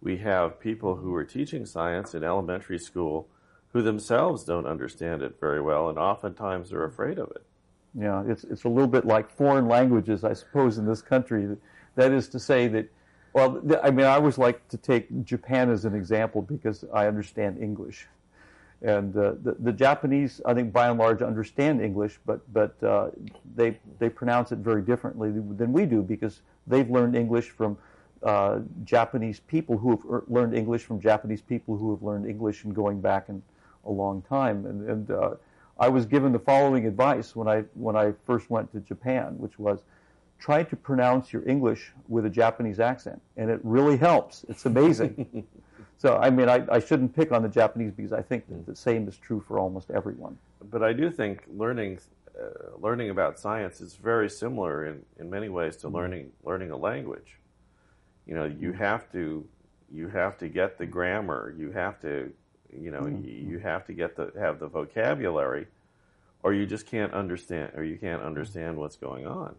we 0.00 0.16
have 0.18 0.58
people 0.58 0.96
who 0.96 1.14
are 1.14 1.24
teaching 1.24 1.66
science 1.66 2.14
in 2.14 2.24
elementary 2.24 2.78
school 2.78 3.28
who 3.74 3.82
themselves 3.82 4.44
don't 4.44 4.66
understand 4.66 5.20
it 5.20 5.34
very 5.40 5.60
well, 5.60 5.88
and 5.88 5.98
oftentimes 5.98 6.72
are 6.72 6.84
afraid 6.84 7.18
of 7.18 7.30
it. 7.32 7.44
Yeah, 7.92 8.22
it's 8.26 8.44
it's 8.44 8.64
a 8.64 8.68
little 8.68 8.88
bit 8.88 9.04
like 9.04 9.28
foreign 9.28 9.66
languages, 9.66 10.24
I 10.24 10.32
suppose, 10.32 10.78
in 10.78 10.86
this 10.86 11.02
country. 11.02 11.56
That 11.96 12.12
is 12.12 12.28
to 12.28 12.38
say 12.38 12.68
that. 12.68 12.88
Well, 13.32 13.60
I 13.82 13.90
mean, 13.90 14.06
I 14.06 14.14
always 14.14 14.38
like 14.38 14.68
to 14.68 14.76
take 14.76 15.24
Japan 15.24 15.68
as 15.68 15.84
an 15.84 15.94
example 15.94 16.40
because 16.40 16.84
I 16.94 17.08
understand 17.08 17.60
English. 17.60 18.06
and 18.80 19.16
uh, 19.16 19.32
the, 19.42 19.56
the 19.58 19.72
Japanese, 19.72 20.40
I 20.46 20.54
think, 20.54 20.72
by 20.72 20.88
and 20.88 20.98
large, 20.98 21.20
understand 21.20 21.80
English, 21.82 22.20
but 22.24 22.40
but 22.52 22.80
uh, 22.82 23.10
they 23.56 23.78
they 23.98 24.08
pronounce 24.08 24.52
it 24.52 24.58
very 24.58 24.82
differently 24.82 25.32
than 25.32 25.72
we 25.72 25.84
do 25.84 26.00
because 26.00 26.42
they've 26.68 26.88
learned 26.88 27.16
English 27.16 27.50
from 27.50 27.76
uh, 28.22 28.60
Japanese 28.84 29.40
people 29.40 29.78
who 29.78 29.90
have 29.90 30.04
er, 30.08 30.24
learned 30.28 30.54
English 30.54 30.84
from 30.84 31.00
Japanese 31.00 31.42
people 31.42 31.76
who 31.76 31.90
have 31.90 32.04
learned 32.04 32.26
English 32.26 32.62
and 32.62 32.72
going 32.72 33.00
back 33.00 33.28
in 33.28 33.42
a 33.86 33.90
long 33.90 34.22
time. 34.22 34.66
And, 34.66 34.88
and 34.88 35.10
uh, 35.10 35.30
I 35.78 35.88
was 35.88 36.06
given 36.06 36.32
the 36.32 36.38
following 36.38 36.86
advice 36.86 37.34
when 37.34 37.48
I 37.48 37.62
when 37.74 37.96
I 37.96 38.12
first 38.26 38.50
went 38.50 38.72
to 38.72 38.80
Japan, 38.80 39.34
which 39.38 39.58
was 39.58 39.80
try 40.38 40.62
to 40.62 40.76
pronounce 40.76 41.32
your 41.32 41.46
English 41.48 41.92
with 42.08 42.26
a 42.26 42.30
Japanese 42.30 42.80
accent, 42.80 43.20
and 43.36 43.50
it 43.50 43.60
really 43.62 43.96
helps. 43.96 44.44
It's 44.48 44.66
amazing. 44.66 45.46
so, 45.98 46.16
I 46.16 46.30
mean, 46.30 46.48
I, 46.48 46.64
I, 46.70 46.80
shouldn't 46.80 47.16
pick 47.16 47.32
on 47.32 47.42
the 47.42 47.48
Japanese 47.48 47.92
because 47.92 48.12
I 48.12 48.20
think 48.20 48.46
that 48.48 48.66
the 48.66 48.76
same 48.76 49.08
is 49.08 49.16
true 49.16 49.42
for 49.46 49.58
almost 49.58 49.90
everyone. 49.90 50.36
But 50.70 50.82
I 50.82 50.92
do 50.92 51.10
think 51.10 51.44
learning 51.56 51.98
uh, 52.38 52.76
learning 52.80 53.10
about 53.10 53.38
science 53.38 53.80
is 53.80 53.94
very 53.94 54.28
similar 54.28 54.86
in, 54.86 55.02
in 55.18 55.30
many 55.30 55.48
ways 55.48 55.76
to 55.76 55.86
mm-hmm. 55.86 55.96
learning 55.96 56.32
learning 56.44 56.70
a 56.70 56.76
language. 56.76 57.38
You 58.26 58.34
know, 58.34 58.44
you 58.44 58.72
have 58.72 59.10
to 59.12 59.46
you 59.92 60.08
have 60.08 60.36
to 60.38 60.48
get 60.48 60.78
the 60.78 60.86
grammar. 60.86 61.54
You 61.56 61.70
have 61.72 62.00
to 62.02 62.32
you 62.80 62.90
know 62.90 63.02
mm-hmm. 63.02 63.50
you 63.50 63.58
have 63.58 63.86
to 63.86 63.92
get 63.92 64.16
the 64.16 64.32
have 64.38 64.58
the 64.58 64.68
vocabulary, 64.68 65.66
or 66.42 66.52
you 66.52 66.66
just 66.66 66.86
can't 66.86 67.12
understand 67.12 67.72
or 67.76 67.84
you 67.84 67.96
can't 67.96 68.22
understand 68.22 68.76
what's 68.76 68.96
going 68.96 69.26
on. 69.26 69.54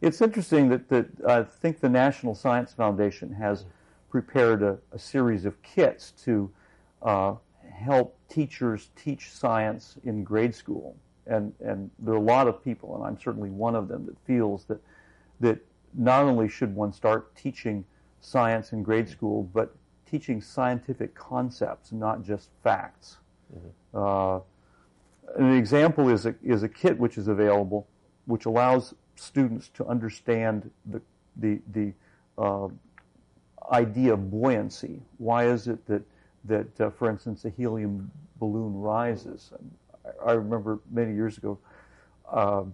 It's 0.00 0.22
interesting 0.22 0.70
that, 0.70 0.88
that 0.88 1.06
I 1.28 1.42
think 1.42 1.80
the 1.80 1.88
National 1.88 2.34
Science 2.34 2.72
Foundation 2.72 3.32
has 3.34 3.66
prepared 4.08 4.62
a, 4.62 4.78
a 4.92 4.98
series 4.98 5.44
of 5.44 5.60
kits 5.62 6.12
to 6.24 6.50
uh, 7.02 7.34
help 7.70 8.16
teachers 8.28 8.90
teach 8.96 9.30
science 9.30 9.96
in 10.04 10.24
grade 10.24 10.54
school. 10.54 10.96
And, 11.26 11.52
and 11.60 11.90
there 11.98 12.14
are 12.14 12.18
a 12.18 12.22
lot 12.22 12.48
of 12.48 12.64
people, 12.64 12.96
and 12.96 13.04
I'm 13.04 13.20
certainly 13.20 13.50
one 13.50 13.76
of 13.76 13.88
them, 13.88 14.06
that 14.06 14.16
feels 14.26 14.64
that, 14.64 14.80
that 15.40 15.58
not 15.94 16.24
only 16.24 16.48
should 16.48 16.74
one 16.74 16.92
start 16.92 17.36
teaching 17.36 17.84
science 18.20 18.72
in 18.72 18.82
grade 18.82 19.08
school, 19.08 19.50
but 19.52 19.74
teaching 20.10 20.40
scientific 20.40 21.14
concepts, 21.14 21.92
not 21.92 22.24
just 22.24 22.48
facts. 22.62 23.18
Mm-hmm. 23.54 23.98
Uh, 23.98 24.40
an 25.36 25.56
example 25.56 26.08
is 26.08 26.26
a, 26.26 26.34
is 26.42 26.62
a 26.62 26.68
kit 26.68 26.98
which 26.98 27.16
is 27.16 27.28
available, 27.28 27.86
which 28.26 28.46
allows 28.46 28.94
students 29.14 29.68
to 29.68 29.86
understand 29.86 30.70
the 30.86 31.00
the 31.36 31.60
the 31.72 31.92
uh, 32.38 32.68
idea 33.70 34.14
of 34.14 34.30
buoyancy. 34.30 35.00
Why 35.18 35.46
is 35.46 35.68
it 35.68 35.86
that 35.86 36.02
that, 36.46 36.80
uh, 36.80 36.90
for 36.90 37.10
instance, 37.10 37.44
a 37.44 37.50
helium 37.50 38.10
balloon 38.38 38.80
rises? 38.80 39.52
I, 40.04 40.30
I 40.30 40.32
remember 40.32 40.80
many 40.90 41.14
years 41.14 41.38
ago 41.38 41.58
uh, 42.30 42.64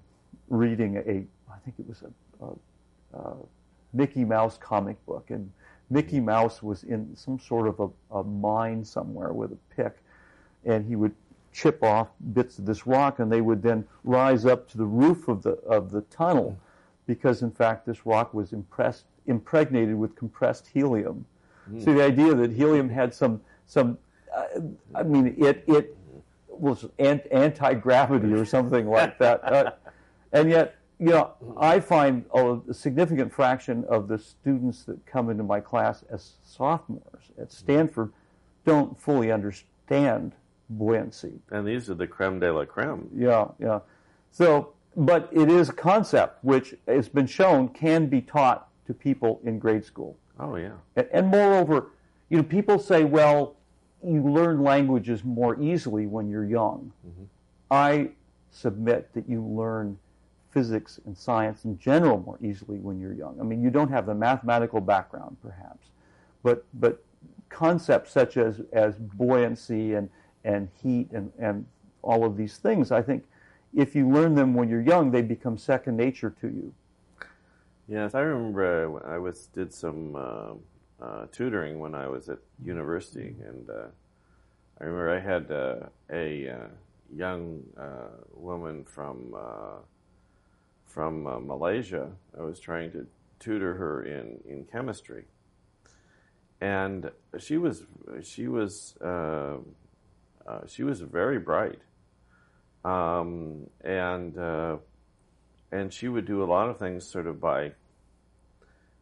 reading 0.49 0.97
a, 0.97 1.01
I 1.53 1.59
think 1.65 1.79
it 1.79 1.89
was 1.89 2.03
a, 2.03 2.45
a, 2.45 3.19
a, 3.19 3.35
Mickey 3.93 4.25
Mouse 4.25 4.59
comic 4.59 5.05
book, 5.07 5.31
and 5.31 5.51
Mickey 5.91 6.21
Mouse 6.21 6.63
was 6.63 6.85
in 6.85 7.15
some 7.17 7.39
sort 7.39 7.69
of 7.69 7.81
a, 7.81 8.17
a 8.19 8.25
mine 8.25 8.85
somewhere 8.85 9.33
with 9.33 9.53
a 9.53 9.59
pick, 9.75 9.97
and 10.65 10.85
he 10.85 10.97
would 10.97 11.15
chip 11.53 11.83
off 11.83 12.09
bits 12.35 12.59
of 12.59 12.67
this 12.67 12.87
rock, 12.87 13.19
and 13.19 13.31
they 13.31 13.41
would 13.41 13.63
then 13.63 13.85
rise 14.05 14.45
up 14.45 14.69
to 14.71 14.79
the 14.79 14.85
roof 14.85 15.29
of 15.29 15.43
the 15.43 15.53
of 15.67 15.91
the 15.91 16.03
tunnel, 16.03 16.59
because 17.07 17.43
in 17.43 17.51
fact 17.51 17.87
this 17.87 18.05
rock 18.05 18.35
was 18.35 18.53
impressed, 18.53 19.05
impregnated 19.27 19.95
with 19.95 20.15
compressed 20.17 20.67
helium. 20.67 21.25
Mm. 21.71 21.85
So 21.85 21.95
the 21.95 22.03
idea 22.03 22.35
that 22.35 22.53
helium 22.53 22.89
had 22.89 23.15
some 23.15 23.41
some, 23.67 23.99
uh, 24.37 24.61
I 24.95 25.03
mean 25.03 25.35
it 25.39 25.65
it 25.67 25.97
was 26.49 26.87
anti 26.99 27.75
gravity 27.75 28.33
or 28.33 28.45
something 28.45 28.89
like 28.89 29.19
that, 29.19 29.45
uh, 29.45 29.71
and 30.33 30.51
yet 30.51 30.76
you 30.99 31.11
know, 31.11 31.33
I 31.59 31.81
find 31.81 32.25
a 32.35 32.59
significant 32.73 33.33
fraction 33.33 33.85
of 33.89 34.09
the 34.09 34.19
students 34.19 34.85
that 34.85 35.05
come 35.05 35.29
into 35.29 35.43
my 35.43 35.61
class 35.61 36.05
as 36.11 36.33
sophomores 36.43 37.31
at 37.41 37.53
Stanford 37.53 38.13
don't 38.65 38.99
fully 38.99 39.31
understand 39.31 40.33
buoyancy. 40.71 41.35
And 41.51 41.67
these 41.67 41.91
are 41.91 41.95
the 41.95 42.07
creme 42.07 42.41
de 42.41 42.53
la 42.53 42.65
creme. 42.65 43.09
Yeah, 43.15 43.49
yeah. 43.59 43.81
So, 44.31 44.73
but 44.97 45.29
it 45.33 45.51
is 45.51 45.69
a 45.69 45.75
concept 45.75 46.43
which 46.43 46.75
has 46.89 47.09
been 47.09 47.27
shown 47.27 47.69
can 47.69 48.07
be 48.07 48.23
taught 48.23 48.69
to 48.87 48.95
people 48.95 49.41
in 49.45 49.59
grade 49.59 49.85
school. 49.85 50.17
Oh, 50.41 50.57
yeah. 50.57 50.73
And, 50.97 51.09
and 51.13 51.27
moreover, 51.29 51.91
you 52.31 52.39
know, 52.39 52.43
people 52.43 52.79
say, 52.79 53.05
well, 53.05 53.57
you 54.03 54.23
learn 54.23 54.63
languages 54.63 55.25
more 55.25 55.61
easily 55.61 56.07
when 56.07 56.29
you're 56.29 56.45
young. 56.45 56.93
Mm-hmm. 57.07 57.25
I 57.71 58.11
submit 58.51 59.13
that 59.15 59.29
you 59.29 59.43
learn 59.43 59.99
physics 60.57 60.99
and 61.05 61.15
science 61.15 61.67
in 61.67 61.79
general 61.79 62.19
more 62.19 62.39
easily 62.41 62.79
when 62.79 62.99
you're 62.99 63.13
young. 63.13 63.37
I 63.39 63.43
mean, 63.43 63.63
you 63.63 63.69
don't 63.69 63.91
have 63.91 64.07
the 64.07 64.15
mathematical 64.15 64.81
background, 64.81 65.37
perhaps, 65.43 65.89
but 66.43 66.65
but 66.81 67.05
concepts 67.51 68.11
such 68.11 68.39
as 68.39 68.63
as 68.73 68.95
buoyancy 68.97 69.93
and 69.93 70.09
and 70.45 70.71
heat 70.83 71.11
and, 71.13 71.31
and 71.39 71.67
all 72.01 72.25
of 72.25 72.39
these 72.39 72.57
things. 72.57 72.91
I 72.91 73.03
think 73.03 73.25
if 73.75 73.95
you 73.95 74.09
learn 74.09 74.35
them 74.35 74.55
when 74.55 74.71
you're 74.71 74.81
young, 74.81 75.11
they 75.11 75.21
become 75.21 75.59
second 75.59 75.99
nature 75.99 76.35
to 76.41 76.47
you. 76.47 76.73
Yes, 77.87 78.15
I 78.15 78.21
remember 78.21 78.65
uh, 78.65 79.15
I 79.15 79.19
was 79.19 79.49
did 79.49 79.75
some 79.75 80.17
uh, 80.17 80.53
uh, 81.05 81.27
tutoring 81.33 81.81
when 81.81 81.95
I 81.95 82.07
was 82.09 82.31
at 82.31 82.39
university, 82.65 83.37
and 83.47 83.69
uh, 83.69 83.89
I 84.81 84.85
remember 84.85 85.11
I 85.11 85.21
had 85.21 85.51
uh, 85.51 85.89
a 86.11 86.71
young 87.15 87.63
woman 88.35 88.85
from 88.85 89.37
from 90.97 91.25
Malaysia. 91.47 92.11
I 92.39 92.43
was 92.43 92.59
trying 92.59 92.91
to 92.93 93.07
tutor 93.39 93.75
her 93.75 94.03
in, 94.03 94.41
in 94.49 94.65
chemistry, 94.65 95.27
and 96.59 97.11
she 97.39 97.59
was 97.59 97.85
she 98.23 98.49
was 98.49 98.97
uh, 99.03 99.59
she 100.67 100.85
was 100.85 101.03
very 101.03 101.39
bright, 101.39 101.81
um, 102.83 103.67
and 103.85 104.39
uh, 104.39 104.77
and 105.71 105.93
she 105.93 106.09
would 106.09 106.25
do 106.25 106.43
a 106.43 106.49
lot 106.49 106.71
of 106.71 106.79
things 106.79 107.05
sort 107.07 107.27
of 107.27 107.43
by 107.43 107.73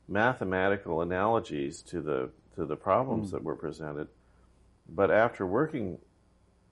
mathematical 0.08 1.00
analogies 1.00 1.80
to 1.82 2.00
the 2.00 2.30
to 2.56 2.66
the 2.66 2.76
problems 2.76 3.28
mm. 3.28 3.30
that 3.32 3.44
were 3.44 3.54
presented. 3.54 4.08
But 4.88 5.12
after 5.12 5.46
working 5.46 5.98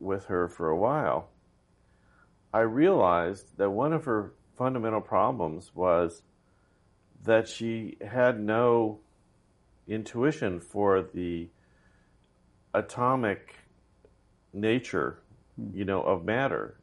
with 0.00 0.24
her 0.24 0.48
for 0.48 0.68
a 0.68 0.76
while, 0.76 1.28
I 2.52 2.62
realized 2.62 3.56
that 3.58 3.70
one 3.70 3.92
of 3.92 4.04
her 4.06 4.32
fundamental 4.56 5.00
problems 5.00 5.72
was 5.74 6.22
that 7.24 7.48
she 7.48 7.96
had 8.04 8.40
no 8.40 8.98
intuition 9.86 10.60
for 10.60 11.02
the 11.14 11.48
atomic 12.74 13.54
nature, 14.52 15.18
you 15.72 15.84
know, 15.84 16.02
of 16.02 16.24
matter. 16.24 16.76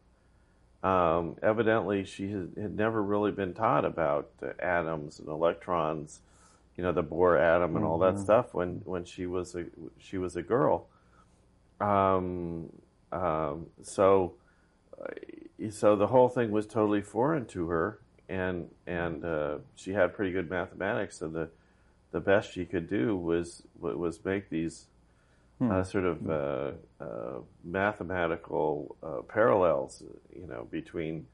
Um, 0.81 1.35
evidently, 1.43 2.05
she 2.05 2.31
had, 2.31 2.51
had, 2.59 2.75
never 2.75 3.01
really 3.03 3.31
been 3.31 3.53
taught 3.53 3.83
about 3.83 4.29
uh, 4.41 4.51
atoms 4.59 5.19
and 5.19 5.27
electrons, 5.27 6.21
you 6.77 6.83
know, 6.83 6.93
the 6.93 7.03
Bohr 7.03 7.37
atom 7.39 7.75
and 7.75 7.83
mm-hmm. 7.83 7.85
all 7.85 7.97
that 7.99 8.13
mm-hmm. 8.13 8.23
stuff 8.23 8.53
when, 8.53 8.81
when 8.85 9.03
she 9.03 9.25
was 9.25 9.55
a 9.55 9.65
she 9.97 10.17
was 10.17 10.37
a 10.37 10.41
girl. 10.41 10.87
Um, 11.81 12.69
um, 13.11 13.67
so, 13.81 14.35
so 15.69 15.95
the 15.95 16.07
whole 16.07 16.29
thing 16.29 16.51
was 16.51 16.65
totally 16.65 17.01
foreign 17.01 17.45
to 17.47 17.69
her, 17.69 17.99
and 18.27 18.69
and 18.87 19.25
uh, 19.25 19.57
she 19.75 19.93
had 19.93 20.13
pretty 20.13 20.31
good 20.31 20.49
mathematics. 20.49 21.17
So 21.17 21.27
the 21.27 21.49
the 22.11 22.19
best 22.19 22.53
she 22.53 22.65
could 22.65 22.89
do 22.89 23.15
was 23.15 23.63
was 23.79 24.23
make 24.23 24.49
these 24.49 24.87
hmm. 25.59 25.71
uh, 25.71 25.83
sort 25.83 26.05
of 26.05 26.29
uh, 26.29 26.71
uh, 26.99 27.39
mathematical 27.63 28.95
uh, 29.03 29.21
parallels, 29.27 30.03
you 30.35 30.47
know, 30.47 30.67
between 30.71 31.27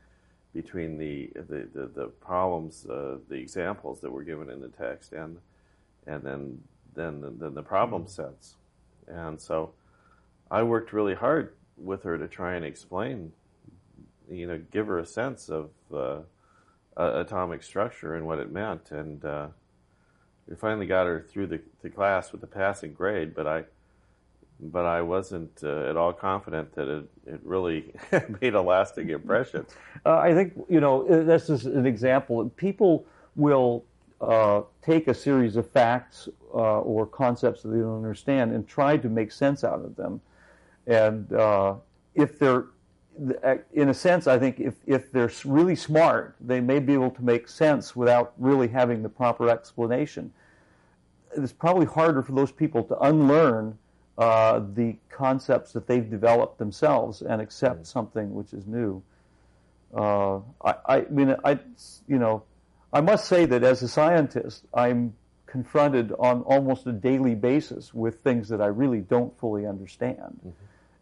between 0.54 0.98
the 0.98 1.32
the, 1.36 1.68
the, 1.74 1.88
the 1.88 2.08
problems, 2.08 2.86
uh, 2.88 3.18
the 3.30 3.36
examples 3.36 4.02
that 4.02 4.12
were 4.12 4.24
given 4.24 4.50
in 4.50 4.60
the 4.60 4.70
text, 4.70 5.14
and 5.14 5.38
and 6.08 6.24
then 6.24 6.62
then 6.96 7.22
the, 7.22 7.30
then 7.30 7.54
the 7.54 7.64
problem 7.64 8.04
hmm. 8.04 8.10
sets, 8.10 8.56
and 9.08 9.40
so 9.40 9.72
I 10.50 10.64
worked 10.64 10.94
really 10.94 11.16
hard 11.16 11.54
with 11.78 12.04
her 12.04 12.18
to 12.18 12.28
try 12.28 12.56
and 12.56 12.64
explain, 12.64 13.34
you 14.30 14.48
know, 14.48 14.62
give 14.72 14.88
her 14.88 15.00
a 15.00 15.06
sense 15.06 15.50
of 15.50 15.70
uh, 15.94 16.20
atomic 16.96 17.64
structure 17.64 18.16
and 18.16 18.26
what 18.26 18.40
it 18.40 18.52
meant, 18.52 18.92
and 18.92 19.24
we 20.48 20.56
finally 20.56 20.86
got 20.86 21.08
her 21.08 21.22
through 21.22 21.48
the, 21.48 21.60
the 21.82 21.90
class 21.90 22.32
with 22.32 22.44
a 22.44 22.48
passing 22.48 22.94
grade, 22.94 23.34
but 23.36 23.48
I 23.48 23.66
but 24.60 24.86
I 24.86 25.02
wasn't 25.02 25.52
uh, 25.64 25.90
at 25.90 25.98
all 25.98 26.14
confident 26.14 26.74
that 26.76 26.88
it, 26.88 27.06
it 27.26 27.42
really 27.44 27.94
made 28.42 28.54
a 28.54 28.62
lasting 28.62 29.10
impression. 29.10 29.66
Uh, 30.06 30.18
I 30.18 30.34
think, 30.34 30.54
you 30.70 30.80
know, 30.80 31.06
uh, 31.08 31.24
this 31.24 31.50
is 31.50 31.66
an 31.66 31.86
example. 31.86 32.50
People 32.56 33.06
will 33.36 33.84
uh, 34.22 34.62
take 34.82 35.10
a 35.10 35.14
series 35.14 35.58
of 35.58 35.70
facts 35.70 36.30
uh, 36.54 36.80
or 36.80 37.06
concepts 37.06 37.64
that 37.64 37.70
they 37.70 37.80
don't 37.80 37.98
understand 37.98 38.54
and 38.54 38.66
try 38.66 38.96
to 38.96 39.10
make 39.10 39.32
sense 39.32 39.66
out 39.66 39.84
of 39.84 39.96
them. 39.98 40.22
and 40.88 41.34
uh, 41.34 41.76
if 42.14 42.40
they're 42.40 42.68
in 43.74 43.90
a 43.90 43.94
sense, 43.94 44.28
I 44.28 44.38
think 44.38 44.60
if, 44.60 44.74
if 44.86 45.12
they're 45.12 45.32
really 45.46 45.76
smart, 45.76 46.36
they 46.42 46.60
may 46.60 46.80
be 46.80 46.94
able 46.94 47.12
to 47.12 47.24
make 47.24 47.48
sense 47.48 47.96
without 47.96 48.34
really 48.38 48.68
having 48.68 49.04
the 49.04 49.10
proper 49.10 49.50
explanation. 49.50 50.34
It's 51.36 51.54
probably 51.54 51.86
harder 51.86 52.22
for 52.22 52.34
those 52.34 52.52
people 52.52 52.84
to 52.86 52.98
unlearn 53.00 53.78
uh, 54.18 54.62
the 54.74 54.98
concepts 55.10 55.74
that 55.74 55.88
they've 55.88 56.10
developed 56.10 56.58
themselves 56.58 57.22
and 57.22 57.42
accept 57.42 57.82
mm. 57.82 57.86
something 57.86 58.34
which 58.34 58.54
is 58.54 58.66
new. 58.66 59.02
Uh, 59.94 60.40
I, 60.64 60.76
I 60.86 61.06
mean, 61.10 61.36
I, 61.44 61.60
you 62.08 62.18
know, 62.18 62.44
I 62.94 63.02
must 63.02 63.28
say 63.28 63.46
that 63.46 63.64
as 63.64 63.82
a 63.82 63.88
scientist, 63.88 64.66
I'm 64.74 65.14
confronted 65.46 66.14
on 66.20 66.42
almost 66.42 66.86
a 66.88 66.92
daily 66.92 67.36
basis 67.36 67.94
with 67.94 68.20
things 68.20 68.50
that 68.50 68.62
I 68.62 68.68
really 68.68 69.00
don't 69.02 69.38
fully 69.40 69.66
understand. 69.66 70.40
Mm-hmm. 70.40 70.50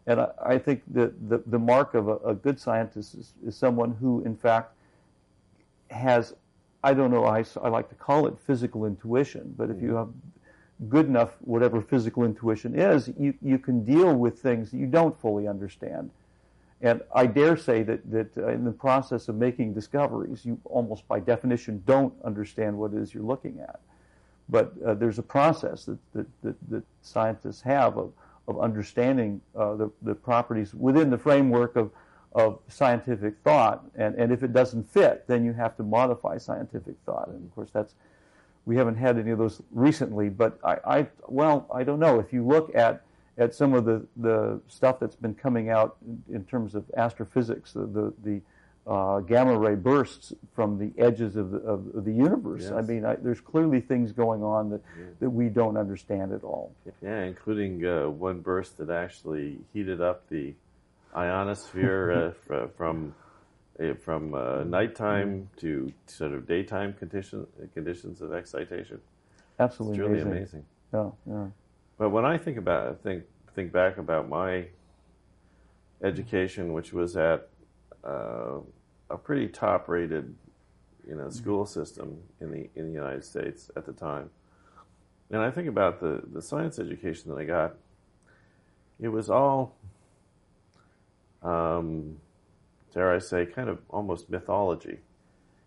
And 0.06 0.20
I, 0.20 0.28
I, 0.44 0.58
think 0.58 0.82
that 0.92 1.28
the, 1.28 1.42
the 1.46 1.58
mark 1.58 1.94
of 1.94 2.08
a, 2.08 2.16
a 2.16 2.34
good 2.34 2.60
scientist 2.60 3.14
is, 3.14 3.32
is, 3.46 3.56
someone 3.56 3.92
who, 4.00 4.20
in 4.22 4.36
fact, 4.36 4.74
has, 5.90 6.34
I 6.82 6.92
don't 6.92 7.10
know, 7.10 7.24
I, 7.24 7.44
I 7.62 7.68
like 7.68 7.88
to 7.88 7.94
call 7.94 8.26
it 8.26 8.34
physical 8.46 8.84
intuition, 8.84 9.54
but 9.56 9.70
if 9.70 9.80
you 9.80 9.88
mm-hmm. 9.88 9.96
have 9.96 10.08
good 10.88 11.06
enough, 11.06 11.36
whatever 11.40 11.80
physical 11.80 12.24
intuition 12.24 12.78
is, 12.78 13.10
you, 13.18 13.34
you 13.40 13.58
can 13.58 13.84
deal 13.84 14.14
with 14.14 14.38
things 14.38 14.70
that 14.70 14.76
you 14.76 14.86
don't 14.86 15.18
fully 15.20 15.48
understand. 15.48 16.10
And 16.80 17.00
I 17.14 17.26
dare 17.26 17.56
say 17.56 17.82
that, 17.84 18.10
that 18.10 18.36
uh, 18.36 18.48
in 18.48 18.64
the 18.64 18.72
process 18.72 19.28
of 19.28 19.36
making 19.36 19.72
discoveries, 19.72 20.44
you 20.44 20.60
almost 20.64 21.06
by 21.08 21.20
definition 21.20 21.82
don't 21.86 22.12
understand 22.24 22.76
what 22.76 22.92
it 22.92 22.98
is 22.98 23.14
you're 23.14 23.22
looking 23.22 23.60
at. 23.60 23.80
But 24.50 24.74
uh, 24.84 24.92
there's 24.92 25.18
a 25.18 25.22
process 25.22 25.86
that, 25.86 25.98
that, 26.12 26.26
that, 26.42 26.70
that, 26.70 26.82
scientists 27.00 27.62
have 27.62 27.96
of, 27.96 28.12
of 28.48 28.60
understanding 28.60 29.40
uh, 29.56 29.74
the, 29.74 29.90
the 30.02 30.14
properties 30.14 30.74
within 30.74 31.10
the 31.10 31.18
framework 31.18 31.76
of, 31.76 31.90
of 32.32 32.58
scientific 32.68 33.34
thought. 33.42 33.84
And, 33.94 34.14
and 34.16 34.32
if 34.32 34.42
it 34.42 34.52
doesn't 34.52 34.88
fit, 34.90 35.26
then 35.26 35.44
you 35.44 35.52
have 35.52 35.76
to 35.76 35.82
modify 35.82 36.38
scientific 36.38 36.94
thought. 37.06 37.28
And 37.28 37.44
of 37.44 37.54
course, 37.54 37.70
that's 37.72 37.94
we 38.66 38.76
haven't 38.76 38.96
had 38.96 39.18
any 39.18 39.30
of 39.30 39.38
those 39.38 39.60
recently, 39.72 40.30
but 40.30 40.58
I, 40.64 40.78
I 40.86 41.06
well, 41.26 41.66
I 41.72 41.84
don't 41.84 42.00
know. 42.00 42.18
If 42.18 42.32
you 42.32 42.46
look 42.46 42.74
at 42.74 43.02
at 43.36 43.54
some 43.54 43.74
of 43.74 43.84
the, 43.84 44.06
the 44.16 44.60
stuff 44.68 45.00
that's 45.00 45.16
been 45.16 45.34
coming 45.34 45.68
out 45.68 45.96
in, 46.06 46.36
in 46.36 46.44
terms 46.44 46.74
of 46.74 46.84
astrophysics, 46.96 47.72
the 47.72 47.86
the, 47.86 48.12
the 48.24 48.40
uh, 48.86 49.20
gamma 49.20 49.56
ray 49.56 49.74
bursts 49.74 50.32
from 50.54 50.78
the 50.78 50.92
edges 51.02 51.36
of 51.36 51.50
the, 51.50 51.58
of, 51.58 52.04
the 52.04 52.12
universe. 52.12 52.64
Yes. 52.64 52.72
I 52.72 52.82
mean, 52.82 53.04
I, 53.04 53.16
there's 53.16 53.40
clearly 53.40 53.80
things 53.80 54.12
going 54.12 54.42
on 54.42 54.70
that, 54.70 54.82
yeah. 54.98 55.06
that 55.20 55.30
we 55.30 55.48
don't 55.48 55.76
understand 55.76 56.32
at 56.32 56.44
all. 56.44 56.74
Yeah, 57.02 57.22
including 57.24 57.84
uh, 57.86 58.08
one 58.10 58.40
burst 58.40 58.76
that 58.78 58.90
actually 58.90 59.58
heated 59.72 60.00
up 60.02 60.28
the 60.28 60.54
ionosphere 61.16 62.34
uh, 62.50 62.66
from 62.76 63.14
from 64.02 64.34
uh, 64.34 64.62
nighttime 64.62 65.48
to 65.56 65.92
sort 66.06 66.32
of 66.32 66.46
daytime 66.46 66.92
condition, 66.92 67.44
conditions 67.74 68.22
of 68.22 68.32
excitation. 68.32 69.00
Absolutely, 69.58 69.98
it's 69.98 70.08
really 70.08 70.20
amazing. 70.20 70.64
amazing. 70.92 71.14
Yeah, 71.26 71.34
yeah. 71.34 71.46
But 71.98 72.10
when 72.10 72.24
I 72.24 72.38
think 72.38 72.56
about 72.56 73.00
think 73.02 73.24
think 73.54 73.72
back 73.72 73.98
about 73.98 74.28
my 74.28 74.66
education, 76.02 76.72
which 76.72 76.92
was 76.92 77.16
at 77.16 77.48
uh, 78.04 78.58
a 79.10 79.16
pretty 79.16 79.48
top-rated, 79.48 80.34
you 81.08 81.14
know, 81.14 81.30
school 81.30 81.66
system 81.66 82.18
in 82.40 82.50
the 82.50 82.68
in 82.74 82.86
the 82.86 82.92
United 82.92 83.24
States 83.24 83.70
at 83.76 83.86
the 83.86 83.92
time, 83.92 84.30
and 85.30 85.40
I 85.40 85.50
think 85.50 85.68
about 85.68 86.00
the 86.00 86.22
the 86.32 86.42
science 86.42 86.78
education 86.78 87.30
that 87.30 87.38
I 87.38 87.44
got, 87.44 87.74
it 89.00 89.08
was 89.08 89.30
all. 89.30 89.74
Um, 91.42 92.16
dare 92.94 93.12
I 93.12 93.18
say, 93.18 93.44
kind 93.44 93.68
of 93.68 93.80
almost 93.90 94.30
mythology. 94.30 94.98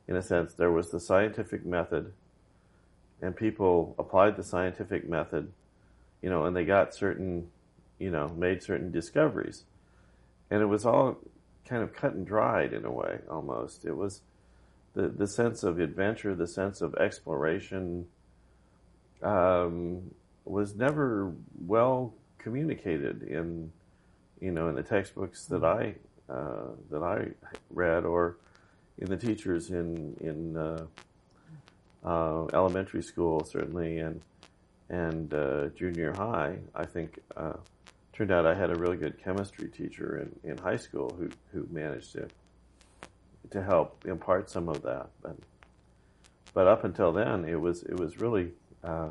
In 0.08 0.16
a 0.16 0.22
sense, 0.22 0.54
there 0.54 0.72
was 0.72 0.90
the 0.90 1.00
scientific 1.00 1.66
method, 1.66 2.14
and 3.22 3.36
people 3.36 3.94
applied 4.00 4.38
the 4.38 4.44
scientific 4.44 5.08
method, 5.08 5.52
you 6.22 6.30
know, 6.30 6.46
and 6.46 6.56
they 6.56 6.64
got 6.64 6.96
certain, 6.96 7.50
you 8.00 8.10
know, 8.10 8.30
made 8.30 8.64
certain 8.64 8.92
discoveries. 8.92 9.66
And 10.50 10.62
it 10.62 10.68
was 10.68 10.86
all 10.86 11.18
kind 11.68 11.84
of 11.84 11.94
cut 11.94 12.14
and 12.14 12.26
dried 12.26 12.74
in 12.74 12.86
a 12.86 12.92
way, 12.92 13.20
almost. 13.30 13.86
It 13.86 13.96
was 13.96 14.22
the, 14.94 15.10
the 15.10 15.28
sense 15.28 15.64
of 15.64 15.80
adventure, 15.80 16.34
the 16.34 16.48
sense 16.48 16.82
of 16.82 16.96
exploration 16.96 18.08
um, 19.22 20.12
was 20.46 20.76
never 20.76 21.34
well 21.66 22.14
communicated 22.38 23.24
in, 23.24 23.72
you 24.40 24.52
know, 24.52 24.70
in 24.70 24.76
the 24.76 24.84
textbooks 24.84 25.46
that 25.46 25.64
I 25.64 25.96
uh, 26.30 26.72
that 26.92 27.04
I 27.04 27.30
read, 27.70 28.06
or 28.06 28.38
in 28.98 29.08
the 29.10 29.18
teachers 29.18 29.70
in 29.70 30.16
in 30.20 30.58
uh, 30.58 30.86
uh, 32.04 32.46
elementary 32.54 33.02
school 33.02 33.44
certainly, 33.44 34.00
and 34.00 34.22
and 34.90 35.34
uh, 35.34 35.68
junior 35.76 36.14
high. 36.14 36.58
I 36.76 36.86
think 36.86 37.20
uh, 37.36 37.54
turned 38.18 38.32
out 38.32 38.46
I 38.46 38.56
had 38.56 38.72
a 38.72 38.76
really 38.76 38.98
good 38.98 39.22
chemistry 39.24 39.70
teacher 39.70 40.28
in, 40.44 40.52
in 40.52 40.58
high 40.58 40.76
school 40.76 41.16
who 41.18 41.30
who 41.54 41.68
managed 41.72 42.14
to 42.14 42.28
to 43.52 43.64
help 43.64 44.06
impart 44.06 44.50
some 44.50 44.68
of 44.68 44.82
that, 44.82 45.10
but 45.22 45.38
but 46.54 46.68
up 46.68 46.84
until 46.84 47.12
then, 47.12 47.46
it 47.46 47.60
was 47.60 47.84
it 47.84 47.98
was 48.00 48.20
really. 48.20 48.52
Uh, 48.84 49.10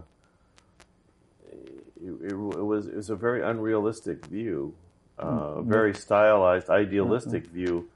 it, 2.04 2.30
it, 2.30 2.34
was 2.34 2.86
it 2.88 2.94
was 2.94 3.08
a 3.08 3.16
very 3.16 3.42
unrealistic 3.42 4.26
view 4.26 4.74
uh, 5.18 5.26
a 5.56 5.62
very 5.62 5.94
stylized, 5.94 6.68
idealistic 6.68 7.44
mm-hmm. 7.44 7.54
view, 7.54 7.88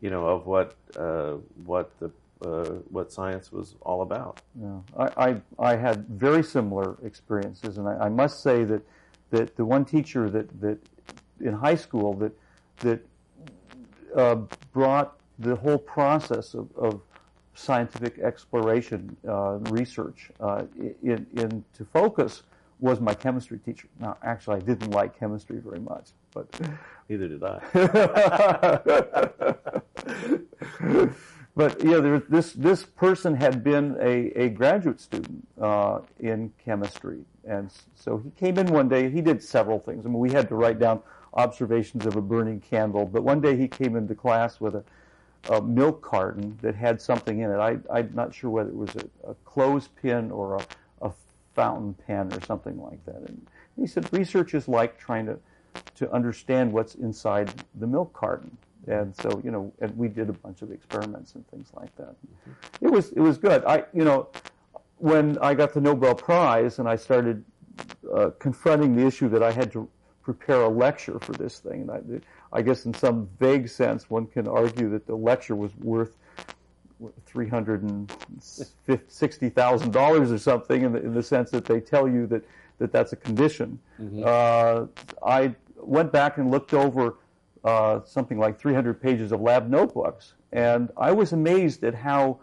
you 0.00 0.10
know, 0.10 0.26
of 0.26 0.46
what 0.46 0.74
uh, 0.96 1.34
what 1.64 1.90
the 1.98 2.10
uh, 2.46 2.76
what 2.90 3.12
science 3.12 3.52
was 3.52 3.74
all 3.82 4.02
about. 4.02 4.40
Yeah, 4.60 4.78
I, 4.96 5.30
I, 5.30 5.40
I 5.58 5.76
had 5.76 6.06
very 6.08 6.42
similar 6.42 6.96
experiences, 7.04 7.76
and 7.76 7.86
I, 7.88 8.06
I, 8.06 8.08
must 8.08 8.42
say 8.42 8.64
that 8.64 8.82
that 9.30 9.56
the 9.56 9.64
one 9.64 9.84
teacher 9.84 10.28
that 10.30 10.60
that 10.60 10.78
in 11.40 11.52
high 11.52 11.74
school 11.74 12.14
that 12.14 12.32
that 12.78 13.00
uh, 14.16 14.36
brought 14.72 15.16
the 15.38 15.56
whole 15.56 15.78
process 15.78 16.54
of, 16.54 16.68
of 16.76 17.00
scientific 17.54 18.18
exploration 18.18 19.16
uh, 19.28 19.58
research 19.70 20.30
uh, 20.40 20.62
in, 21.02 21.26
into 21.34 21.84
focus 21.92 22.42
was 22.78 23.00
my 23.00 23.12
chemistry 23.12 23.58
teacher. 23.58 23.88
Now, 23.98 24.16
actually, 24.22 24.56
I 24.56 24.60
didn't 24.60 24.90
like 24.90 25.18
chemistry 25.18 25.58
very 25.58 25.80
much, 25.80 26.10
but 26.32 26.48
neither 27.08 27.28
did 27.28 27.44
I. 27.44 27.60
but 31.56 31.82
yeah, 31.84 31.98
there, 31.98 32.18
this 32.20 32.52
this 32.52 32.84
person 32.84 33.34
had 33.34 33.64
been 33.64 33.96
a, 34.00 34.32
a 34.40 34.48
graduate 34.48 35.00
student 35.00 35.46
uh, 35.60 36.00
in 36.18 36.52
chemistry, 36.64 37.20
and 37.46 37.70
so 37.94 38.18
he 38.18 38.30
came 38.30 38.58
in 38.58 38.66
one 38.68 38.88
day. 38.88 39.10
He 39.10 39.20
did 39.20 39.42
several 39.42 39.78
things. 39.78 40.06
I 40.06 40.08
mean, 40.08 40.18
we 40.18 40.30
had 40.30 40.48
to 40.48 40.54
write 40.54 40.78
down 40.78 41.02
observations 41.34 42.06
of 42.06 42.16
a 42.16 42.22
burning 42.22 42.60
candle, 42.60 43.06
but 43.06 43.22
one 43.22 43.40
day 43.40 43.56
he 43.56 43.68
came 43.68 43.96
into 43.96 44.14
class 44.14 44.60
with 44.60 44.74
a, 44.74 44.84
a 45.48 45.60
milk 45.60 46.02
carton 46.02 46.58
that 46.62 46.74
had 46.74 47.00
something 47.00 47.40
in 47.40 47.50
it. 47.50 47.58
I, 47.58 47.78
I'm 47.92 48.10
not 48.14 48.34
sure 48.34 48.50
whether 48.50 48.70
it 48.70 48.76
was 48.76 48.94
a, 48.96 49.30
a 49.30 49.34
clothespin 49.44 50.30
or 50.30 50.56
a 50.56 50.64
fountain 51.54 51.94
pen 52.06 52.32
or 52.32 52.40
something 52.42 52.80
like 52.80 53.04
that. 53.06 53.16
And 53.16 53.46
he 53.76 53.86
said 53.86 54.10
research 54.12 54.54
is 54.54 54.68
like 54.68 54.98
trying 54.98 55.26
to 55.26 55.38
to 55.94 56.10
understand 56.10 56.72
what's 56.72 56.94
inside 56.96 57.52
the 57.76 57.86
milk 57.86 58.12
carton. 58.12 58.56
And 58.86 59.14
so, 59.16 59.40
you 59.44 59.50
know, 59.50 59.72
and 59.80 59.96
we 59.96 60.08
did 60.08 60.28
a 60.30 60.32
bunch 60.32 60.62
of 60.62 60.72
experiments 60.72 61.34
and 61.34 61.46
things 61.48 61.68
like 61.74 61.94
that. 61.96 62.12
Mm-hmm. 62.12 62.86
It 62.86 62.90
was 62.90 63.12
it 63.12 63.20
was 63.20 63.38
good. 63.38 63.64
I, 63.64 63.84
you 63.92 64.04
know, 64.04 64.28
when 64.96 65.38
I 65.38 65.54
got 65.54 65.74
the 65.74 65.80
Nobel 65.80 66.14
Prize 66.14 66.78
and 66.78 66.88
I 66.88 66.96
started 66.96 67.44
uh, 68.12 68.30
confronting 68.38 68.96
the 68.96 69.06
issue 69.06 69.28
that 69.28 69.42
I 69.42 69.52
had 69.52 69.70
to 69.72 69.88
prepare 70.22 70.62
a 70.62 70.68
lecture 70.68 71.18
for 71.18 71.32
this 71.32 71.60
thing, 71.60 71.82
and 71.82 71.90
I, 71.90 72.00
I 72.58 72.62
guess 72.62 72.86
in 72.86 72.94
some 72.94 73.28
vague 73.38 73.68
sense, 73.68 74.08
one 74.08 74.26
can 74.26 74.48
argue 74.48 74.90
that 74.90 75.06
the 75.06 75.14
lecture 75.14 75.56
was 75.56 75.76
worth 75.76 76.16
three 77.26 77.48
hundred 77.48 77.82
and 77.82 78.12
sixty 79.08 79.48
thousand 79.48 79.92
dollars 79.92 80.32
or 80.32 80.38
something, 80.38 80.82
in 80.82 80.92
the, 80.92 81.02
in 81.02 81.14
the 81.14 81.22
sense 81.22 81.50
that 81.50 81.64
they 81.64 81.80
tell 81.80 82.08
you 82.08 82.26
that, 82.26 82.44
that 82.78 82.92
that's 82.92 83.12
a 83.12 83.16
condition. 83.16 83.78
Mm-hmm. 84.00 84.22
Uh, 84.24 84.86
I 85.26 85.54
went 85.76 86.12
back 86.12 86.38
and 86.38 86.50
looked 86.50 86.74
over 86.74 87.16
uh, 87.64 88.00
something 88.04 88.38
like 88.38 88.58
300 88.58 89.00
pages 89.00 89.32
of 89.32 89.40
lab 89.40 89.68
notebooks, 89.68 90.34
and 90.52 90.90
I 90.96 91.12
was 91.12 91.32
amazed 91.32 91.84
at 91.84 91.94
how 91.94 92.38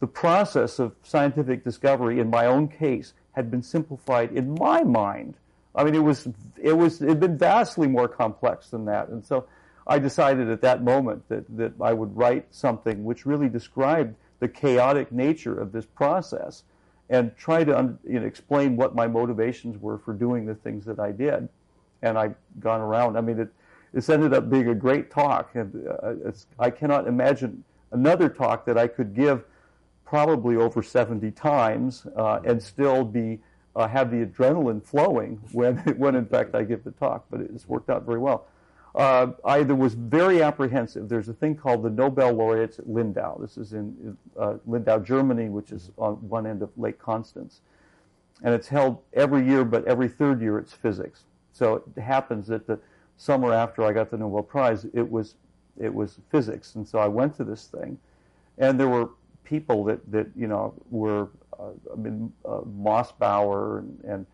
the 0.00 0.06
process 0.06 0.78
of 0.78 0.94
scientific 1.02 1.62
discovery, 1.62 2.18
in 2.18 2.30
my 2.30 2.46
own 2.46 2.68
case, 2.68 3.12
had 3.32 3.50
been 3.50 3.62
simplified 3.62 4.32
in 4.32 4.54
my 4.54 4.82
mind. 4.82 5.36
I 5.74 5.84
mean, 5.84 5.94
it 5.94 6.02
was 6.02 6.28
it 6.60 6.76
was 6.76 7.00
it 7.00 7.08
had 7.08 7.20
been 7.20 7.38
vastly 7.38 7.86
more 7.86 8.08
complex 8.08 8.68
than 8.70 8.86
that, 8.86 9.08
and 9.08 9.24
so 9.24 9.46
I 9.86 9.98
decided 9.98 10.48
at 10.48 10.60
that 10.62 10.82
moment 10.82 11.28
that, 11.28 11.44
that 11.56 11.72
I 11.80 11.92
would 11.92 12.16
write 12.16 12.46
something 12.50 13.04
which 13.04 13.26
really 13.26 13.48
described 13.48 14.14
the 14.38 14.48
chaotic 14.48 15.12
nature 15.12 15.58
of 15.58 15.72
this 15.72 15.86
process 15.86 16.64
and 17.08 17.36
try 17.36 17.64
to 17.64 17.98
you 18.04 18.20
know, 18.20 18.26
explain 18.26 18.76
what 18.76 18.94
my 18.94 19.06
motivations 19.06 19.80
were 19.80 19.98
for 19.98 20.14
doing 20.14 20.46
the 20.46 20.54
things 20.54 20.84
that 20.84 20.98
I 20.98 21.12
did. 21.12 21.48
And 22.00 22.18
I've 22.18 22.34
gone 22.58 22.80
around. 22.80 23.16
I 23.16 23.20
mean, 23.20 23.40
it, 23.40 23.48
this 23.92 24.08
ended 24.08 24.32
up 24.32 24.48
being 24.50 24.68
a 24.68 24.74
great 24.74 25.10
talk, 25.10 25.54
and 25.54 25.86
uh, 25.86 26.14
I 26.58 26.70
cannot 26.70 27.06
imagine 27.06 27.64
another 27.90 28.28
talk 28.28 28.64
that 28.66 28.78
I 28.78 28.86
could 28.86 29.14
give 29.14 29.44
probably 30.04 30.56
over 30.56 30.82
70 30.82 31.30
times 31.32 32.06
uh, 32.16 32.40
and 32.44 32.62
still 32.62 33.04
be 33.04 33.40
uh, 33.74 33.88
have 33.88 34.10
the 34.10 34.26
adrenaline 34.26 34.84
flowing 34.84 35.40
when 35.52 35.76
when 35.96 36.14
in 36.14 36.26
fact 36.26 36.54
I 36.54 36.64
give 36.64 36.84
the 36.84 36.90
talk. 36.92 37.26
But 37.30 37.40
it's 37.40 37.68
worked 37.68 37.90
out 37.90 38.04
very 38.04 38.18
well. 38.18 38.46
Uh, 38.94 39.28
I 39.42 39.62
was 39.62 39.94
very 39.94 40.42
apprehensive. 40.42 41.08
There's 41.08 41.30
a 41.30 41.32
thing 41.32 41.56
called 41.56 41.82
the 41.82 41.88
Nobel 41.88 42.32
laureates 42.32 42.78
at 42.78 42.86
Lindau. 42.88 43.38
This 43.38 43.56
is 43.56 43.72
in 43.72 44.18
uh, 44.38 44.56
Lindau, 44.66 44.98
Germany, 44.98 45.48
which 45.48 45.72
is 45.72 45.90
on 45.96 46.16
one 46.28 46.46
end 46.46 46.60
of 46.60 46.70
Lake 46.76 46.98
Constance, 46.98 47.62
and 48.42 48.52
it's 48.52 48.68
held 48.68 48.98
every 49.14 49.46
year, 49.46 49.64
but 49.64 49.86
every 49.86 50.08
third 50.08 50.42
year 50.42 50.58
it's 50.58 50.74
physics. 50.74 51.24
So 51.54 51.82
it 51.96 52.00
happens 52.02 52.46
that 52.48 52.66
the 52.66 52.78
summer 53.16 53.52
after 53.52 53.84
I 53.84 53.92
got 53.92 54.10
the 54.10 54.16
Nobel 54.16 54.42
Prize, 54.42 54.86
it 54.92 55.08
was 55.08 55.36
it 55.80 55.92
was 55.92 56.18
physics, 56.30 56.74
and 56.74 56.86
so 56.86 56.98
I 56.98 57.08
went 57.08 57.36
to 57.36 57.44
this 57.44 57.66
thing, 57.66 57.98
and 58.58 58.78
there 58.78 58.88
were 58.88 59.10
people 59.44 59.84
that 59.84 60.10
that 60.10 60.28
you 60.36 60.46
know 60.46 60.74
were 60.90 61.28
uh, 61.58 61.70
I 61.92 61.96
mean 61.96 62.32
uh, 62.44 62.60
Mossbauer 62.60 63.80
and, 63.80 64.00
and 64.04 64.26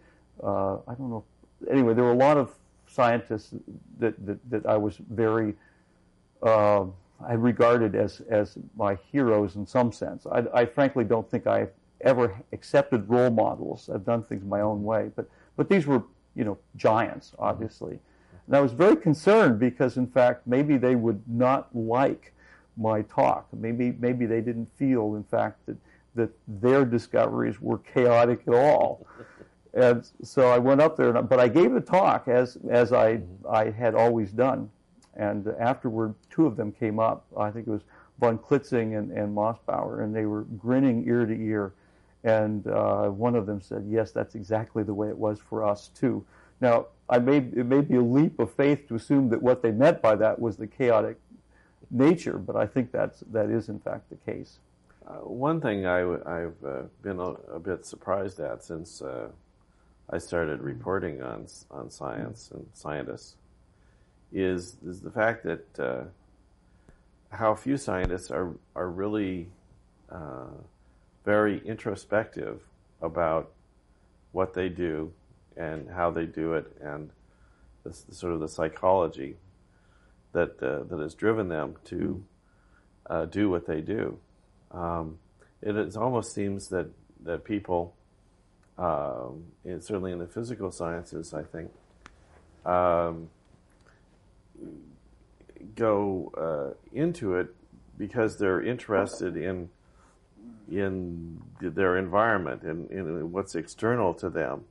uh, 0.42 0.74
I 0.86 0.94
don't 0.94 1.10
know 1.10 1.24
anyway 1.70 1.94
there 1.94 2.04
were 2.04 2.12
a 2.12 2.16
lot 2.28 2.36
of 2.36 2.54
scientists 2.86 3.54
that 3.98 4.14
that, 4.26 4.50
that 4.50 4.66
I 4.66 4.76
was 4.76 4.96
very 5.10 5.54
uh, 6.42 6.84
I 7.26 7.34
regarded 7.34 7.94
as 7.94 8.20
as 8.28 8.56
my 8.76 8.96
heroes 9.10 9.56
in 9.56 9.66
some 9.66 9.92
sense. 9.92 10.26
I, 10.26 10.44
I 10.54 10.66
frankly 10.66 11.04
don't 11.04 11.28
think 11.28 11.46
I've 11.46 11.72
ever 12.02 12.32
accepted 12.52 13.08
role 13.08 13.30
models. 13.30 13.90
I've 13.92 14.04
done 14.04 14.22
things 14.22 14.44
my 14.44 14.60
own 14.60 14.84
way, 14.84 15.10
but 15.16 15.28
but 15.56 15.68
these 15.68 15.86
were 15.86 16.02
you 16.34 16.44
know 16.44 16.58
giants 16.76 17.32
obviously. 17.38 17.98
And 18.48 18.56
I 18.56 18.60
was 18.60 18.72
very 18.72 18.96
concerned 18.96 19.60
because, 19.60 19.98
in 19.98 20.06
fact, 20.06 20.46
maybe 20.46 20.78
they 20.78 20.96
would 20.96 21.22
not 21.28 21.68
like 21.76 22.32
my 22.78 23.02
talk. 23.02 23.46
Maybe 23.52 23.94
maybe 23.98 24.24
they 24.24 24.40
didn't 24.40 24.70
feel, 24.76 25.16
in 25.16 25.24
fact, 25.24 25.66
that 25.66 25.76
that 26.14 26.30
their 26.48 26.86
discoveries 26.86 27.60
were 27.60 27.78
chaotic 27.78 28.40
at 28.48 28.54
all. 28.54 29.06
and 29.74 30.08
so 30.22 30.48
I 30.48 30.56
went 30.58 30.80
up 30.80 30.96
there, 30.96 31.14
and, 31.14 31.28
but 31.28 31.38
I 31.38 31.48
gave 31.48 31.72
the 31.72 31.80
talk 31.82 32.26
as 32.26 32.56
as 32.70 32.94
I 32.94 33.20
I 33.48 33.70
had 33.70 33.94
always 33.94 34.32
done. 34.32 34.70
And 35.14 35.48
afterward, 35.60 36.14
two 36.30 36.46
of 36.46 36.56
them 36.56 36.72
came 36.72 36.98
up. 36.98 37.26
I 37.36 37.50
think 37.50 37.66
it 37.66 37.70
was 37.70 37.82
von 38.18 38.38
Klitzing 38.38 38.98
and, 38.98 39.10
and 39.12 39.36
Mossbauer, 39.36 40.02
and 40.02 40.14
they 40.14 40.24
were 40.24 40.42
grinning 40.56 41.06
ear 41.06 41.26
to 41.26 41.34
ear. 41.34 41.74
And 42.24 42.66
uh, 42.66 43.08
one 43.08 43.36
of 43.36 43.44
them 43.44 43.60
said, 43.60 43.84
"Yes, 43.86 44.10
that's 44.12 44.34
exactly 44.34 44.84
the 44.84 44.94
way 44.94 45.08
it 45.08 45.18
was 45.18 45.38
for 45.38 45.62
us 45.62 45.88
too." 45.88 46.24
Now, 46.60 46.86
I 47.08 47.18
made 47.18 47.56
it 47.56 47.64
may 47.64 47.80
be 47.80 47.96
a 47.96 48.02
leap 48.02 48.38
of 48.38 48.52
faith 48.52 48.88
to 48.88 48.94
assume 48.94 49.30
that 49.30 49.42
what 49.42 49.62
they 49.62 49.70
meant 49.70 50.02
by 50.02 50.16
that 50.16 50.38
was 50.38 50.56
the 50.56 50.66
chaotic 50.66 51.18
nature, 51.90 52.38
but 52.38 52.56
I 52.56 52.66
think 52.66 52.92
that's 52.92 53.20
that 53.32 53.48
is 53.48 53.68
in 53.68 53.78
fact 53.78 54.10
the 54.10 54.16
case. 54.30 54.58
Uh, 55.06 55.24
one 55.24 55.58
thing 55.58 55.86
I, 55.86 56.00
have 56.00 56.64
uh, 56.64 56.82
been 57.02 57.18
a, 57.18 57.30
a, 57.54 57.58
bit 57.58 57.86
surprised 57.86 58.40
at 58.40 58.62
since 58.62 59.00
uh, 59.00 59.28
I 60.10 60.18
started 60.18 60.60
reporting 60.60 61.22
on 61.22 61.46
on 61.70 61.90
science 61.90 62.50
and 62.52 62.66
scientists 62.74 63.36
is 64.32 64.76
is 64.86 65.00
the 65.00 65.10
fact 65.10 65.44
that 65.44 65.80
uh, 65.80 66.04
how 67.30 67.54
few 67.54 67.78
scientists 67.78 68.30
are 68.30 68.52
are 68.76 68.90
really 68.90 69.48
uh, 70.10 70.52
very 71.24 71.66
introspective 71.66 72.60
about 73.00 73.50
what 74.32 74.52
they 74.52 74.68
do 74.68 75.10
and 75.58 75.90
how 75.90 76.10
they 76.10 76.24
do 76.24 76.54
it 76.54 76.76
and 76.80 77.10
the, 77.84 77.92
sort 77.92 78.32
of 78.32 78.40
the 78.40 78.48
psychology 78.48 79.36
that 80.32 80.62
uh, 80.62 80.84
that 80.84 81.00
has 81.00 81.14
driven 81.14 81.48
them 81.48 81.74
to 81.84 82.24
uh, 83.08 83.24
do 83.24 83.50
what 83.50 83.66
they 83.66 83.80
do. 83.80 84.18
Um, 84.70 85.18
it 85.62 85.76
is, 85.76 85.96
almost 85.96 86.32
seems 86.32 86.68
that 86.68 86.88
that 87.24 87.44
people, 87.44 87.94
um, 88.78 89.44
certainly 89.64 90.12
in 90.12 90.18
the 90.18 90.26
physical 90.26 90.70
sciences, 90.70 91.34
I 91.34 91.42
think, 91.42 91.70
um, 92.64 93.30
go 95.74 96.32
uh, 96.36 96.96
into 96.96 97.34
it 97.36 97.54
because 97.96 98.38
they're 98.38 98.62
interested 98.62 99.36
in 99.36 99.70
in 100.70 101.40
their 101.60 101.96
environment 101.96 102.62
and 102.62 102.90
in 102.90 103.32
what's 103.32 103.54
external 103.54 104.12
to 104.12 104.28
them, 104.28 104.64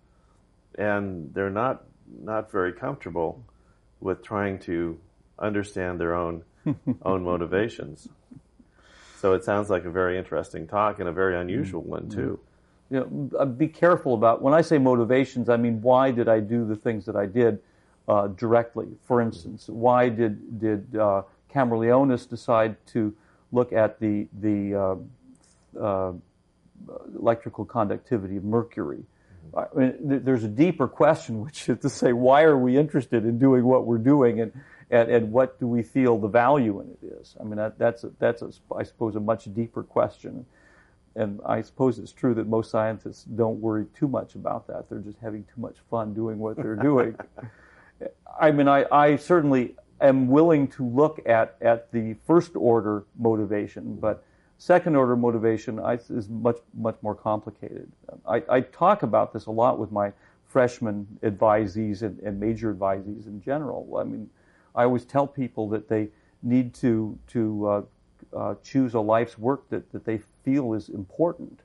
and 0.77 1.33
they're 1.33 1.49
not 1.49 1.83
not 2.21 2.51
very 2.51 2.71
comfortable 2.71 3.43
with 3.99 4.23
trying 4.23 4.59
to 4.59 4.99
understand 5.39 5.99
their 5.99 6.13
own 6.13 6.43
own 7.01 7.23
motivations. 7.23 8.09
So 9.17 9.33
it 9.33 9.43
sounds 9.43 9.69
like 9.69 9.85
a 9.85 9.89
very 9.89 10.17
interesting 10.17 10.67
talk 10.67 10.99
and 10.99 11.09
a 11.09 11.11
very 11.11 11.35
unusual 11.39 11.81
one 11.81 12.03
mm-hmm. 12.03 12.19
too. 12.19 12.39
You 12.89 12.99
know, 12.99 13.39
uh, 13.39 13.45
be 13.45 13.67
careful 13.67 14.13
about 14.13 14.41
when 14.41 14.53
I 14.53 14.61
say 14.61 14.77
motivations. 14.77 15.49
I 15.49 15.57
mean, 15.57 15.81
why 15.81 16.11
did 16.11 16.29
I 16.29 16.39
do 16.39 16.65
the 16.65 16.75
things 16.75 17.05
that 17.05 17.15
I 17.15 17.25
did 17.25 17.59
uh, 18.07 18.27
directly? 18.27 18.87
For 19.05 19.21
instance, 19.21 19.67
why 19.67 20.09
did 20.09 20.59
did 20.59 20.95
uh, 20.95 21.23
Kamerlingh 21.53 22.07
Onnes 22.07 22.29
decide 22.29 22.77
to 22.87 23.13
look 23.51 23.73
at 23.73 23.99
the 23.99 24.27
the 24.39 24.75
uh, 24.75 24.95
uh 25.81 26.13
electrical 27.19 27.65
conductivity 27.65 28.37
of 28.37 28.45
mercury? 28.45 29.03
I 29.55 29.65
mean, 29.75 30.21
there's 30.23 30.43
a 30.43 30.49
deeper 30.49 30.87
question, 30.87 31.41
which 31.45 31.69
is 31.69 31.79
to 31.79 31.89
say, 31.89 32.13
why 32.13 32.43
are 32.43 32.57
we 32.57 32.77
interested 32.77 33.25
in 33.25 33.39
doing 33.39 33.63
what 33.63 33.85
we're 33.85 33.97
doing, 33.97 34.41
and 34.41 34.51
and, 34.89 35.09
and 35.09 35.31
what 35.31 35.59
do 35.59 35.67
we 35.67 35.83
feel 35.83 36.17
the 36.17 36.27
value 36.27 36.79
in 36.79 36.89
it 36.89 37.19
is? 37.19 37.35
I 37.39 37.43
mean, 37.43 37.57
that, 37.57 37.77
that's 37.77 38.03
a, 38.05 38.11
that's 38.19 38.41
a, 38.41 38.51
I 38.73 38.83
suppose 38.83 39.15
a 39.15 39.19
much 39.19 39.53
deeper 39.53 39.83
question, 39.83 40.45
and 41.15 41.41
I 41.45 41.61
suppose 41.61 41.99
it's 41.99 42.13
true 42.13 42.33
that 42.35 42.47
most 42.47 42.71
scientists 42.71 43.23
don't 43.23 43.59
worry 43.59 43.85
too 43.93 44.07
much 44.07 44.35
about 44.35 44.67
that. 44.67 44.89
They're 44.89 44.99
just 44.99 45.17
having 45.19 45.43
too 45.43 45.61
much 45.61 45.75
fun 45.89 46.13
doing 46.13 46.39
what 46.39 46.55
they're 46.55 46.75
doing. 46.75 47.17
I 48.39 48.51
mean, 48.51 48.67
I, 48.67 48.85
I 48.91 49.15
certainly 49.17 49.75
am 49.99 50.27
willing 50.27 50.67
to 50.69 50.85
look 50.85 51.19
at 51.25 51.57
at 51.59 51.91
the 51.91 52.15
first 52.25 52.55
order 52.55 53.03
motivation, 53.17 53.95
but 53.95 54.23
second 54.57 54.95
order 54.95 55.15
motivation 55.15 55.79
is 56.09 56.29
much 56.29 56.57
much 56.75 56.97
more 57.01 57.15
complicated. 57.15 57.91
I, 58.27 58.43
I, 58.49 58.61
talk 58.61 59.03
about 59.03 59.31
this 59.31 59.45
a 59.45 59.51
lot 59.51 59.77
with 59.77 59.91
my 59.91 60.11
freshman 60.47 61.05
advisees 61.23 62.01
and, 62.01 62.19
and 62.19 62.39
major 62.39 62.73
advisees 62.73 63.27
in 63.27 63.41
general. 63.41 63.97
I 63.97 64.03
mean, 64.03 64.29
I 64.75 64.83
always 64.83 65.05
tell 65.05 65.27
people 65.27 65.69
that 65.69 65.87
they 65.87 66.09
need 66.41 66.73
to 66.75 67.17
to 67.27 67.67
uh, 67.67 67.81
uh, 68.35 68.55
choose 68.63 68.95
a 68.95 68.99
life's 68.99 69.37
work 69.37 69.69
that, 69.69 69.91
that 69.91 70.05
they 70.05 70.19
feel 70.43 70.73
is 70.73 70.89
important, 70.89 71.61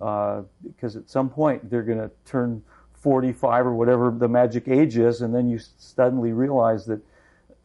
uh, 0.00 0.42
because 0.62 0.96
at 0.96 1.10
some 1.10 1.28
point 1.28 1.68
they're 1.68 1.82
going 1.82 1.98
to 1.98 2.10
turn 2.24 2.62
45 2.94 3.66
or 3.66 3.74
whatever 3.74 4.10
the 4.16 4.28
magic 4.28 4.68
age 4.68 4.96
is, 4.96 5.22
and 5.22 5.34
then 5.34 5.48
you 5.48 5.58
suddenly 5.78 6.32
realize 6.32 6.86
that 6.86 7.00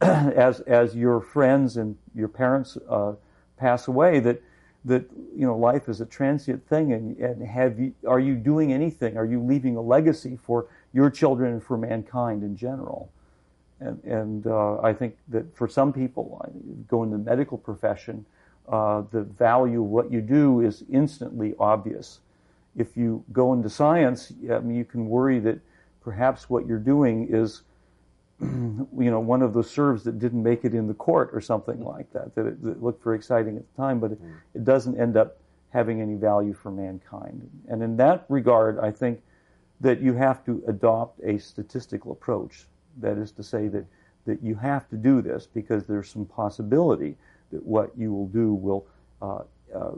as 0.00 0.60
as 0.60 0.96
your 0.96 1.20
friends 1.20 1.76
and 1.76 1.96
your 2.14 2.28
parents 2.28 2.76
uh, 2.88 3.12
pass 3.56 3.86
away, 3.86 4.18
that 4.18 4.42
that 4.84 5.04
you 5.34 5.46
know 5.46 5.56
life 5.56 5.88
is 5.88 6.00
a 6.00 6.06
transient 6.06 6.66
thing, 6.68 6.92
and, 6.92 7.16
and 7.18 7.42
have 7.46 7.78
you 7.78 7.94
are 8.06 8.20
you 8.20 8.34
doing 8.34 8.72
anything? 8.72 9.16
Are 9.16 9.24
you 9.24 9.40
leaving 9.42 9.76
a 9.76 9.80
legacy 9.80 10.38
for 10.42 10.66
your 10.92 11.10
children 11.10 11.52
and 11.52 11.62
for 11.62 11.76
mankind 11.76 12.42
in 12.42 12.56
general? 12.56 13.10
And, 13.80 14.02
and 14.04 14.46
uh, 14.46 14.80
I 14.80 14.92
think 14.92 15.16
that 15.28 15.54
for 15.56 15.68
some 15.68 15.92
people, 15.92 16.40
go 16.88 17.02
in 17.02 17.10
the 17.10 17.18
medical 17.18 17.58
profession, 17.58 18.24
uh, 18.68 19.02
the 19.10 19.22
value 19.22 19.82
of 19.82 19.88
what 19.88 20.10
you 20.10 20.20
do 20.20 20.60
is 20.60 20.84
instantly 20.90 21.54
obvious. 21.58 22.20
If 22.76 22.96
you 22.96 23.24
go 23.32 23.52
into 23.52 23.68
science, 23.68 24.32
I 24.50 24.60
mean, 24.60 24.76
you 24.76 24.84
can 24.84 25.08
worry 25.08 25.38
that 25.40 25.58
perhaps 26.02 26.48
what 26.48 26.66
you're 26.66 26.78
doing 26.78 27.28
is, 27.30 27.62
you 28.40 28.88
know, 29.10 29.20
one 29.20 29.42
of 29.42 29.52
those 29.54 29.70
serves 29.70 30.04
that 30.04 30.18
didn't 30.18 30.42
make 30.42 30.64
it 30.64 30.74
in 30.74 30.86
the 30.86 30.94
court 30.94 31.30
or 31.32 31.40
something 31.40 31.82
like 31.84 32.12
that. 32.12 32.34
That 32.34 32.46
it, 32.46 32.62
that 32.62 32.82
looked 32.82 33.02
very 33.04 33.16
exciting 33.16 33.56
at 33.56 33.62
the 33.68 33.82
time, 33.82 34.00
but 34.00 34.12
it, 34.12 34.22
mm. 34.22 34.34
it 34.54 34.64
doesn't 34.64 34.98
end 34.98 35.16
up 35.16 35.38
having 35.70 36.00
any 36.00 36.14
value 36.14 36.54
for 36.54 36.70
mankind. 36.70 37.48
And 37.68 37.82
in 37.82 37.96
that 37.96 38.24
regard, 38.28 38.78
I 38.78 38.90
think 38.90 39.20
that 39.80 40.00
you 40.00 40.14
have 40.14 40.44
to 40.46 40.62
adopt 40.68 41.20
a 41.24 41.38
statistical 41.38 42.12
approach 42.12 42.66
that 43.00 43.18
is 43.18 43.32
to 43.32 43.42
say 43.42 43.68
that, 43.68 43.84
that 44.24 44.42
you 44.42 44.54
have 44.54 44.88
to 44.90 44.96
do 44.96 45.20
this 45.20 45.46
because 45.46 45.84
there's 45.84 46.08
some 46.08 46.26
possibility 46.26 47.16
that 47.50 47.64
what 47.64 47.90
you 47.96 48.12
will 48.12 48.28
do 48.28 48.54
will 48.54 48.86
uh, 49.20 49.40
uh, 49.74 49.90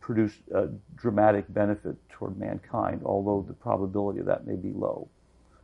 produce 0.00 0.32
a 0.54 0.68
dramatic 0.96 1.44
benefit 1.52 1.96
toward 2.08 2.38
mankind, 2.38 3.02
although 3.04 3.44
the 3.46 3.52
probability 3.52 4.20
of 4.20 4.26
that 4.26 4.46
may 4.46 4.56
be 4.56 4.72
low. 4.72 5.06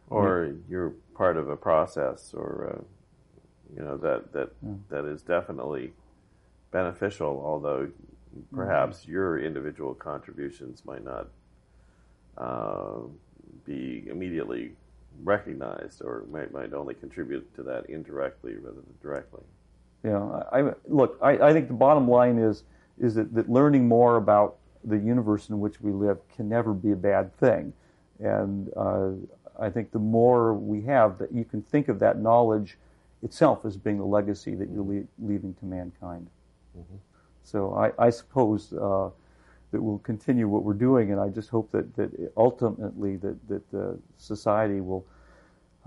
Or 0.09 0.55
you're 0.69 0.95
part 1.15 1.37
of 1.37 1.49
a 1.49 1.57
process, 1.57 2.33
or 2.33 2.77
uh, 2.77 2.85
you 3.77 3.83
know 3.83 3.97
that 3.97 4.33
that 4.33 4.51
yeah. 4.63 4.75
that 4.89 5.05
is 5.05 5.23
definitely 5.23 5.93
beneficial, 6.71 7.43
although 7.45 7.89
perhaps 8.55 9.01
mm-hmm. 9.01 9.13
your 9.13 9.41
individual 9.41 9.95
contributions 9.95 10.85
might 10.85 11.05
not 11.05 11.29
uh, 12.39 13.01
be 13.65 14.07
immediately 14.09 14.73
recognized, 15.25 16.03
or 16.03 16.25
might 16.31 16.53
might 16.53 16.73
only 16.73 16.95
contribute 16.95 17.53
to 17.57 17.63
that 17.65 17.87
indirectly 17.87 18.55
rather 18.55 18.77
than 18.77 18.95
directly. 19.03 19.43
Yeah, 20.05 20.43
I, 20.53 20.61
I 20.61 20.73
look. 20.87 21.19
I, 21.21 21.33
I 21.39 21.53
think 21.53 21.69
the 21.69 21.75
bottom 21.75 22.09
line 22.09 22.39
is 22.39 22.63
is 22.99 23.15
that, 23.15 23.35
that 23.35 23.51
learning 23.51 23.89
more 23.89 24.17
about 24.17 24.57
the 24.85 24.97
universe 24.97 25.49
in 25.49 25.59
which 25.59 25.81
we 25.81 25.91
live 25.91 26.19
can 26.35 26.49
never 26.49 26.73
be 26.73 26.93
a 26.93 26.97
bad 26.97 27.37
thing, 27.39 27.73
and 28.21 28.71
uh, 28.77 29.11
I 29.59 29.71
think 29.71 29.91
the 29.91 29.99
more 29.99 30.55
we 30.55 30.83
have, 30.83 31.19
that 31.19 31.33
you 31.33 31.45
can 31.45 31.63
think 31.63 31.89
of 31.89 31.99
that 32.01 32.19
knowledge 32.19 32.79
itself 33.23 33.65
as 33.65 33.77
being 33.77 33.99
the 33.99 34.05
legacy 34.05 34.55
that 34.55 34.69
you're 34.71 34.85
le- 34.85 35.07
leaving 35.19 35.55
to 35.55 35.65
mankind. 35.65 36.29
Mm-hmm. 36.79 36.97
So 37.43 37.75
I, 37.75 38.07
I 38.07 38.11
suppose 38.11 38.73
uh, 38.73 39.11
that 39.71 39.83
we'll 39.83 39.99
continue 39.99 40.49
what 40.49 40.63
we're 40.63 40.75
doing, 40.75 41.13
and 41.13 41.21
I 41.21 41.29
just 41.29 41.49
hope 41.49 41.71
that, 41.73 41.95
that 41.97 42.33
ultimately 42.37 43.17
that 43.17 43.49
that 43.49 43.71
the 43.71 43.99
society 44.17 44.81
will 44.81 45.05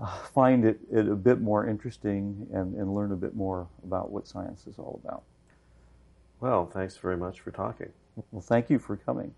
uh, 0.00 0.06
find 0.34 0.64
it, 0.64 0.80
it, 0.90 1.08
a 1.08 1.14
bit 1.14 1.40
more 1.40 1.66
interesting 1.66 2.46
and, 2.52 2.74
and 2.74 2.94
learn 2.94 3.12
a 3.12 3.16
bit 3.16 3.34
more 3.34 3.68
about 3.84 4.10
what 4.10 4.26
science 4.26 4.66
is 4.66 4.78
all 4.78 5.00
about. 5.02 5.22
Well, 6.40 6.66
thanks 6.66 6.96
very 6.96 7.16
much 7.16 7.40
for 7.40 7.50
talking. 7.50 7.90
Well, 8.30 8.42
thank 8.42 8.70
you 8.70 8.78
for 8.78 8.96
coming. 8.96 9.34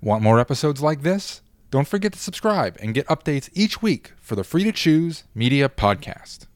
Want 0.00 0.22
more 0.22 0.40
episodes 0.40 0.82
like 0.82 1.02
this? 1.02 1.42
Don't 1.72 1.88
forget 1.88 2.12
to 2.12 2.18
subscribe 2.18 2.76
and 2.82 2.92
get 2.92 3.06
updates 3.06 3.48
each 3.54 3.80
week 3.80 4.12
for 4.20 4.36
the 4.36 4.44
Free 4.44 4.62
to 4.64 4.72
Choose 4.72 5.24
Media 5.34 5.70
Podcast. 5.70 6.46